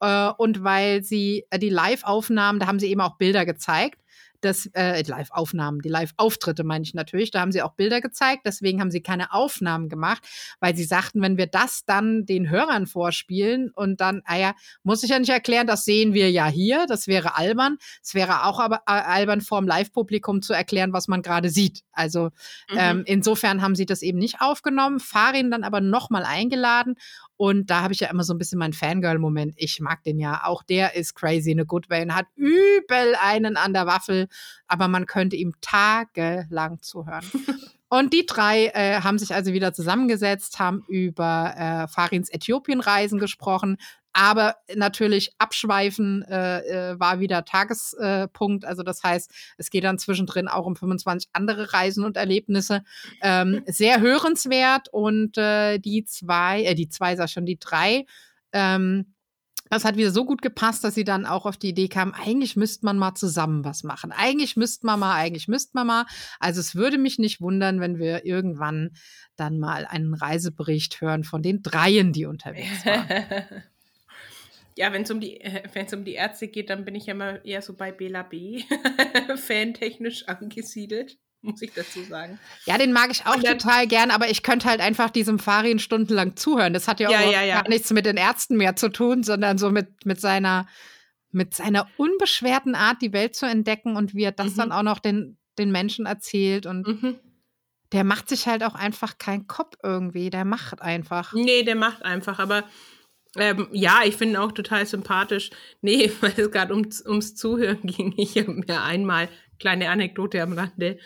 Äh, 0.00 0.30
und 0.38 0.62
weil 0.62 1.02
sie 1.02 1.46
äh, 1.50 1.58
die 1.58 1.70
Live-Aufnahmen, 1.70 2.60
da 2.60 2.66
haben 2.66 2.78
sie 2.78 2.88
eben 2.88 3.00
auch 3.00 3.18
Bilder 3.18 3.44
gezeigt 3.44 4.00
das 4.40 4.66
äh, 4.74 5.02
Live-Aufnahmen, 5.02 5.80
die 5.80 5.88
Live-Auftritte 5.88 6.64
meine 6.64 6.84
ich 6.84 6.94
natürlich. 6.94 7.30
Da 7.30 7.40
haben 7.40 7.52
sie 7.52 7.62
auch 7.62 7.74
Bilder 7.74 8.00
gezeigt, 8.00 8.42
deswegen 8.44 8.80
haben 8.80 8.90
sie 8.90 9.00
keine 9.00 9.32
Aufnahmen 9.32 9.88
gemacht, 9.88 10.22
weil 10.60 10.76
sie 10.76 10.84
sagten, 10.84 11.20
wenn 11.22 11.36
wir 11.36 11.46
das 11.46 11.84
dann 11.84 12.26
den 12.26 12.50
Hörern 12.50 12.86
vorspielen 12.86 13.70
und 13.74 14.00
dann, 14.00 14.22
ah 14.24 14.36
ja, 14.36 14.54
muss 14.82 15.02
ich 15.02 15.10
ja 15.10 15.18
nicht 15.18 15.30
erklären, 15.30 15.66
das 15.66 15.84
sehen 15.84 16.14
wir 16.14 16.30
ja 16.30 16.46
hier, 16.46 16.86
das 16.86 17.06
wäre 17.06 17.36
albern. 17.36 17.78
Es 18.02 18.14
wäre 18.14 18.44
auch 18.44 18.60
aber 18.60 18.82
äh, 18.86 18.92
albern 18.92 19.40
vorm 19.40 19.66
Live-Publikum 19.66 20.42
zu 20.42 20.52
erklären, 20.52 20.92
was 20.92 21.08
man 21.08 21.22
gerade 21.22 21.50
sieht. 21.50 21.82
Also 21.92 22.30
mhm. 22.70 22.78
ähm, 22.78 23.02
insofern 23.06 23.62
haben 23.62 23.74
sie 23.74 23.86
das 23.86 24.02
eben 24.02 24.18
nicht 24.18 24.40
aufgenommen, 24.40 25.00
Farin 25.00 25.50
dann 25.50 25.64
aber 25.64 25.80
nochmal 25.80 26.24
eingeladen 26.24 26.94
und 27.38 27.70
da 27.70 27.82
habe 27.82 27.94
ich 27.94 28.00
ja 28.00 28.10
immer 28.10 28.24
so 28.24 28.34
ein 28.34 28.38
bisschen 28.38 28.58
meinen 28.58 28.72
Fangirl-Moment. 28.72 29.54
Ich 29.56 29.78
mag 29.78 30.02
den 30.02 30.18
ja. 30.18 30.42
Auch 30.44 30.64
der 30.64 30.96
ist 30.96 31.14
crazy 31.14 31.52
in 31.52 31.60
a 31.60 31.62
good 31.62 31.88
way 31.88 32.02
und 32.02 32.14
hat 32.14 32.26
übel 32.34 33.14
einen 33.22 33.56
an 33.56 33.72
der 33.72 33.86
Waffel. 33.86 34.26
Aber 34.66 34.88
man 34.88 35.06
könnte 35.06 35.36
ihm 35.36 35.54
tagelang 35.60 36.82
zuhören. 36.82 37.24
Und 37.88 38.12
die 38.12 38.26
drei 38.26 38.66
äh, 38.66 39.00
haben 39.00 39.18
sich 39.18 39.34
also 39.34 39.52
wieder 39.52 39.72
zusammengesetzt, 39.72 40.58
haben 40.58 40.84
über 40.88 41.54
äh, 41.56 41.88
Farins 41.88 42.28
Äthiopien-Reisen 42.30 43.18
gesprochen, 43.18 43.78
aber 44.12 44.56
natürlich 44.74 45.32
abschweifen 45.38 46.22
äh, 46.22 46.92
äh, 46.92 47.00
war 47.00 47.20
wieder 47.20 47.44
Tagespunkt. 47.44 48.64
Also 48.64 48.82
das 48.82 49.02
heißt, 49.02 49.30
es 49.58 49.70
geht 49.70 49.84
dann 49.84 49.98
zwischendrin 49.98 50.48
auch 50.48 50.66
um 50.66 50.76
25 50.76 51.30
andere 51.32 51.72
Reisen 51.72 52.04
und 52.04 52.16
Erlebnisse. 52.16 52.82
Ähm, 53.22 53.62
sehr 53.66 54.00
hörenswert 54.00 54.88
und 54.90 55.38
äh, 55.38 55.78
die 55.78 56.04
zwei, 56.04 56.64
äh, 56.64 56.74
die 56.74 56.88
zwei 56.88 57.16
sag 57.16 57.30
schon, 57.30 57.46
die 57.46 57.58
drei, 57.58 58.06
ähm, 58.52 59.14
das 59.70 59.84
hat 59.84 59.96
wieder 59.96 60.10
so 60.10 60.24
gut 60.24 60.42
gepasst, 60.42 60.84
dass 60.84 60.94
sie 60.94 61.04
dann 61.04 61.26
auch 61.26 61.46
auf 61.46 61.56
die 61.56 61.70
Idee 61.70 61.88
kam, 61.88 62.12
eigentlich 62.12 62.56
müsste 62.56 62.86
man 62.86 62.98
mal 62.98 63.14
zusammen 63.14 63.64
was 63.64 63.82
machen. 63.82 64.12
Eigentlich 64.12 64.56
müsste 64.56 64.86
man 64.86 65.00
mal, 65.00 65.14
eigentlich 65.14 65.48
müsste 65.48 65.72
man 65.74 65.86
mal. 65.86 66.06
Also 66.40 66.60
es 66.60 66.74
würde 66.74 66.98
mich 66.98 67.18
nicht 67.18 67.40
wundern, 67.40 67.80
wenn 67.80 67.98
wir 67.98 68.24
irgendwann 68.24 68.90
dann 69.36 69.58
mal 69.58 69.86
einen 69.86 70.14
Reisebericht 70.14 71.00
hören 71.00 71.24
von 71.24 71.42
den 71.42 71.62
Dreien, 71.62 72.12
die 72.12 72.26
unterwegs 72.26 72.84
waren. 72.84 73.06
ja, 74.76 74.92
wenn 74.92 75.02
es 75.02 75.10
um, 75.10 75.20
die, 75.20 75.40
um 75.92 76.04
die 76.04 76.14
Ärzte 76.14 76.48
geht, 76.48 76.70
dann 76.70 76.84
bin 76.84 76.94
ich 76.94 77.06
ja 77.06 77.14
immer 77.14 77.44
eher 77.44 77.62
so 77.62 77.74
bei 77.74 77.92
Bela 77.92 78.22
B. 78.22 78.62
fantechnisch 79.36 80.28
angesiedelt, 80.28 81.18
muss 81.42 81.62
ich 81.62 81.72
dazu 81.72 82.02
sagen. 82.02 82.38
Ja, 82.66 82.78
den 82.78 82.92
mag 82.92 83.10
ich 83.10 83.26
auch 83.26 83.36
total 83.36 83.86
gern, 83.86 84.10
aber 84.10 84.28
ich 84.28 84.42
könnte 84.42 84.68
halt 84.68 84.80
einfach 84.80 85.10
diesem 85.10 85.38
Farin 85.38 85.78
stundenlang 85.78 86.36
zuhören. 86.36 86.72
Das 86.72 86.88
hat 86.88 87.00
ja, 87.00 87.10
ja 87.10 87.20
auch 87.20 87.32
ja, 87.32 87.42
ja. 87.42 87.62
gar 87.62 87.68
nichts 87.68 87.92
mit 87.92 88.06
den 88.06 88.16
Ärzten 88.16 88.56
mehr 88.56 88.76
zu 88.76 88.88
tun, 88.88 89.22
sondern 89.22 89.58
so 89.58 89.70
mit, 89.70 90.04
mit 90.04 90.20
seiner 90.20 90.66
mit 91.30 91.54
seiner 91.54 91.88
unbeschwerten 91.98 92.74
Art, 92.74 93.02
die 93.02 93.12
Welt 93.12 93.36
zu 93.36 93.46
entdecken 93.46 93.96
und 93.96 94.14
wie 94.14 94.24
er 94.24 94.32
das 94.32 94.52
mhm. 94.52 94.56
dann 94.56 94.72
auch 94.72 94.82
noch 94.82 94.98
den, 94.98 95.38
den 95.58 95.70
Menschen 95.70 96.06
erzählt 96.06 96.66
und 96.66 96.86
mhm. 96.86 97.18
der 97.92 98.04
macht 98.04 98.28
sich 98.28 98.46
halt 98.46 98.64
auch 98.64 98.74
einfach 98.74 99.18
keinen 99.18 99.46
Kopf 99.46 99.76
irgendwie, 99.82 100.30
der 100.30 100.44
macht 100.44 100.80
einfach. 100.80 101.34
Nee, 101.34 101.64
der 101.64 101.76
macht 101.76 102.02
einfach, 102.02 102.38
aber 102.38 102.64
ähm, 103.36 103.68
ja, 103.72 104.00
ich 104.04 104.16
finde 104.16 104.40
auch 104.40 104.52
total 104.52 104.86
sympathisch. 104.86 105.50
Nee, 105.82 106.10
weil 106.20 106.32
es 106.36 106.50
gerade 106.50 106.74
um, 106.74 106.88
ums 107.06 107.34
Zuhören 107.34 107.82
ging. 107.82 108.14
Ich 108.16 108.36
habe 108.38 108.52
mir 108.52 108.82
einmal, 108.82 109.28
kleine 109.58 109.90
Anekdote 109.90 110.42
am 110.42 110.52
Rande, 110.52 110.98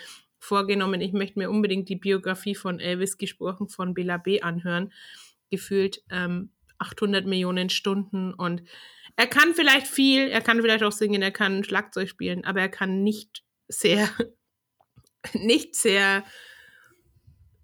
vorgenommen, 0.43 1.01
ich 1.01 1.13
möchte 1.13 1.39
mir 1.39 1.51
unbedingt 1.51 1.89
die 1.89 1.97
Biografie 1.97 2.55
von 2.55 2.81
Elvis 2.81 3.17
gesprochen 3.17 3.69
von 3.69 3.95
Bela 3.95 4.17
B. 4.17 4.41
anhören. 4.41 4.93
Gefühlt 5.51 6.03
ähm, 6.11 6.51
800 6.79 7.27
Millionen 7.27 7.71
Stunden 7.71 8.35
und 8.35 8.63
er 9.17 9.27
kann 9.27 9.55
vielleicht 9.55 9.87
viel, 9.87 10.29
er 10.29 10.41
kann 10.41 10.61
vielleicht 10.61 10.83
auch 10.83 10.93
singen, 10.93 11.23
er 11.23 11.31
kann 11.31 11.65
Schlagzeug 11.65 12.09
spielen, 12.09 12.45
aber 12.45 12.61
er 12.61 12.69
kann 12.69 13.03
nicht 13.03 13.45
sehr, 13.69 14.09
nicht 15.35 15.77
sehr, 15.77 16.25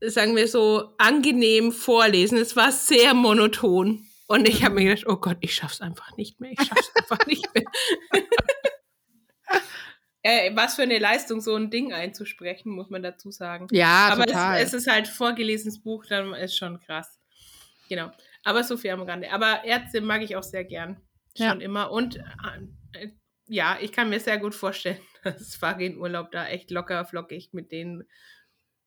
sagen 0.01 0.37
wir 0.37 0.47
so, 0.47 0.95
angenehm 0.99 1.73
vorlesen. 1.73 2.39
Es 2.39 2.55
war 2.55 2.71
sehr 2.71 3.15
monoton. 3.15 4.05
Und 4.29 4.47
ich 4.47 4.63
habe 4.63 4.75
mir 4.75 4.85
gedacht, 4.85 5.07
oh 5.09 5.17
Gott, 5.17 5.39
ich 5.41 5.55
schaff's 5.55 5.81
einfach 5.81 6.15
nicht 6.19 6.39
mehr. 6.39 6.53
Ich 6.53 6.67
schaff's 6.67 6.93
einfach 6.95 7.27
nicht 7.27 7.49
mehr. 7.55 7.65
äh, 10.29 10.55
was 10.55 10.75
für 10.77 10.83
eine 10.83 10.99
Leistung, 10.99 11.41
so 11.41 11.55
ein 11.55 11.71
Ding 11.71 11.93
einzusprechen, 11.93 12.71
muss 12.71 12.91
man 12.91 13.03
dazu 13.03 13.31
sagen. 13.31 13.67
Ja, 13.71 14.11
Aber 14.13 14.27
total. 14.27 14.59
Es, 14.59 14.75
es 14.75 14.83
ist 14.83 14.93
halt 14.93 15.09
vorgelesenes 15.09 15.83
Buch, 15.83 16.05
dann 16.07 16.35
ist 16.35 16.57
schon 16.57 16.79
krass. 16.81 17.19
Genau. 17.89 18.11
Aber 18.45 18.63
so 18.63 18.77
viel 18.77 18.91
am 18.91 19.03
Rande. 19.03 19.33
Aber 19.33 19.65
Ärzte 19.65 20.01
mag 20.01 20.23
ich 20.23 20.37
auch 20.37 20.43
sehr 20.43 20.65
gern. 20.65 21.01
Schon 21.37 21.61
ja. 21.61 21.65
immer. 21.65 21.91
Und 21.91 22.17
äh, 22.93 23.09
ja, 23.47 23.79
ich 23.81 23.93
kann 23.93 24.11
mir 24.11 24.21
sehr 24.21 24.39
gut 24.39 24.55
vorstellen, 24.55 25.01
dass 25.25 25.57
Farin 25.57 25.97
Urlaub 25.97 26.31
da 26.31 26.47
echt 26.47 26.71
locker 26.71 27.05
flockig 27.07 27.51
mit 27.53 27.73
den, 27.73 28.05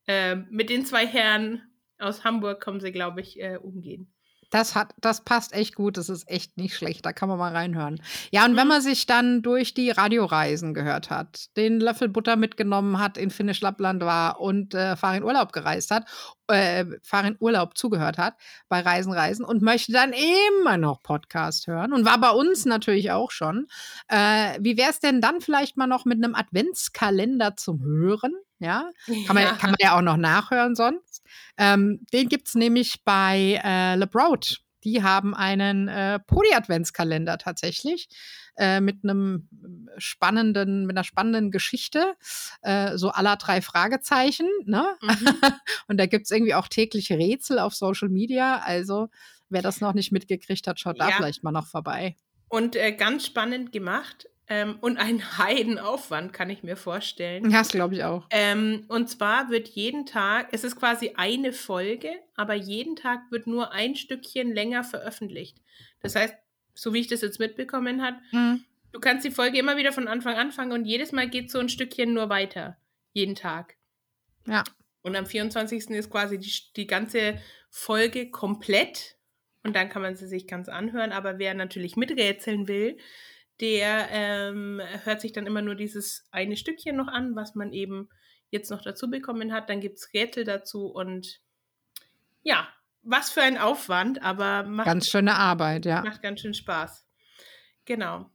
äh, 0.06 0.36
mit 0.36 0.70
den 0.70 0.86
zwei 0.86 1.06
Herren 1.06 1.62
aus 1.98 2.24
Hamburg 2.24 2.60
kommen 2.62 2.80
sie, 2.80 2.92
glaube 2.92 3.20
ich, 3.20 3.40
äh, 3.40 3.56
umgehen. 3.56 4.12
Das 4.52 4.74
hat, 4.74 4.94
das 5.00 5.22
passt 5.22 5.54
echt 5.54 5.74
gut. 5.74 5.96
Das 5.96 6.10
ist 6.10 6.28
echt 6.30 6.58
nicht 6.58 6.76
schlecht. 6.76 7.06
Da 7.06 7.14
kann 7.14 7.28
man 7.30 7.38
mal 7.38 7.52
reinhören. 7.52 8.02
Ja, 8.30 8.44
und 8.44 8.54
wenn 8.54 8.64
mhm. 8.64 8.68
man 8.68 8.82
sich 8.82 9.06
dann 9.06 9.40
durch 9.40 9.72
die 9.72 9.90
Radioreisen 9.90 10.74
gehört 10.74 11.08
hat, 11.08 11.56
den 11.56 11.80
Löffel 11.80 12.10
Butter 12.10 12.36
mitgenommen 12.36 12.98
hat, 12.98 13.16
in 13.16 13.30
Finnisch 13.30 13.62
Lappland 13.62 14.02
war 14.02 14.40
und 14.40 14.74
äh, 14.74 14.94
Farin 14.94 15.24
Urlaub 15.24 15.54
gereist 15.54 15.90
hat, 15.90 16.04
äh, 16.48 16.84
Farin 17.02 17.36
Urlaub 17.40 17.78
zugehört 17.78 18.18
hat 18.18 18.34
bei 18.68 18.80
Reisen, 18.80 19.14
Reisen 19.14 19.44
und 19.44 19.62
möchte 19.62 19.90
dann 19.92 20.12
immer 20.60 20.76
noch 20.76 21.02
Podcast 21.02 21.66
hören 21.66 21.94
und 21.94 22.04
war 22.04 22.20
bei 22.20 22.30
uns 22.30 22.66
natürlich 22.66 23.10
auch 23.10 23.30
schon. 23.30 23.68
Äh, 24.08 24.58
wie 24.60 24.76
wäre 24.76 24.90
es 24.90 25.00
denn 25.00 25.22
dann 25.22 25.40
vielleicht 25.40 25.78
mal 25.78 25.86
noch 25.86 26.04
mit 26.04 26.22
einem 26.22 26.34
Adventskalender 26.34 27.56
zum 27.56 27.82
Hören? 27.82 28.34
Ja, 28.58 28.90
kann 29.26 29.34
man 29.34 29.42
ja, 29.42 29.52
kann 29.54 29.70
man 29.70 29.78
ja 29.80 29.96
auch 29.96 30.02
noch 30.02 30.16
nachhören 30.16 30.76
sonst. 30.76 31.11
Ähm, 31.56 32.04
den 32.12 32.28
gibt 32.28 32.48
es 32.48 32.54
nämlich 32.54 33.04
bei 33.04 33.60
äh, 33.62 33.96
Le 33.96 34.06
Broad. 34.06 34.60
Die 34.84 35.02
haben 35.02 35.34
einen 35.34 35.88
äh, 35.88 36.18
Podi-Adventskalender 36.26 37.38
tatsächlich 37.38 38.08
äh, 38.56 38.80
mit 38.80 39.04
einem 39.04 39.48
spannenden, 39.96 40.86
mit 40.86 40.96
einer 40.96 41.04
spannenden 41.04 41.50
Geschichte, 41.50 42.14
äh, 42.62 42.96
so 42.96 43.10
aller 43.10 43.36
drei 43.36 43.62
Fragezeichen. 43.62 44.48
Ne? 44.64 44.84
Mhm. 45.00 45.10
Und 45.88 45.98
da 45.98 46.06
gibt 46.06 46.26
es 46.26 46.30
irgendwie 46.30 46.54
auch 46.54 46.68
tägliche 46.68 47.16
Rätsel 47.16 47.58
auf 47.58 47.74
Social 47.74 48.08
Media. 48.08 48.58
Also 48.58 49.08
wer 49.48 49.62
das 49.62 49.80
noch 49.80 49.94
nicht 49.94 50.12
mitgekriegt 50.12 50.66
hat, 50.66 50.80
schaut 50.80 50.98
ja. 50.98 51.06
da 51.06 51.16
vielleicht 51.16 51.44
mal 51.44 51.52
noch 51.52 51.66
vorbei. 51.66 52.16
Und 52.48 52.76
äh, 52.76 52.92
ganz 52.92 53.24
spannend 53.24 53.72
gemacht. 53.72 54.28
Ähm, 54.48 54.76
und 54.80 54.98
ein 54.98 55.20
Heidenaufwand, 55.38 56.32
kann 56.32 56.50
ich 56.50 56.62
mir 56.62 56.76
vorstellen. 56.76 57.50
Ja, 57.50 57.58
das 57.58 57.68
glaube 57.68 57.94
ich 57.94 58.04
auch. 58.04 58.26
Ähm, 58.30 58.84
und 58.88 59.08
zwar 59.08 59.50
wird 59.50 59.68
jeden 59.68 60.06
Tag, 60.06 60.48
es 60.52 60.64
ist 60.64 60.76
quasi 60.76 61.12
eine 61.16 61.52
Folge, 61.52 62.10
aber 62.36 62.54
jeden 62.54 62.96
Tag 62.96 63.20
wird 63.30 63.46
nur 63.46 63.72
ein 63.72 63.94
Stückchen 63.96 64.52
länger 64.54 64.84
veröffentlicht. 64.84 65.58
Das 66.00 66.14
heißt, 66.16 66.34
so 66.74 66.92
wie 66.94 67.00
ich 67.00 67.06
das 67.08 67.20
jetzt 67.20 67.38
mitbekommen 67.38 68.02
habe, 68.02 68.16
Mhm. 68.32 68.64
du 68.92 69.00
kannst 69.00 69.24
die 69.24 69.30
Folge 69.30 69.58
immer 69.58 69.76
wieder 69.76 69.92
von 69.92 70.08
Anfang 70.08 70.36
anfangen 70.36 70.72
und 70.72 70.84
jedes 70.86 71.12
Mal 71.12 71.28
geht 71.28 71.50
so 71.50 71.58
ein 71.58 71.68
Stückchen 71.68 72.14
nur 72.14 72.28
weiter. 72.28 72.76
Jeden 73.12 73.34
Tag. 73.34 73.76
Ja. 74.46 74.64
Und 75.02 75.16
am 75.16 75.26
24. 75.26 75.90
ist 75.90 76.10
quasi 76.10 76.38
die, 76.38 76.52
die 76.76 76.86
ganze 76.86 77.38
Folge 77.70 78.30
komplett. 78.30 79.16
Und 79.64 79.76
dann 79.76 79.88
kann 79.88 80.02
man 80.02 80.16
sie 80.16 80.26
sich 80.26 80.46
ganz 80.46 80.68
anhören. 80.68 81.12
Aber 81.12 81.38
wer 81.38 81.54
natürlich 81.54 81.96
miträtseln 81.96 82.68
will, 82.68 82.96
der 83.62 84.08
ähm, 84.10 84.82
hört 85.04 85.20
sich 85.20 85.32
dann 85.32 85.46
immer 85.46 85.62
nur 85.62 85.76
dieses 85.76 86.26
eine 86.32 86.56
Stückchen 86.56 86.96
noch 86.96 87.06
an, 87.06 87.36
was 87.36 87.54
man 87.54 87.72
eben 87.72 88.08
jetzt 88.50 88.70
noch 88.70 88.82
dazu 88.82 89.08
bekommen 89.08 89.52
hat. 89.52 89.70
Dann 89.70 89.80
gibt 89.80 89.98
es 89.98 90.12
Rätsel 90.12 90.44
dazu 90.44 90.86
und 90.86 91.40
ja, 92.42 92.68
was 93.02 93.30
für 93.30 93.40
ein 93.40 93.56
Aufwand, 93.56 94.20
aber 94.22 94.64
macht, 94.64 94.86
Ganz 94.86 95.08
schöne 95.08 95.34
Arbeit, 95.34 95.86
ja. 95.86 96.02
macht 96.02 96.22
ganz 96.22 96.40
schön 96.40 96.54
Spaß. 96.54 97.06
Genau. 97.84 98.30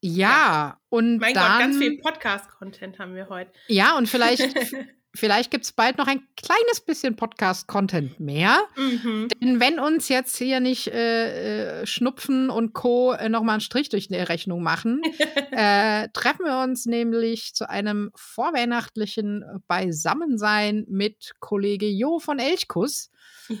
Ja, 0.00 0.80
und 0.88 1.18
Mein 1.18 1.34
dann, 1.34 1.50
Gott, 1.50 1.60
ganz 1.60 1.78
viel 1.78 1.98
Podcast-Content 1.98 2.98
haben 2.98 3.14
wir 3.16 3.28
heute. 3.28 3.52
Ja, 3.66 3.96
und 3.96 4.08
vielleicht, 4.08 4.42
vielleicht 5.14 5.50
gibt 5.50 5.64
es 5.64 5.72
bald 5.72 5.98
noch 5.98 6.06
ein 6.06 6.26
kleines 6.36 6.80
bisschen 6.84 7.16
Podcast-Content 7.16 8.20
mehr. 8.20 8.58
Mhm. 8.76 9.28
Denn 9.40 9.60
wenn 9.60 9.78
uns 9.78 10.08
jetzt 10.08 10.36
hier 10.36 10.60
nicht 10.60 10.88
äh, 10.88 11.82
äh, 11.82 11.86
Schnupfen 11.86 12.50
und 12.50 12.72
Co. 12.72 13.12
Äh, 13.12 13.28
nochmal 13.28 13.54
einen 13.54 13.60
Strich 13.60 13.88
durch 13.88 14.08
die 14.08 14.16
Rechnung 14.16 14.62
machen, 14.62 15.02
äh, 15.52 16.08
treffen 16.12 16.44
wir 16.44 16.62
uns 16.62 16.86
nämlich 16.86 17.54
zu 17.54 17.68
einem 17.68 18.10
vorweihnachtlichen 18.14 19.44
Beisammensein 19.68 20.84
mit 20.88 21.32
Kollege 21.40 21.86
Jo 21.86 22.18
von 22.18 22.38
Elchkuss. 22.38 23.10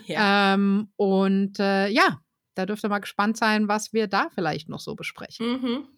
Ja. 0.06 0.54
Ähm, 0.54 0.90
und 0.96 1.58
äh, 1.60 1.88
ja, 1.88 2.20
da 2.54 2.66
dürft 2.66 2.84
ihr 2.84 2.88
mal 2.88 3.00
gespannt 3.00 3.36
sein, 3.36 3.68
was 3.68 3.92
wir 3.92 4.06
da 4.06 4.28
vielleicht 4.34 4.68
noch 4.68 4.80
so 4.80 4.94
besprechen. 4.94 5.60
Mhm. 5.60 5.88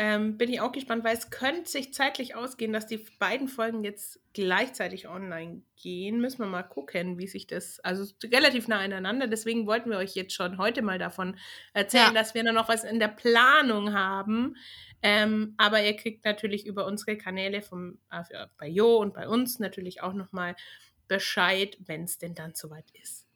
Ähm, 0.00 0.38
bin 0.38 0.48
ich 0.48 0.60
auch 0.60 0.70
gespannt, 0.70 1.02
weil 1.02 1.16
es 1.16 1.30
könnte 1.30 1.68
sich 1.68 1.92
zeitlich 1.92 2.36
ausgehen, 2.36 2.72
dass 2.72 2.86
die 2.86 3.04
beiden 3.18 3.48
Folgen 3.48 3.82
jetzt 3.82 4.20
gleichzeitig 4.32 5.08
online 5.08 5.62
gehen. 5.74 6.20
Müssen 6.20 6.38
wir 6.38 6.46
mal 6.46 6.62
gucken, 6.62 7.18
wie 7.18 7.26
sich 7.26 7.48
das, 7.48 7.80
also 7.80 8.04
relativ 8.24 8.68
nah 8.68 8.78
aneinander. 8.78 9.26
Deswegen 9.26 9.66
wollten 9.66 9.90
wir 9.90 9.98
euch 9.98 10.14
jetzt 10.14 10.34
schon 10.34 10.56
heute 10.56 10.82
mal 10.82 11.00
davon 11.00 11.36
erzählen, 11.72 12.06
Ja. 12.06 12.12
dass 12.12 12.32
wir 12.34 12.44
noch 12.44 12.68
was 12.68 12.84
in 12.84 13.00
der 13.00 13.08
Planung 13.08 13.92
haben. 13.92 14.56
Ähm, 15.02 15.54
aber 15.56 15.82
ihr 15.82 15.96
kriegt 15.96 16.24
natürlich 16.24 16.64
über 16.64 16.86
unsere 16.86 17.16
Kanäle 17.16 17.60
vom, 17.60 17.98
also 18.08 18.34
bei 18.56 18.68
Jo 18.68 18.98
und 18.98 19.14
bei 19.14 19.28
uns 19.28 19.58
natürlich 19.58 20.00
auch 20.00 20.12
nochmal 20.14 20.54
Bescheid, 21.08 21.76
wenn 21.86 22.04
es 22.04 22.18
denn 22.18 22.36
dann 22.36 22.54
soweit 22.54 22.88
ist. 23.02 23.27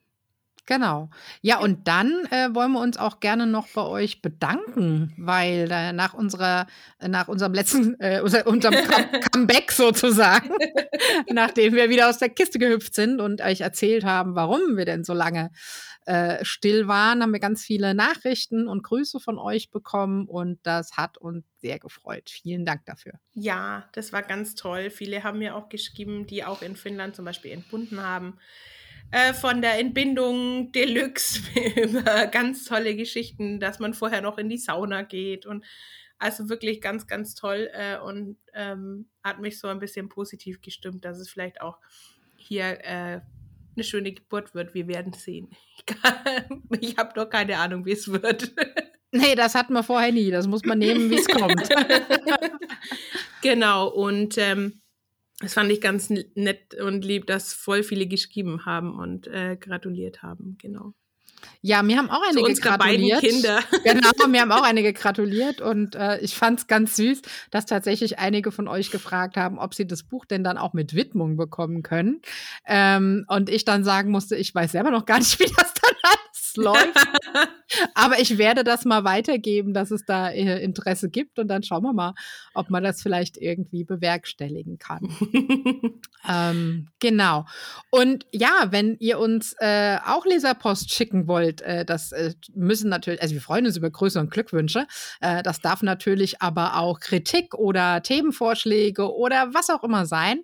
Genau. 0.73 1.11
Ja, 1.43 1.59
und 1.59 1.87
dann 1.87 2.25
äh, 2.31 2.49
wollen 2.55 2.73
wir 2.73 2.81
uns 2.81 2.97
auch 2.97 3.21
gerne 3.21 3.47
noch 3.47 3.69
bei 3.69 3.83
euch 3.83 4.23
bedanken, 4.23 5.13
weil 5.19 5.69
äh, 5.71 5.93
nach 5.93 6.15
unserer, 6.15 6.67
nach 7.07 7.29
unserem 7.29 7.53
letzten, 7.53 8.01
äh, 8.01 8.23
unser, 8.25 8.47
unserem 8.47 8.75
Come 8.89 9.21
Comeback 9.31 9.71
sozusagen, 9.71 10.49
nachdem 11.31 11.75
wir 11.75 11.91
wieder 11.91 12.09
aus 12.09 12.17
der 12.17 12.31
Kiste 12.31 12.59
gehüpft 12.59 12.95
sind 12.95 13.21
und 13.21 13.43
euch 13.43 13.61
erzählt 13.61 14.07
haben, 14.07 14.35
warum 14.35 14.79
wir 14.79 14.87
denn 14.87 15.05
so 15.05 15.13
lange 15.13 15.51
äh, 16.07 16.43
still 16.43 16.89
waren, 16.89 17.21
haben 17.21 17.33
wir 17.33 17.39
ganz 17.39 17.63
viele 17.63 17.95
Nachrichten 17.95 18.67
und 18.67 18.83
Grüße 18.83 19.21
von 19.21 19.39
euch 19.39 19.71
bekommen 19.71 20.27
und 20.27 20.59
das 20.63 20.97
hat 20.97 21.19
uns 21.19 21.45
sehr 21.59 21.79
gefreut. 21.81 22.31
Vielen 22.31 22.65
Dank 22.65 22.87
dafür. 22.87 23.13
Ja, 23.35 23.91
das 23.93 24.13
war 24.15 24.23
ganz 24.23 24.55
toll. 24.55 24.89
Viele 24.89 25.23
haben 25.23 25.39
mir 25.39 25.55
auch 25.55 25.69
geschrieben, 25.69 26.27
die 26.27 26.45
auch 26.45 26.63
in 26.63 26.77
Finnland 26.77 27.15
zum 27.15 27.27
Beispiel 27.27 27.53
entbunden 27.53 28.03
haben. 28.03 28.39
Äh, 29.13 29.35
von 29.35 29.61
der 29.61 29.79
Entbindung 29.79 30.73
Deluxe 30.73 31.43
über 31.77 32.27
ganz 32.29 32.65
tolle 32.65 32.97
Geschichten, 32.97 33.61
dass 33.61 33.79
man 33.79 33.93
vorher 33.93 34.23
noch 34.23 34.39
in 34.39 34.49
die 34.49 34.57
Sauna 34.57 35.03
geht 35.03 35.45
und 35.45 35.65
also 36.19 36.49
wirklich 36.49 36.81
ganz, 36.81 37.07
ganz 37.07 37.35
toll 37.35 37.69
äh, 37.75 37.99
und 37.99 38.39
ähm, 38.55 39.11
hat 39.23 39.39
mich 39.39 39.59
so 39.59 39.69
ein 39.69 39.81
bisschen 39.81 40.09
positiv 40.09 40.63
gestimmt, 40.63 41.05
dass 41.05 41.19
es 41.19 41.29
vielleicht 41.29 41.61
auch 41.61 41.79
hier 42.37 42.79
äh, 42.85 43.21
eine 43.75 43.85
schöne 43.85 44.13
Geburt 44.13 44.55
wird. 44.55 44.73
Wir 44.73 44.89
werden 44.89 45.13
sehen. 45.13 45.51
Ich, 46.81 46.97
habe 46.97 47.19
noch 47.21 47.29
keine 47.29 47.59
Ahnung, 47.59 47.85
wie 47.85 47.93
es 47.93 48.11
wird. 48.11 48.53
Nee, 49.15 49.35
das 49.35 49.55
hatten 49.55 49.75
wir 49.75 49.83
vorher 49.83 50.11
nie. 50.11 50.31
Das 50.31 50.47
muss 50.47 50.65
man 50.65 50.79
nehmen, 50.79 51.11
wie 51.11 51.19
es 51.19 51.27
kommt. 51.27 51.69
genau, 53.43 53.89
und 53.89 54.39
ähm, 54.39 54.82
das 55.43 55.55
fand 55.55 55.71
ich 55.71 55.81
ganz 55.81 56.09
nett 56.09 56.75
und 56.75 57.05
lieb, 57.05 57.27
dass 57.27 57.53
voll 57.53 57.83
viele 57.83 58.07
geschrieben 58.07 58.65
haben 58.65 58.99
und 58.99 59.27
äh, 59.27 59.57
gratuliert 59.57 60.23
haben. 60.23 60.57
Genau. 60.61 60.95
Ja, 61.61 61.83
mir 61.83 61.99
haben 61.99 62.11
auch 62.11 62.23
einige 62.29 62.55
gratuliert. 62.55 63.21
Kinder. 63.21 63.61
Genau, 63.85 64.29
mir 64.29 64.43
haben 64.43 64.53
auch 64.53 64.63
einige 64.63 64.93
gratuliert 64.93 65.61
und 65.61 65.95
äh, 65.95 66.19
ich 66.21 66.37
fand 66.37 66.61
es 66.61 66.67
ganz 66.67 66.97
süß, 66.97 67.23
dass 67.51 67.67
tatsächlich 67.67 68.19
einige 68.19 68.53
von 68.53 68.69
euch 68.69 68.91
gefragt 68.91 69.37
haben, 69.37 69.59
ob 69.59 69.75
sie 69.75 69.87
das 69.87 70.03
Buch 70.03 70.25
denn 70.25 70.45
dann 70.45 70.59
auch 70.59 70.73
mit 70.73 70.95
Widmung 70.95 71.37
bekommen 71.37 71.83
können. 71.83 72.21
Ähm, 72.67 73.25
und 73.29 73.51
ich 73.51 73.65
dann 73.65 73.85
sagen 73.85 74.11
musste, 74.11 74.37
ich 74.37 74.55
weiß 74.55 74.73
selber 74.73 74.91
noch 74.91 75.05
gar 75.05 75.19
nicht, 75.19 75.39
wie 75.41 75.53
das 75.57 75.75
alles 76.43 76.57
läuft. 76.57 77.09
Aber 77.95 78.19
ich 78.19 78.39
werde 78.39 78.65
das 78.65 78.85
mal 78.85 79.05
weitergeben, 79.05 79.75
dass 79.75 79.91
es 79.91 80.05
da 80.05 80.31
äh, 80.31 80.63
Interesse 80.63 81.09
gibt 81.09 81.39
und 81.39 81.49
dann 81.49 81.63
schauen 81.63 81.83
wir 81.83 81.93
mal, 81.93 82.15
ob 82.55 82.71
man 82.71 82.83
das 82.83 83.03
vielleicht 83.03 83.37
irgendwie 83.37 83.85
bewerkstelligen 83.85 84.79
kann. 84.79 85.09
Ähm, 86.29 86.89
genau. 87.01 87.47
Und 87.91 88.27
ja, 88.31 88.69
wenn 88.71 88.97
ihr 89.01 89.19
uns 89.19 89.57
äh, 89.59 89.99
auch 90.07 90.25
Leserpost 90.25 90.93
schicken 90.93 91.27
wollt, 91.27 91.63
äh, 91.63 91.85
das 91.85 92.13
äh, 92.13 92.35
müssen 92.55 92.89
natürlich, 92.89 93.21
also 93.21 93.35
wir 93.35 93.41
freuen 93.41 93.67
uns 93.67 93.77
über 93.77 93.91
Grüße 93.91 94.21
und 94.21 94.31
Glückwünsche. 94.31 94.87
Äh, 95.21 95.43
das 95.43 95.61
darf 95.61 95.83
natürlich 95.83 96.41
aber 96.41 96.77
auch 96.77 97.01
Kritik 97.01 97.55
oder 97.55 98.03
Themenvorschläge 98.03 99.13
oder 99.13 99.53
was 99.53 99.69
auch 99.69 99.83
immer 99.83 100.07
sein. 100.07 100.43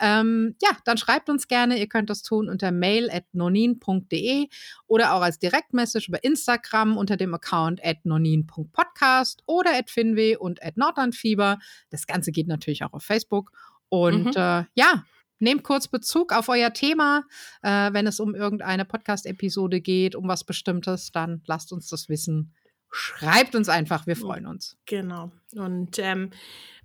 Ähm, 0.00 0.56
ja, 0.62 0.70
dann 0.84 0.96
schreibt 0.96 1.28
uns 1.28 1.46
gerne. 1.46 1.78
Ihr 1.78 1.88
könnt 1.88 2.08
das 2.08 2.22
tun 2.22 2.48
unter 2.48 2.72
mail.nonin.de 2.72 4.48
oder 4.86 4.97
auch 5.02 5.22
als 5.22 5.38
Direktmessage 5.38 6.08
über 6.08 6.22
Instagram 6.24 6.96
unter 6.96 7.16
dem 7.16 7.34
Account 7.34 7.84
at 7.84 8.04
nonin.podcast 8.04 9.42
oder 9.46 9.74
at 9.76 9.90
finwe 9.90 10.38
und 10.38 10.62
at 10.62 10.76
nordlandfieber. 10.76 11.58
Das 11.90 12.06
Ganze 12.06 12.32
geht 12.32 12.48
natürlich 12.48 12.84
auch 12.84 12.92
auf 12.92 13.02
Facebook. 13.04 13.52
Und 13.88 14.24
Mhm. 14.26 14.32
äh, 14.36 14.64
ja, 14.74 15.04
nehmt 15.38 15.62
kurz 15.62 15.88
Bezug 15.88 16.32
auf 16.32 16.48
euer 16.48 16.72
Thema. 16.72 17.24
Äh, 17.62 17.92
wenn 17.92 18.06
es 18.06 18.20
um 18.20 18.34
irgendeine 18.34 18.84
Podcast-Episode 18.84 19.80
geht, 19.80 20.14
um 20.14 20.26
was 20.28 20.44
Bestimmtes, 20.44 21.10
dann 21.12 21.42
lasst 21.46 21.72
uns 21.72 21.88
das 21.88 22.08
wissen. 22.08 22.52
Schreibt 22.90 23.54
uns 23.54 23.68
einfach, 23.68 24.06
wir 24.06 24.16
freuen 24.16 24.46
uns. 24.46 24.76
Genau. 24.86 25.30
Und 25.54 25.98
ähm, 25.98 26.30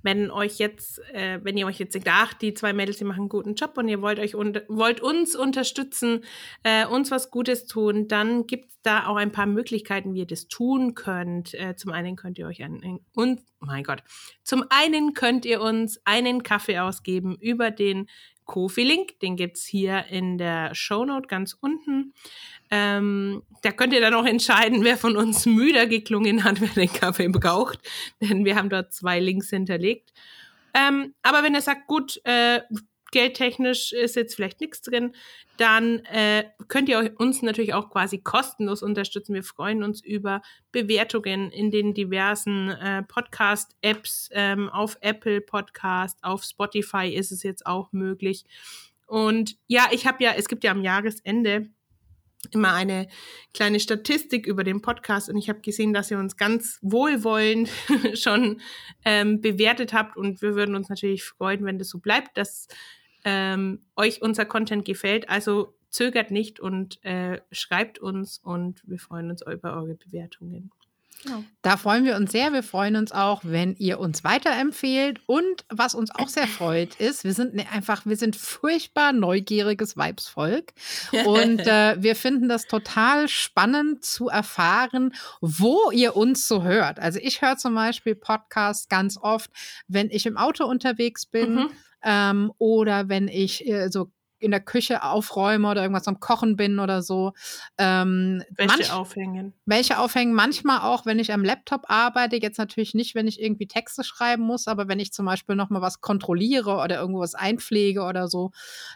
wenn 0.04 0.30
euch 0.32 0.60
jetzt, 0.60 1.00
äh, 1.14 1.40
wenn 1.44 1.58
ihr 1.58 1.66
euch 1.66 1.80
jetzt 1.80 1.96
denkt, 1.96 2.10
ach, 2.12 2.34
die 2.34 2.54
zwei 2.54 2.74
Mädels, 2.74 2.98
die 2.98 3.06
machen 3.06 3.22
einen 3.22 3.30
guten 3.30 3.56
Job 3.56 3.78
und 3.78 3.88
ihr 3.88 4.02
wollt 4.02 4.20
euch 4.20 4.34
wollt 4.34 5.00
uns 5.02 5.36
unterstützen, 5.36 6.24
äh, 6.64 6.86
uns 6.86 7.10
was 7.10 7.32
Gutes 7.32 7.66
tun, 7.66 8.08
dann 8.10 8.46
gibt 8.46 8.72
es 8.72 8.82
da 8.84 9.08
auch 9.08 9.16
ein 9.16 9.32
paar 9.32 9.46
Möglichkeiten, 9.46 10.14
wie 10.14 10.20
ihr 10.20 10.28
das 10.28 10.48
tun 10.48 10.94
könnt. 10.94 11.54
Äh, 11.54 11.76
zum 11.78 11.92
einen 11.92 12.18
könnt 12.18 12.38
ihr 12.38 12.48
euch 12.48 12.64
einen 12.64 13.00
und 13.16 13.42
mein 13.60 13.86
Gott, 13.86 14.04
zum 14.44 14.66
einen 14.70 15.14
könnt 15.14 15.46
ihr 15.46 15.62
uns 15.62 16.02
einen 16.04 16.44
Kaffee 16.44 16.80
ausgeben 16.80 17.38
über 17.40 17.72
den 17.72 18.08
Kofi-Link, 18.46 19.20
den 19.20 19.36
gibt 19.36 19.58
es 19.58 19.66
hier 19.66 20.06
in 20.10 20.38
der 20.38 20.74
Shownote 20.76 21.28
ganz 21.28 21.56
unten. 21.60 22.14
Ähm, 22.72 23.44
da 23.62 23.72
könnt 23.72 23.94
ihr 23.94 24.02
dann 24.02 24.14
auch 24.14 24.26
entscheiden, 24.26 24.84
wer 24.84 24.98
von 24.98 25.16
uns 25.16 25.46
müder 25.46 25.86
geklungen 25.88 26.44
hat, 26.44 26.62
wer 26.62 26.70
den 26.70 26.92
Kaffee 26.92 27.30
braucht. 27.30 27.80
Denn 28.22 28.46
wir 28.46 28.56
haben 28.56 28.70
dort 28.70 28.94
zwei 28.94 29.20
Links 29.20 29.50
hinterlegt. 29.50 30.14
Ähm, 30.74 31.14
aber 31.22 31.44
wenn 31.44 31.54
ihr 31.54 31.62
sagt, 31.62 31.88
gut, 31.88 32.20
äh, 32.24 32.62
geldtechnisch 33.14 33.94
ist 33.94 34.16
jetzt 34.16 34.36
vielleicht 34.36 34.60
nichts 34.60 34.82
drin, 34.82 35.14
dann 35.58 36.00
äh, 36.06 36.46
könnt 36.68 36.90
ihr 36.90 37.14
uns 37.18 37.44
natürlich 37.44 37.76
auch 37.76 37.92
quasi 37.92 38.18
kostenlos 38.18 38.82
unterstützen. 38.82 39.36
Wir 39.36 39.44
freuen 39.44 39.84
uns 39.84 40.04
über 40.04 40.42
Bewertungen 40.72 41.52
in 41.52 41.70
den 41.70 41.94
diversen 41.94 42.70
äh, 42.70 43.04
Podcast-Apps, 43.04 44.30
ähm, 44.34 44.68
auf 44.70 44.98
Apple 45.02 45.42
Podcast, 45.42 46.18
auf 46.24 46.44
Spotify 46.44 47.08
ist 47.08 47.32
es 47.32 47.44
jetzt 47.44 47.68
auch 47.68 47.94
möglich. 47.94 48.46
Und 49.06 49.58
ja, 49.68 49.88
ich 49.92 50.08
habe 50.08 50.24
ja, 50.24 50.34
es 50.36 50.48
gibt 50.48 50.64
ja 50.64 50.72
am 50.72 50.82
Jahresende 50.82 51.70
immer 52.52 52.74
eine 52.74 53.08
kleine 53.54 53.80
Statistik 53.80 54.48
über 54.48 54.64
den 54.64 54.82
Podcast 54.82 55.30
und 55.30 55.38
ich 55.38 55.50
habe 55.50 55.62
gesehen, 55.62 55.94
dass 55.94 56.10
ihr 56.10 56.18
uns 56.18 56.36
ganz 56.36 56.80
wohlwollend 56.82 57.70
schon 58.16 58.60
ähm, 59.06 59.40
bewertet 59.40 59.94
habt 59.94 60.18
und 60.18 60.42
wir 60.42 60.56
würden 60.56 60.76
uns 60.76 60.90
natürlich 60.90 61.24
freuen, 61.24 61.64
wenn 61.64 61.78
das 61.78 61.90
so 61.90 62.00
bleibt, 62.00 62.38
dass 62.38 62.68
ähm, 63.24 63.82
euch 63.96 64.22
unser 64.22 64.46
Content 64.46 64.86
gefällt. 64.86 65.30
Also 65.30 65.74
zögert 65.90 66.32
nicht 66.32 66.60
und 66.60 67.04
äh, 67.06 67.40
schreibt 67.52 68.00
uns 68.00 68.40
und 68.40 68.82
wir 68.86 69.00
freuen 69.00 69.30
uns 69.30 69.42
über 69.44 69.76
eure 69.76 69.96
Bewertungen. 69.96 70.72
Genau. 71.24 71.44
Da 71.62 71.78
freuen 71.78 72.04
wir 72.04 72.16
uns 72.18 72.32
sehr. 72.32 72.52
Wir 72.52 72.64
freuen 72.64 72.96
uns 72.96 73.12
auch, 73.12 73.42
wenn 73.44 73.76
ihr 73.78 74.00
uns 74.00 74.24
weiterempfehlt. 74.24 75.22
Und 75.26 75.66
was 75.70 75.96
uns 75.96 76.12
auch 76.12 76.28
sehr 76.28 76.48
freut, 76.48 76.96
ist, 77.00 77.24
wir 77.24 77.34
sind 77.34 77.54
ne, 77.54 77.66
einfach, 77.72 78.06
wir 78.06 78.18
sind 78.18 78.36
furchtbar 78.36 79.14
neugieriges 79.14 79.96
Weibsvolk. 79.96 80.74
Und 81.26 81.60
äh, 81.60 81.96
wir 82.02 82.16
finden 82.16 82.50
das 82.50 82.68
total 82.68 83.30
spannend 83.30 84.04
zu 84.04 84.28
erfahren, 84.28 85.14
wo 85.40 85.92
ihr 85.92 86.16
uns 86.16 86.48
so 86.48 86.64
hört. 86.64 87.00
Also 87.00 87.20
ich 87.22 87.42
höre 87.42 87.58
zum 87.58 87.76
Beispiel 87.76 88.16
Podcasts 88.16 88.90
ganz 88.90 89.18
oft, 89.18 89.50
wenn 89.88 90.10
ich 90.10 90.26
im 90.26 90.38
Auto 90.38 90.66
unterwegs 90.66 91.26
bin. 91.26 91.56
Mhm. 91.56 91.70
Ähm, 92.04 92.52
oder 92.58 93.10
wenn 93.10 93.28
ich 93.28 93.68
äh, 93.68 93.90
so 93.90 94.12
in 94.44 94.52
der 94.52 94.60
Küche 94.60 95.04
aufräume 95.04 95.70
oder 95.70 95.82
irgendwas 95.82 96.08
am 96.08 96.20
Kochen 96.20 96.58
bin 96.58 96.80
oder 96.80 97.02
so. 97.02 97.32
Ähm, 97.78 98.44
welche 98.52 98.78
manch, 98.78 98.92
aufhängen? 98.92 99.54
Welche 99.66 99.98
aufhängen? 99.98 100.34
Manchmal 100.34 100.82
auch, 100.82 101.06
wenn 101.06 101.18
ich 101.18 101.32
am 101.32 101.46
Laptop 101.46 101.86
arbeite. 101.88 102.36
Jetzt 102.36 102.58
natürlich 102.58 102.94
nicht, 102.94 103.16
wenn 103.16 103.28
ich 103.28 103.42
irgendwie 103.42 103.68
Texte 103.68 104.04
schreiben 104.04 104.44
muss, 104.44 104.68
aber 104.68 104.90
wenn 104.90 105.00
ich 105.00 105.14
zum 105.14 105.26
Beispiel 105.26 105.56
noch 105.56 105.70
mal 105.70 105.82
was 105.82 106.02
kontrolliere 106.02 106.76
oder 106.76 107.00
irgendwo 107.00 107.22
was 107.22 107.36
einpflege 107.36 108.04
oder 108.04 108.28
so, 108.28 108.52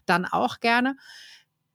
dann 0.06 0.26
auch 0.26 0.60
gerne. 0.60 0.98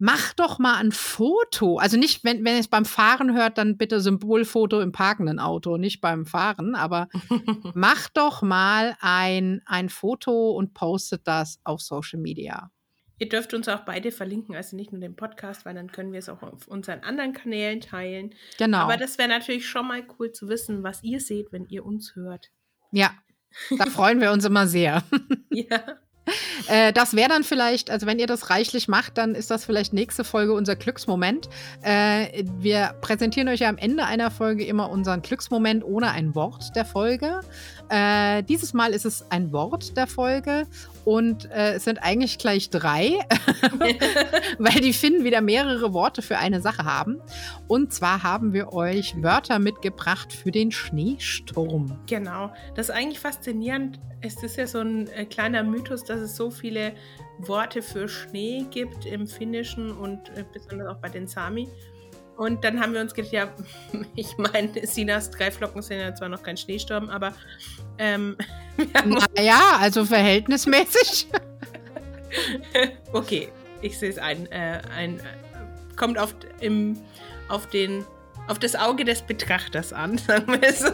Mach 0.04 0.32
doch 0.32 0.58
mal 0.58 0.80
ein 0.80 0.90
Foto. 0.90 1.78
Also 1.78 1.96
nicht, 1.96 2.24
wenn, 2.24 2.44
wenn 2.44 2.54
ihr 2.54 2.60
es 2.60 2.66
beim 2.66 2.84
Fahren 2.84 3.36
hört, 3.36 3.56
dann 3.56 3.76
bitte 3.76 4.00
Symbolfoto 4.00 4.80
im 4.80 4.90
parkenden 4.90 5.38
Auto, 5.38 5.76
nicht 5.76 6.00
beim 6.00 6.26
Fahren. 6.26 6.74
Aber 6.74 7.08
mach 7.74 8.08
doch 8.08 8.42
mal 8.42 8.96
ein, 8.98 9.62
ein 9.64 9.88
Foto 9.88 10.50
und 10.56 10.74
postet 10.74 11.28
das 11.28 11.60
auf 11.62 11.80
Social 11.82 12.18
Media. 12.18 12.72
Ihr 13.20 13.28
dürft 13.28 13.54
uns 13.54 13.68
auch 13.68 13.84
beide 13.84 14.10
verlinken, 14.10 14.56
also 14.56 14.74
nicht 14.74 14.90
nur 14.90 15.00
den 15.00 15.14
Podcast, 15.14 15.64
weil 15.64 15.76
dann 15.76 15.92
können 15.92 16.10
wir 16.10 16.18
es 16.18 16.28
auch 16.28 16.42
auf 16.42 16.66
unseren 16.66 17.04
anderen 17.04 17.32
Kanälen 17.32 17.80
teilen. 17.80 18.34
Genau. 18.58 18.78
Aber 18.78 18.96
das 18.96 19.18
wäre 19.18 19.28
natürlich 19.28 19.68
schon 19.68 19.86
mal 19.86 20.04
cool 20.18 20.32
zu 20.32 20.48
wissen, 20.48 20.82
was 20.82 21.04
ihr 21.04 21.20
seht, 21.20 21.52
wenn 21.52 21.66
ihr 21.66 21.86
uns 21.86 22.16
hört. 22.16 22.50
Ja, 22.90 23.12
da 23.78 23.86
freuen 23.86 24.20
wir 24.20 24.32
uns 24.32 24.44
immer 24.44 24.66
sehr. 24.66 25.04
ja. 25.50 26.00
Äh, 26.68 26.92
das 26.92 27.14
wäre 27.14 27.28
dann 27.28 27.44
vielleicht, 27.44 27.90
also 27.90 28.06
wenn 28.06 28.18
ihr 28.18 28.26
das 28.26 28.50
reichlich 28.50 28.88
macht, 28.88 29.18
dann 29.18 29.34
ist 29.34 29.50
das 29.50 29.64
vielleicht 29.64 29.92
nächste 29.92 30.24
Folge 30.24 30.54
unser 30.54 30.76
Glücksmoment. 30.76 31.48
Äh, 31.82 32.44
wir 32.58 32.94
präsentieren 33.00 33.48
euch 33.48 33.60
ja 33.60 33.68
am 33.68 33.78
Ende 33.78 34.04
einer 34.04 34.30
Folge 34.30 34.64
immer 34.64 34.90
unseren 34.90 35.22
Glücksmoment 35.22 35.84
ohne 35.84 36.10
ein 36.12 36.34
Wort 36.34 36.76
der 36.76 36.84
Folge. 36.84 37.40
Äh, 37.88 38.42
dieses 38.44 38.72
Mal 38.74 38.92
ist 38.92 39.04
es 39.04 39.30
ein 39.30 39.52
Wort 39.52 39.96
der 39.96 40.06
Folge 40.06 40.66
und 41.04 41.50
äh, 41.50 41.74
es 41.74 41.84
sind 41.84 41.98
eigentlich 41.98 42.38
gleich 42.38 42.70
drei, 42.70 43.10
weil 44.58 44.80
die 44.80 44.92
Finnen 44.92 45.24
wieder 45.24 45.40
mehrere 45.40 45.92
Worte 45.92 46.22
für 46.22 46.38
eine 46.38 46.60
Sache 46.60 46.84
haben. 46.84 47.20
Und 47.68 47.92
zwar 47.92 48.22
haben 48.22 48.52
wir 48.52 48.72
euch 48.72 49.14
Wörter 49.22 49.58
mitgebracht 49.58 50.32
für 50.32 50.50
den 50.50 50.70
Schneesturm. 50.70 51.98
Genau, 52.06 52.52
das 52.74 52.88
ist 52.88 52.94
eigentlich 52.94 53.20
faszinierend. 53.20 54.00
Es 54.20 54.42
ist 54.42 54.56
ja 54.56 54.66
so 54.66 54.78
ein 54.78 55.08
äh, 55.08 55.24
kleiner 55.24 55.64
Mythos, 55.64 56.04
dass 56.04 56.20
es 56.20 56.36
so 56.36 56.50
viele 56.50 56.94
Worte 57.38 57.82
für 57.82 58.08
Schnee 58.08 58.66
gibt 58.70 59.04
im 59.04 59.26
Finnischen 59.26 59.90
und 59.90 60.28
äh, 60.36 60.44
besonders 60.52 60.88
auch 60.88 61.00
bei 61.00 61.08
den 61.08 61.26
Sami. 61.26 61.68
Und 62.36 62.64
dann 62.64 62.80
haben 62.80 62.94
wir 62.94 63.00
uns 63.00 63.14
gedacht, 63.14 63.32
ja, 63.32 63.48
ich 64.16 64.36
meine, 64.38 64.86
Sinas 64.86 65.30
drei 65.30 65.50
Flocken 65.50 65.82
sind 65.82 66.00
ja 66.00 66.14
zwar 66.14 66.28
noch 66.28 66.42
kein 66.42 66.56
Schneesturm, 66.56 67.10
aber 67.10 67.34
ähm, 67.98 68.36
naja, 69.04 69.60
also 69.78 70.04
verhältnismäßig. 70.04 71.28
okay, 73.12 73.48
ich 73.82 73.98
sehe 73.98 74.10
es 74.10 74.18
ein. 74.18 74.50
Äh, 74.50 74.80
ein 74.96 75.20
äh, 75.20 75.22
kommt 75.96 76.18
auf, 76.18 76.34
im, 76.60 76.98
auf, 77.48 77.66
den, 77.66 78.04
auf 78.48 78.58
das 78.58 78.74
Auge 78.74 79.04
des 79.04 79.22
Betrachters 79.22 79.92
an, 79.92 80.16
sagen 80.18 80.60
wir 80.60 80.72
so. 80.72 80.90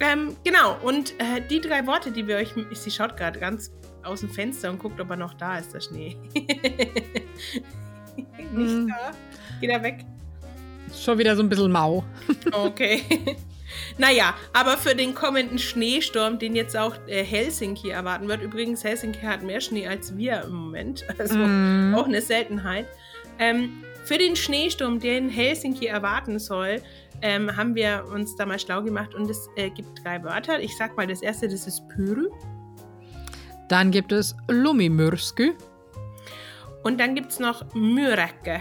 ähm, 0.00 0.36
genau, 0.44 0.76
und 0.82 1.12
äh, 1.18 1.40
die 1.48 1.60
drei 1.60 1.86
Worte, 1.86 2.12
die 2.12 2.26
wir 2.26 2.36
euch. 2.36 2.54
Sie 2.72 2.90
schaut 2.90 3.16
gerade 3.16 3.38
ganz 3.38 3.72
aus 4.02 4.20
dem 4.20 4.30
Fenster 4.30 4.70
und 4.70 4.78
guckt, 4.78 5.00
ob 5.00 5.10
er 5.10 5.16
noch 5.16 5.34
da 5.34 5.58
ist, 5.58 5.72
der 5.72 5.80
Schnee. 5.80 6.16
Nicht 8.52 8.74
mm. 8.74 8.88
da. 8.88 9.12
Geht 9.60 9.70
er 9.70 9.82
weg? 9.82 10.04
Schon 10.94 11.18
wieder 11.18 11.36
so 11.36 11.42
ein 11.42 11.48
bisschen 11.48 11.70
mau. 11.70 12.04
okay. 12.52 13.02
Naja, 13.98 14.34
aber 14.52 14.76
für 14.76 14.94
den 14.94 15.14
kommenden 15.14 15.58
Schneesturm, 15.58 16.38
den 16.38 16.54
jetzt 16.54 16.76
auch 16.76 16.94
äh, 17.06 17.24
Helsinki 17.24 17.90
erwarten 17.90 18.28
wird, 18.28 18.42
übrigens, 18.42 18.84
Helsinki 18.84 19.20
hat 19.20 19.42
mehr 19.42 19.60
Schnee 19.60 19.86
als 19.86 20.16
wir 20.16 20.42
im 20.42 20.52
Moment, 20.52 21.04
also 21.18 21.38
mm. 21.38 21.94
auch 21.94 22.06
eine 22.06 22.20
Seltenheit. 22.20 22.86
Ähm, 23.38 23.82
für 24.04 24.18
den 24.18 24.36
Schneesturm, 24.36 24.98
den 24.98 25.28
Helsinki 25.28 25.86
erwarten 25.86 26.38
soll, 26.38 26.82
ähm, 27.22 27.56
haben 27.56 27.74
wir 27.74 28.04
uns 28.12 28.34
da 28.36 28.44
mal 28.44 28.58
schlau 28.58 28.82
gemacht 28.82 29.14
und 29.14 29.30
es 29.30 29.48
äh, 29.56 29.70
gibt 29.70 30.04
drei 30.04 30.22
Wörter. 30.24 30.60
Ich 30.60 30.76
sag 30.76 30.96
mal, 30.96 31.06
das 31.06 31.22
erste, 31.22 31.48
das 31.48 31.66
ist 31.66 31.88
Pyry. 31.88 32.28
Dann 33.68 33.90
gibt 33.90 34.12
es 34.12 34.34
Lumimyrsky. 34.48 35.52
Und 36.82 36.98
dann 36.98 37.14
gibt 37.14 37.32
es 37.32 37.38
noch 37.38 37.74
Myräcke. 37.74 38.60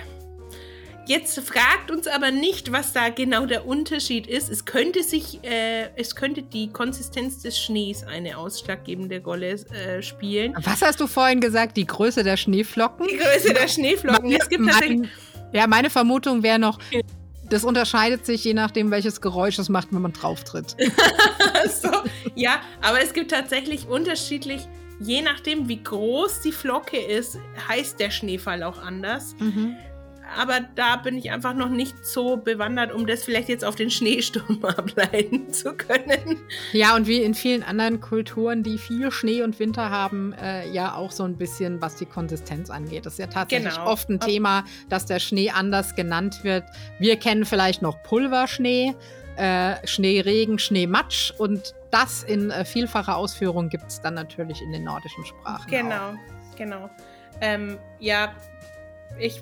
Jetzt 1.07 1.39
fragt 1.39 1.89
uns 1.89 2.07
aber 2.07 2.31
nicht, 2.31 2.71
was 2.71 2.93
da 2.93 3.09
genau 3.09 3.45
der 3.45 3.65
Unterschied 3.65 4.27
ist. 4.27 4.49
Es 4.49 4.65
könnte 4.65 5.03
sich, 5.03 5.43
äh, 5.43 5.89
es 5.95 6.15
könnte 6.15 6.43
die 6.43 6.71
Konsistenz 6.71 7.41
des 7.41 7.59
Schnees 7.59 8.03
eine 8.03 8.37
ausschlaggebende 8.37 9.21
Rolle 9.21 9.53
äh, 9.53 10.01
spielen. 10.01 10.53
Was 10.63 10.81
hast 10.81 10.99
du 10.99 11.07
vorhin 11.07 11.41
gesagt? 11.41 11.75
Die 11.75 11.87
Größe 11.87 12.23
der 12.23 12.37
Schneeflocken? 12.37 13.07
Die 13.07 13.17
Größe 13.17 13.53
der 13.53 13.67
Schneeflocken. 13.67 14.29
Meine, 14.29 14.39
es 14.39 14.47
gibt 14.47 14.63
mein, 14.63 15.09
ja, 15.51 15.65
meine 15.65 15.89
Vermutung 15.89 16.43
wäre 16.43 16.59
noch, 16.59 16.77
das 17.49 17.63
unterscheidet 17.63 18.25
sich 18.25 18.43
je 18.43 18.53
nachdem, 18.53 18.91
welches 18.91 19.19
Geräusch 19.19 19.59
es 19.59 19.69
macht, 19.69 19.89
wenn 19.91 20.01
man 20.01 20.13
drauf 20.13 20.43
tritt. 20.43 20.77
so, 21.81 21.89
ja, 22.35 22.61
aber 22.81 23.01
es 23.01 23.11
gibt 23.11 23.31
tatsächlich 23.31 23.87
unterschiedlich 23.87 24.67
je 25.01 25.21
nachdem, 25.21 25.67
wie 25.67 25.83
groß 25.83 26.41
die 26.41 26.51
Flocke 26.51 26.97
ist, 26.97 27.37
heißt 27.67 27.99
der 27.99 28.11
Schneefall 28.11 28.63
auch 28.63 28.81
anders. 28.81 29.35
Mhm 29.39 29.75
aber 30.37 30.61
da 30.75 30.95
bin 30.97 31.17
ich 31.17 31.31
einfach 31.31 31.53
noch 31.53 31.69
nicht 31.69 32.05
so 32.05 32.37
bewandert, 32.37 32.93
um 32.93 33.05
das 33.05 33.23
vielleicht 33.23 33.49
jetzt 33.49 33.65
auf 33.65 33.75
den 33.75 33.89
Schneesturm 33.89 34.63
ableiten 34.65 35.51
zu 35.51 35.73
können. 35.73 36.37
Ja, 36.71 36.95
und 36.95 37.07
wie 37.07 37.21
in 37.21 37.33
vielen 37.33 37.63
anderen 37.63 37.99
Kulturen, 38.01 38.63
die 38.63 38.77
viel 38.77 39.11
Schnee 39.11 39.41
und 39.41 39.59
Winter 39.59 39.89
haben, 39.89 40.33
äh, 40.33 40.69
ja 40.69 40.95
auch 40.95 41.11
so 41.11 41.23
ein 41.23 41.37
bisschen, 41.37 41.81
was 41.81 41.95
die 41.95 42.05
Konsistenz 42.05 42.69
angeht. 42.69 43.05
Das 43.05 43.13
ist 43.13 43.19
ja 43.19 43.27
tatsächlich 43.27 43.75
genau. 43.75 43.87
oft 43.87 44.09
ein 44.09 44.19
Thema, 44.19 44.63
dass 44.89 45.05
der 45.05 45.19
Schnee 45.19 45.49
anders 45.51 45.95
genannt 45.95 46.43
wird. 46.43 46.63
Wir 46.99 47.17
kennen 47.17 47.45
vielleicht 47.45 47.81
noch 47.81 48.01
Pulverschnee, 48.03 48.95
äh, 49.35 49.75
Schneeregen, 49.85 50.59
Schneematsch 50.59 51.33
und 51.37 51.73
das 51.91 52.23
in 52.23 52.51
äh, 52.51 52.65
vielfacher 52.65 53.15
Ausführung 53.15 53.69
gibt 53.69 53.85
es 53.87 54.01
dann 54.01 54.13
natürlich 54.13 54.61
in 54.61 54.71
den 54.71 54.83
nordischen 54.83 55.25
Sprachen. 55.25 55.69
Genau, 55.69 56.11
auch. 56.11 56.55
genau. 56.57 56.89
Ähm, 57.41 57.77
ja, 57.99 58.33
ich, 59.19 59.41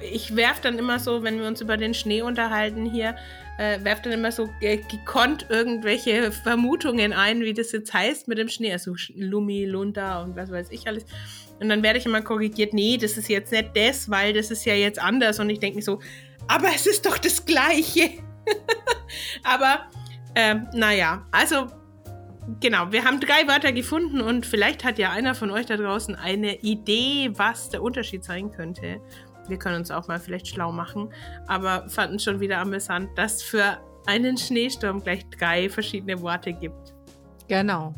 ich 0.00 0.36
werfe 0.36 0.62
dann 0.62 0.78
immer 0.78 0.98
so, 0.98 1.22
wenn 1.22 1.38
wir 1.40 1.46
uns 1.46 1.60
über 1.60 1.76
den 1.76 1.94
Schnee 1.94 2.22
unterhalten 2.22 2.84
hier, 2.84 3.16
äh, 3.58 3.82
werfe 3.82 4.02
dann 4.04 4.12
immer 4.12 4.30
so 4.30 4.48
gekonnt 4.60 5.46
irgendwelche 5.48 6.30
Vermutungen 6.30 7.12
ein, 7.12 7.40
wie 7.40 7.52
das 7.52 7.72
jetzt 7.72 7.92
heißt 7.92 8.28
mit 8.28 8.38
dem 8.38 8.48
Schnee. 8.48 8.72
Also 8.72 8.94
Lumi, 9.14 9.64
Lunda 9.64 10.22
und 10.22 10.36
was 10.36 10.50
weiß 10.50 10.68
ich 10.70 10.86
alles. 10.86 11.04
Und 11.60 11.68
dann 11.68 11.82
werde 11.82 11.98
ich 11.98 12.06
immer 12.06 12.22
korrigiert, 12.22 12.72
nee, 12.72 12.96
das 12.96 13.16
ist 13.16 13.28
jetzt 13.28 13.50
nicht 13.50 13.70
das, 13.74 14.08
weil 14.08 14.32
das 14.32 14.50
ist 14.50 14.64
ja 14.64 14.74
jetzt 14.74 15.00
anders. 15.00 15.40
Und 15.40 15.50
ich 15.50 15.58
denke 15.58 15.76
mir 15.76 15.82
so, 15.82 16.00
aber 16.46 16.68
es 16.74 16.86
ist 16.86 17.04
doch 17.04 17.18
das 17.18 17.44
Gleiche. 17.44 18.10
aber 19.42 19.88
ähm, 20.36 20.68
naja, 20.72 21.26
also 21.32 21.66
genau, 22.60 22.92
wir 22.92 23.04
haben 23.04 23.20
drei 23.20 23.46
Wörter 23.46 23.72
gefunden 23.72 24.20
und 24.20 24.46
vielleicht 24.46 24.84
hat 24.84 24.98
ja 24.98 25.10
einer 25.10 25.34
von 25.34 25.50
euch 25.50 25.66
da 25.66 25.76
draußen 25.76 26.14
eine 26.14 26.60
Idee, 26.60 27.30
was 27.34 27.70
der 27.70 27.82
Unterschied 27.82 28.24
sein 28.24 28.50
könnte. 28.50 29.00
Wir 29.48 29.58
können 29.58 29.76
uns 29.76 29.90
auch 29.90 30.08
mal 30.08 30.20
vielleicht 30.20 30.48
schlau 30.48 30.72
machen, 30.72 31.12
aber 31.46 31.88
fanden 31.88 32.18
schon 32.18 32.40
wieder 32.40 32.58
amüsant, 32.58 33.10
dass 33.16 33.42
für 33.42 33.78
einen 34.06 34.36
Schneesturm 34.36 35.02
gleich 35.02 35.28
drei 35.30 35.68
verschiedene 35.68 36.20
Worte 36.20 36.52
gibt. 36.52 36.94
Genau. 37.48 37.94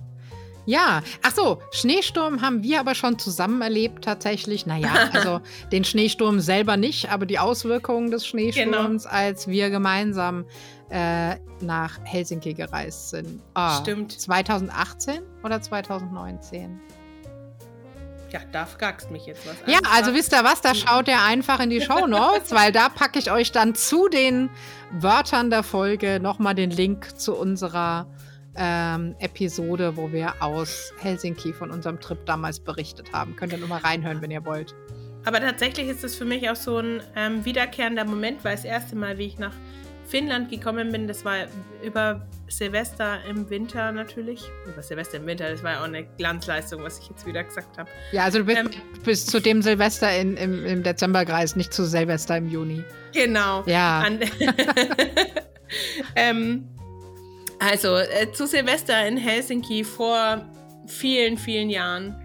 Ja, 0.66 1.02
ach 1.22 1.34
so, 1.34 1.58
Schneesturm 1.72 2.42
haben 2.42 2.62
wir 2.62 2.80
aber 2.80 2.94
schon 2.94 3.18
zusammen 3.18 3.62
erlebt 3.62 4.04
tatsächlich. 4.04 4.66
Naja, 4.66 4.92
also 5.12 5.40
den 5.72 5.84
Schneesturm 5.84 6.40
selber 6.40 6.76
nicht, 6.76 7.10
aber 7.10 7.26
die 7.26 7.38
Auswirkungen 7.38 8.10
des 8.10 8.26
Schneesturms, 8.26 9.04
genau. 9.04 9.14
als 9.14 9.48
wir 9.48 9.70
gemeinsam 9.70 10.44
äh, 10.90 11.36
nach 11.60 11.98
Helsinki 12.04 12.54
gereist 12.54 13.10
sind. 13.10 13.40
Oh, 13.54 13.80
Stimmt. 13.80 14.12
2018 14.12 15.22
oder 15.42 15.62
2019? 15.62 16.80
Ja, 18.32 18.40
da 18.52 18.64
fragst 18.64 19.10
mich 19.10 19.26
jetzt 19.26 19.46
was. 19.46 19.56
Ja, 19.66 19.80
also 19.92 20.14
wisst 20.14 20.32
ihr 20.32 20.44
was, 20.44 20.60
da 20.60 20.74
schaut 20.74 21.08
ihr 21.08 21.20
einfach 21.20 21.58
in 21.60 21.70
die 21.70 21.80
Show 21.80 22.06
Notes, 22.06 22.50
weil 22.54 22.70
da 22.70 22.88
packe 22.88 23.18
ich 23.18 23.30
euch 23.32 23.50
dann 23.50 23.74
zu 23.74 24.08
den 24.08 24.50
Wörtern 24.92 25.50
der 25.50 25.62
Folge 25.62 26.20
nochmal 26.20 26.54
den 26.54 26.70
Link 26.70 27.18
zu 27.18 27.34
unserer 27.34 28.06
ähm, 28.56 29.16
Episode, 29.18 29.96
wo 29.96 30.12
wir 30.12 30.34
aus 30.40 30.92
Helsinki 30.98 31.52
von 31.52 31.70
unserem 31.70 31.98
Trip 32.00 32.24
damals 32.26 32.60
berichtet 32.60 33.12
haben. 33.12 33.34
Könnt 33.36 33.52
ihr 33.52 33.58
nur 33.58 33.68
mal 33.68 33.80
reinhören, 33.80 34.22
wenn 34.22 34.30
ihr 34.30 34.44
wollt. 34.44 34.74
Aber 35.24 35.40
tatsächlich 35.40 35.88
ist 35.88 36.04
es 36.04 36.16
für 36.16 36.24
mich 36.24 36.48
auch 36.50 36.56
so 36.56 36.78
ein 36.78 37.02
ähm, 37.16 37.44
wiederkehrender 37.44 38.04
Moment, 38.04 38.44
weil 38.44 38.56
das 38.56 38.64
erste 38.64 38.96
Mal, 38.96 39.18
wie 39.18 39.26
ich 39.26 39.38
nach 39.38 39.54
Finnland 40.10 40.50
gekommen 40.50 40.90
bin, 40.90 41.06
das 41.06 41.24
war 41.24 41.46
über 41.82 42.26
Silvester 42.48 43.20
im 43.28 43.48
Winter 43.48 43.92
natürlich. 43.92 44.42
Über 44.66 44.82
Silvester 44.82 45.18
im 45.18 45.26
Winter, 45.26 45.48
das 45.48 45.62
war 45.62 45.72
ja 45.72 45.80
auch 45.80 45.84
eine 45.84 46.04
Glanzleistung, 46.04 46.82
was 46.82 46.98
ich 46.98 47.08
jetzt 47.08 47.26
wieder 47.26 47.44
gesagt 47.44 47.78
habe. 47.78 47.88
Ja, 48.10 48.24
also 48.24 48.38
du 48.38 48.44
bist, 48.44 48.58
ähm, 48.58 48.70
bist 49.04 49.30
zu 49.30 49.40
dem 49.40 49.62
Silvester 49.62 50.14
in, 50.16 50.36
im, 50.36 50.66
im 50.66 50.82
Dezember 50.82 51.24
gereist, 51.24 51.56
nicht 51.56 51.72
zu 51.72 51.84
Silvester 51.84 52.36
im 52.36 52.50
Juni. 52.50 52.82
Genau. 53.12 53.62
Ja. 53.66 54.04
ähm, 56.16 56.68
also 57.60 57.96
äh, 57.96 58.32
zu 58.32 58.46
Silvester 58.46 59.06
in 59.06 59.16
Helsinki 59.16 59.84
vor 59.84 60.44
vielen, 60.86 61.38
vielen 61.38 61.70
Jahren. 61.70 62.16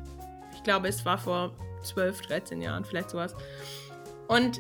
Ich 0.56 0.64
glaube, 0.64 0.88
es 0.88 1.06
war 1.06 1.20
vor 1.20 1.56
12, 1.84 2.22
13 2.22 2.62
Jahren, 2.62 2.84
vielleicht 2.84 3.12
sowas. 3.12 3.36
Und 4.28 4.60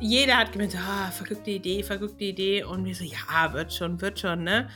jeder 0.00 0.36
hat 0.36 0.52
gemeint, 0.52 0.76
ah, 0.76 1.10
verrückte 1.10 1.50
Idee, 1.50 1.82
verrückte 1.82 2.24
Idee. 2.24 2.64
Und 2.64 2.84
wir 2.84 2.94
so, 2.94 3.04
ja, 3.04 3.52
wird 3.52 3.72
schon, 3.72 4.00
wird 4.00 4.18
schon, 4.20 4.44
ne? 4.44 4.68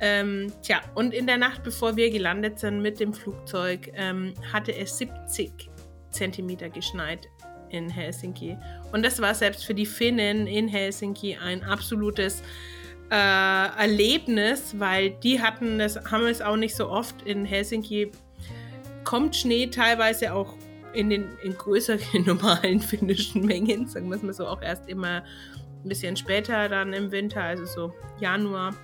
Ähm, 0.00 0.52
tja, 0.62 0.80
und 0.94 1.14
in 1.14 1.26
der 1.26 1.38
Nacht, 1.38 1.62
bevor 1.62 1.96
wir 1.96 2.10
gelandet 2.10 2.58
sind 2.58 2.82
mit 2.82 2.98
dem 2.98 3.14
Flugzeug, 3.14 3.92
ähm, 3.94 4.34
hatte 4.52 4.74
es 4.74 4.98
70 4.98 5.70
Zentimeter 6.10 6.68
geschneit 6.68 7.28
in 7.70 7.88
Helsinki. 7.88 8.58
Und 8.92 9.04
das 9.04 9.20
war 9.20 9.34
selbst 9.34 9.64
für 9.64 9.74
die 9.74 9.86
Finnen 9.86 10.46
in 10.46 10.68
Helsinki 10.68 11.36
ein 11.36 11.62
absolutes 11.62 12.42
äh, 13.10 13.14
Erlebnis, 13.14 14.74
weil 14.78 15.10
die 15.10 15.40
hatten 15.40 15.78
das, 15.78 15.96
haben 16.10 16.26
es 16.26 16.42
auch 16.42 16.56
nicht 16.56 16.74
so 16.74 16.88
oft 16.88 17.22
in 17.22 17.44
Helsinki. 17.44 18.10
Kommt 19.04 19.36
Schnee 19.36 19.68
teilweise 19.68 20.34
auch 20.34 20.54
in 20.92 21.10
den 21.10 21.36
in 21.42 21.56
größeren 21.56 22.24
normalen 22.26 22.80
finnischen 22.80 23.44
Mengen, 23.44 23.86
sagen 23.86 24.08
wir 24.08 24.16
es 24.16 24.22
mal 24.22 24.32
so, 24.32 24.46
auch 24.46 24.62
erst 24.62 24.88
immer 24.88 25.22
ein 25.84 25.88
bisschen 25.88 26.16
später 26.16 26.68
dann 26.68 26.92
im 26.92 27.10
Winter, 27.10 27.42
also 27.42 27.64
so 27.64 27.94
Januar. 28.20 28.74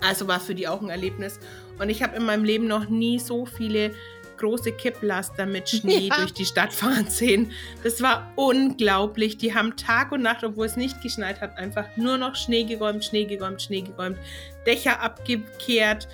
Also 0.00 0.28
war 0.28 0.40
für 0.40 0.54
die 0.54 0.68
auch 0.68 0.82
ein 0.82 0.90
Erlebnis. 0.90 1.40
Und 1.78 1.88
ich 1.88 2.02
habe 2.02 2.16
in 2.16 2.24
meinem 2.24 2.44
Leben 2.44 2.66
noch 2.66 2.88
nie 2.88 3.18
so 3.18 3.46
viele 3.46 3.92
große 4.36 4.72
Kipplaster 4.72 5.46
mit 5.46 5.68
Schnee 5.70 6.08
ja. 6.08 6.16
durch 6.16 6.32
die 6.32 6.44
Stadt 6.44 6.72
fahren 6.72 7.08
sehen. 7.08 7.52
Das 7.82 8.02
war 8.02 8.32
unglaublich. 8.36 9.38
Die 9.38 9.54
haben 9.54 9.76
Tag 9.76 10.12
und 10.12 10.22
Nacht, 10.22 10.44
obwohl 10.44 10.66
es 10.66 10.76
nicht 10.76 11.00
geschneit 11.00 11.40
hat, 11.40 11.56
einfach 11.56 11.96
nur 11.96 12.18
noch 12.18 12.34
Schnee 12.34 12.64
geräumt, 12.64 13.04
Schnee 13.04 13.24
geräumt, 13.24 13.62
Schnee 13.62 13.82
geräumt, 13.82 14.18
Dächer 14.66 15.00
abgekehrt. 15.00 16.08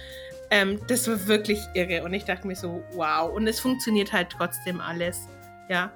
Ähm, 0.50 0.80
das 0.88 1.08
war 1.08 1.26
wirklich 1.26 1.60
irre. 1.74 2.02
Und 2.04 2.12
ich 2.12 2.24
dachte 2.24 2.46
mir 2.46 2.56
so, 2.56 2.82
wow. 2.92 3.32
Und 3.32 3.46
es 3.46 3.60
funktioniert 3.60 4.12
halt 4.12 4.30
trotzdem 4.30 4.80
alles. 4.80 5.28
Ja. 5.68 5.92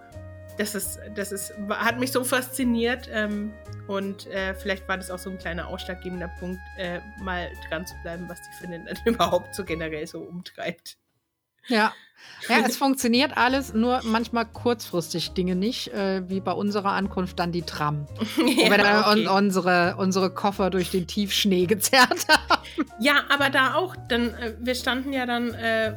Das 0.56 0.76
ist, 0.76 1.00
das 1.16 1.32
ist, 1.32 1.52
hat 1.68 1.98
mich 1.98 2.12
so 2.12 2.22
fasziniert. 2.22 3.08
Ähm, 3.12 3.52
und 3.88 4.26
äh, 4.28 4.54
vielleicht 4.54 4.86
war 4.88 4.96
das 4.96 5.10
auch 5.10 5.18
so 5.18 5.30
ein 5.30 5.38
kleiner 5.38 5.66
ausschlaggebender 5.68 6.28
Punkt, 6.38 6.60
äh, 6.78 7.00
mal 7.20 7.50
dran 7.68 7.84
zu 7.86 7.94
bleiben, 8.02 8.28
was 8.28 8.40
die 8.42 8.56
Finnen 8.60 8.86
dann 8.86 8.96
überhaupt 9.04 9.54
so 9.54 9.64
generell 9.64 10.06
so 10.06 10.20
umtreibt. 10.20 10.96
Ja. 11.68 11.92
Ja, 12.48 12.58
es 12.66 12.76
funktioniert 12.76 13.36
alles, 13.36 13.72
nur 13.72 14.00
manchmal 14.04 14.44
kurzfristig 14.44 15.30
Dinge 15.32 15.56
nicht, 15.56 15.88
äh, 15.92 16.28
wie 16.28 16.40
bei 16.40 16.52
unserer 16.52 16.92
Ankunft 16.92 17.38
dann 17.38 17.52
die 17.52 17.62
Tram. 17.62 18.06
ja, 18.18 18.26
wo 18.36 18.70
wir 18.70 18.78
dann 18.78 19.04
okay. 19.04 19.20
un 19.20 19.44
unsere, 19.44 19.96
unsere 19.98 20.30
Koffer 20.30 20.70
durch 20.70 20.90
den 20.90 21.06
Tiefschnee 21.06 21.66
gezerrt 21.66 22.26
haben. 22.28 22.62
Ja, 23.00 23.22
aber 23.30 23.50
da 23.50 23.74
auch, 23.74 23.96
dann, 24.08 24.34
äh, 24.34 24.54
wir 24.60 24.74
standen 24.74 25.12
ja 25.12 25.26
dann, 25.26 25.54
äh, 25.54 25.94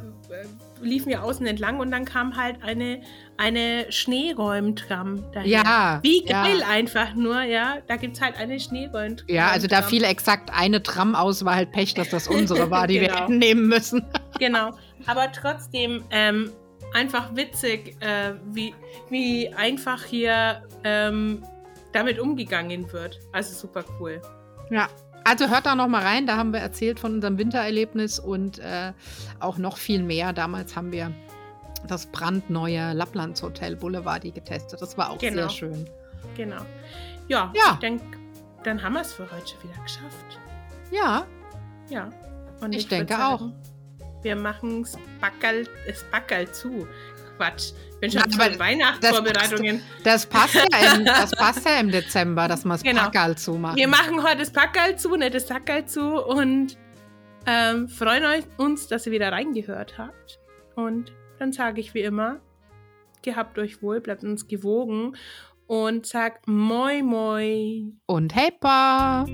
liefen 0.82 1.09
wir 1.09 1.24
außen 1.24 1.45
entlang 1.45 1.80
und 1.80 1.91
dann 1.91 2.05
kam 2.05 2.38
halt 2.38 2.61
eine, 2.61 3.01
eine 3.38 3.91
Schneeräumtram 3.91 5.24
daher. 5.34 5.47
Ja. 5.47 5.99
Wie 6.03 6.24
geil 6.24 6.59
ja. 6.59 6.68
einfach 6.68 7.15
nur, 7.15 7.41
ja. 7.41 7.78
Da 7.88 7.95
gibt 7.95 8.15
es 8.15 8.22
halt 8.22 8.38
eine 8.38 8.59
Schneeräumtram. 8.59 9.28
Ja, 9.28 9.49
also 9.49 9.68
da 9.68 9.82
fiel 9.82 10.03
exakt 10.03 10.51
eine 10.53 10.84
Tram 10.84 11.15
aus, 11.15 11.43
war 11.45 11.55
halt 11.55 11.72
Pech, 11.72 11.93
dass 11.93 12.09
das 12.09 12.28
unsere 12.28 12.70
war, 12.70 12.88
die 12.88 12.99
genau. 12.99 13.13
wir 13.13 13.22
hätten 13.22 13.38
nehmen 13.38 13.68
müssen. 13.68 14.05
genau. 14.39 14.72
Aber 15.08 15.32
trotzdem 15.32 16.03
ähm, 16.12 16.51
einfach 16.93 17.36
witzig, 17.36 17.95
äh, 18.01 18.34
wie, 18.45 18.74
wie 19.10 19.53
einfach 19.53 20.03
hier 20.03 20.64
ähm, 20.84 21.43
damit 21.93 22.20
umgegangen 22.20 22.91
wird. 22.91 23.20
Also 23.32 23.53
super 23.55 23.84
cool. 23.99 24.22
Ja, 24.70 24.88
also 25.24 25.49
hört 25.49 25.66
da 25.66 25.76
noch 25.76 25.88
mal 25.88 26.03
rein, 26.03 26.26
da 26.26 26.38
haben 26.38 26.53
wir 26.53 26.60
erzählt 26.60 26.99
von 26.99 27.16
unserem 27.16 27.38
Wintererlebnis 27.38 28.20
und 28.20 28.60
äh, 28.60 28.93
auch 29.39 29.58
noch 29.58 29.78
viel 29.78 30.03
mehr. 30.03 30.32
Damals 30.34 30.76
haben 30.76 30.91
wir 30.91 31.12
das 31.88 32.05
brandneue 32.08 32.93
Lapplands 32.93 33.41
Hotel 33.43 33.76
Boulevardi 33.76 34.32
getestet. 34.32 34.82
Das 34.82 34.97
war 34.97 35.12
auch 35.12 35.18
genau. 35.18 35.36
sehr 35.36 35.49
schön. 35.49 35.89
Genau. 36.36 36.62
Ja, 37.28 37.51
ja. 37.55 37.74
ich 37.74 37.80
denke, 37.80 38.05
dann 38.64 38.82
haben 38.82 38.93
wir 38.93 39.01
es 39.01 39.14
für 39.14 39.24
heute 39.24 39.53
wieder 39.64 39.82
geschafft. 39.84 40.39
Ja. 40.91 41.26
Ja. 41.89 42.10
Und 42.62 42.74
ich, 42.74 42.80
ich 42.80 42.88
denke 42.88 43.14
sagen, 43.14 43.24
auch 43.24 43.41
wir 44.24 44.36
machen 44.36 44.84
das 44.84 44.97
Backerl 46.11 46.51
zu. 46.51 46.88
Quatsch. 47.38 47.72
Ich 47.93 47.99
bin 47.99 48.11
schon 48.11 48.24
Na, 48.38 48.59
Weihnachtsvorbereitungen. 48.59 49.82
Das, 50.03 50.24
das, 50.24 50.26
passt 50.26 50.55
ja 50.55 50.95
im, 50.95 51.05
das 51.05 51.32
passt 51.32 51.65
ja 51.65 51.80
im 51.80 51.91
Dezember, 51.91 52.47
dass 52.47 52.65
wir 52.65 52.74
das 52.74 52.84
genau. 52.84 53.03
Packerl 53.03 53.38
zu 53.38 53.53
machen. 53.53 53.78
Wir 53.78 53.88
machen 53.88 54.24
heute 54.24 54.39
das 54.39 54.51
Packerl 54.51 54.97
zu, 54.97 55.15
nicht 55.15 55.34
das 55.34 55.47
Sackerl 55.47 55.86
zu 55.86 56.24
und 56.24 56.78
ähm, 57.45 57.88
freuen 57.88 58.43
uns, 58.57 58.88
dass 58.88 59.05
ihr 59.05 59.11
wieder 59.11 59.32
reingehört 59.32 59.97
habt. 59.97 60.39
Und 60.76 61.13
dann 61.39 61.53
sage 61.53 61.80
ich 61.80 61.93
wie 61.93 62.01
immer, 62.01 62.41
gehabt 63.24 63.57
euch 63.57 63.82
wohl, 63.82 64.01
bleibt 64.01 64.24
uns 64.24 64.47
gewogen 64.47 65.15
und 65.65 66.05
sagt 66.05 66.47
Moi 66.47 67.01
Moi. 67.03 67.93
Und 68.05 68.36
Heppa. 68.36 69.26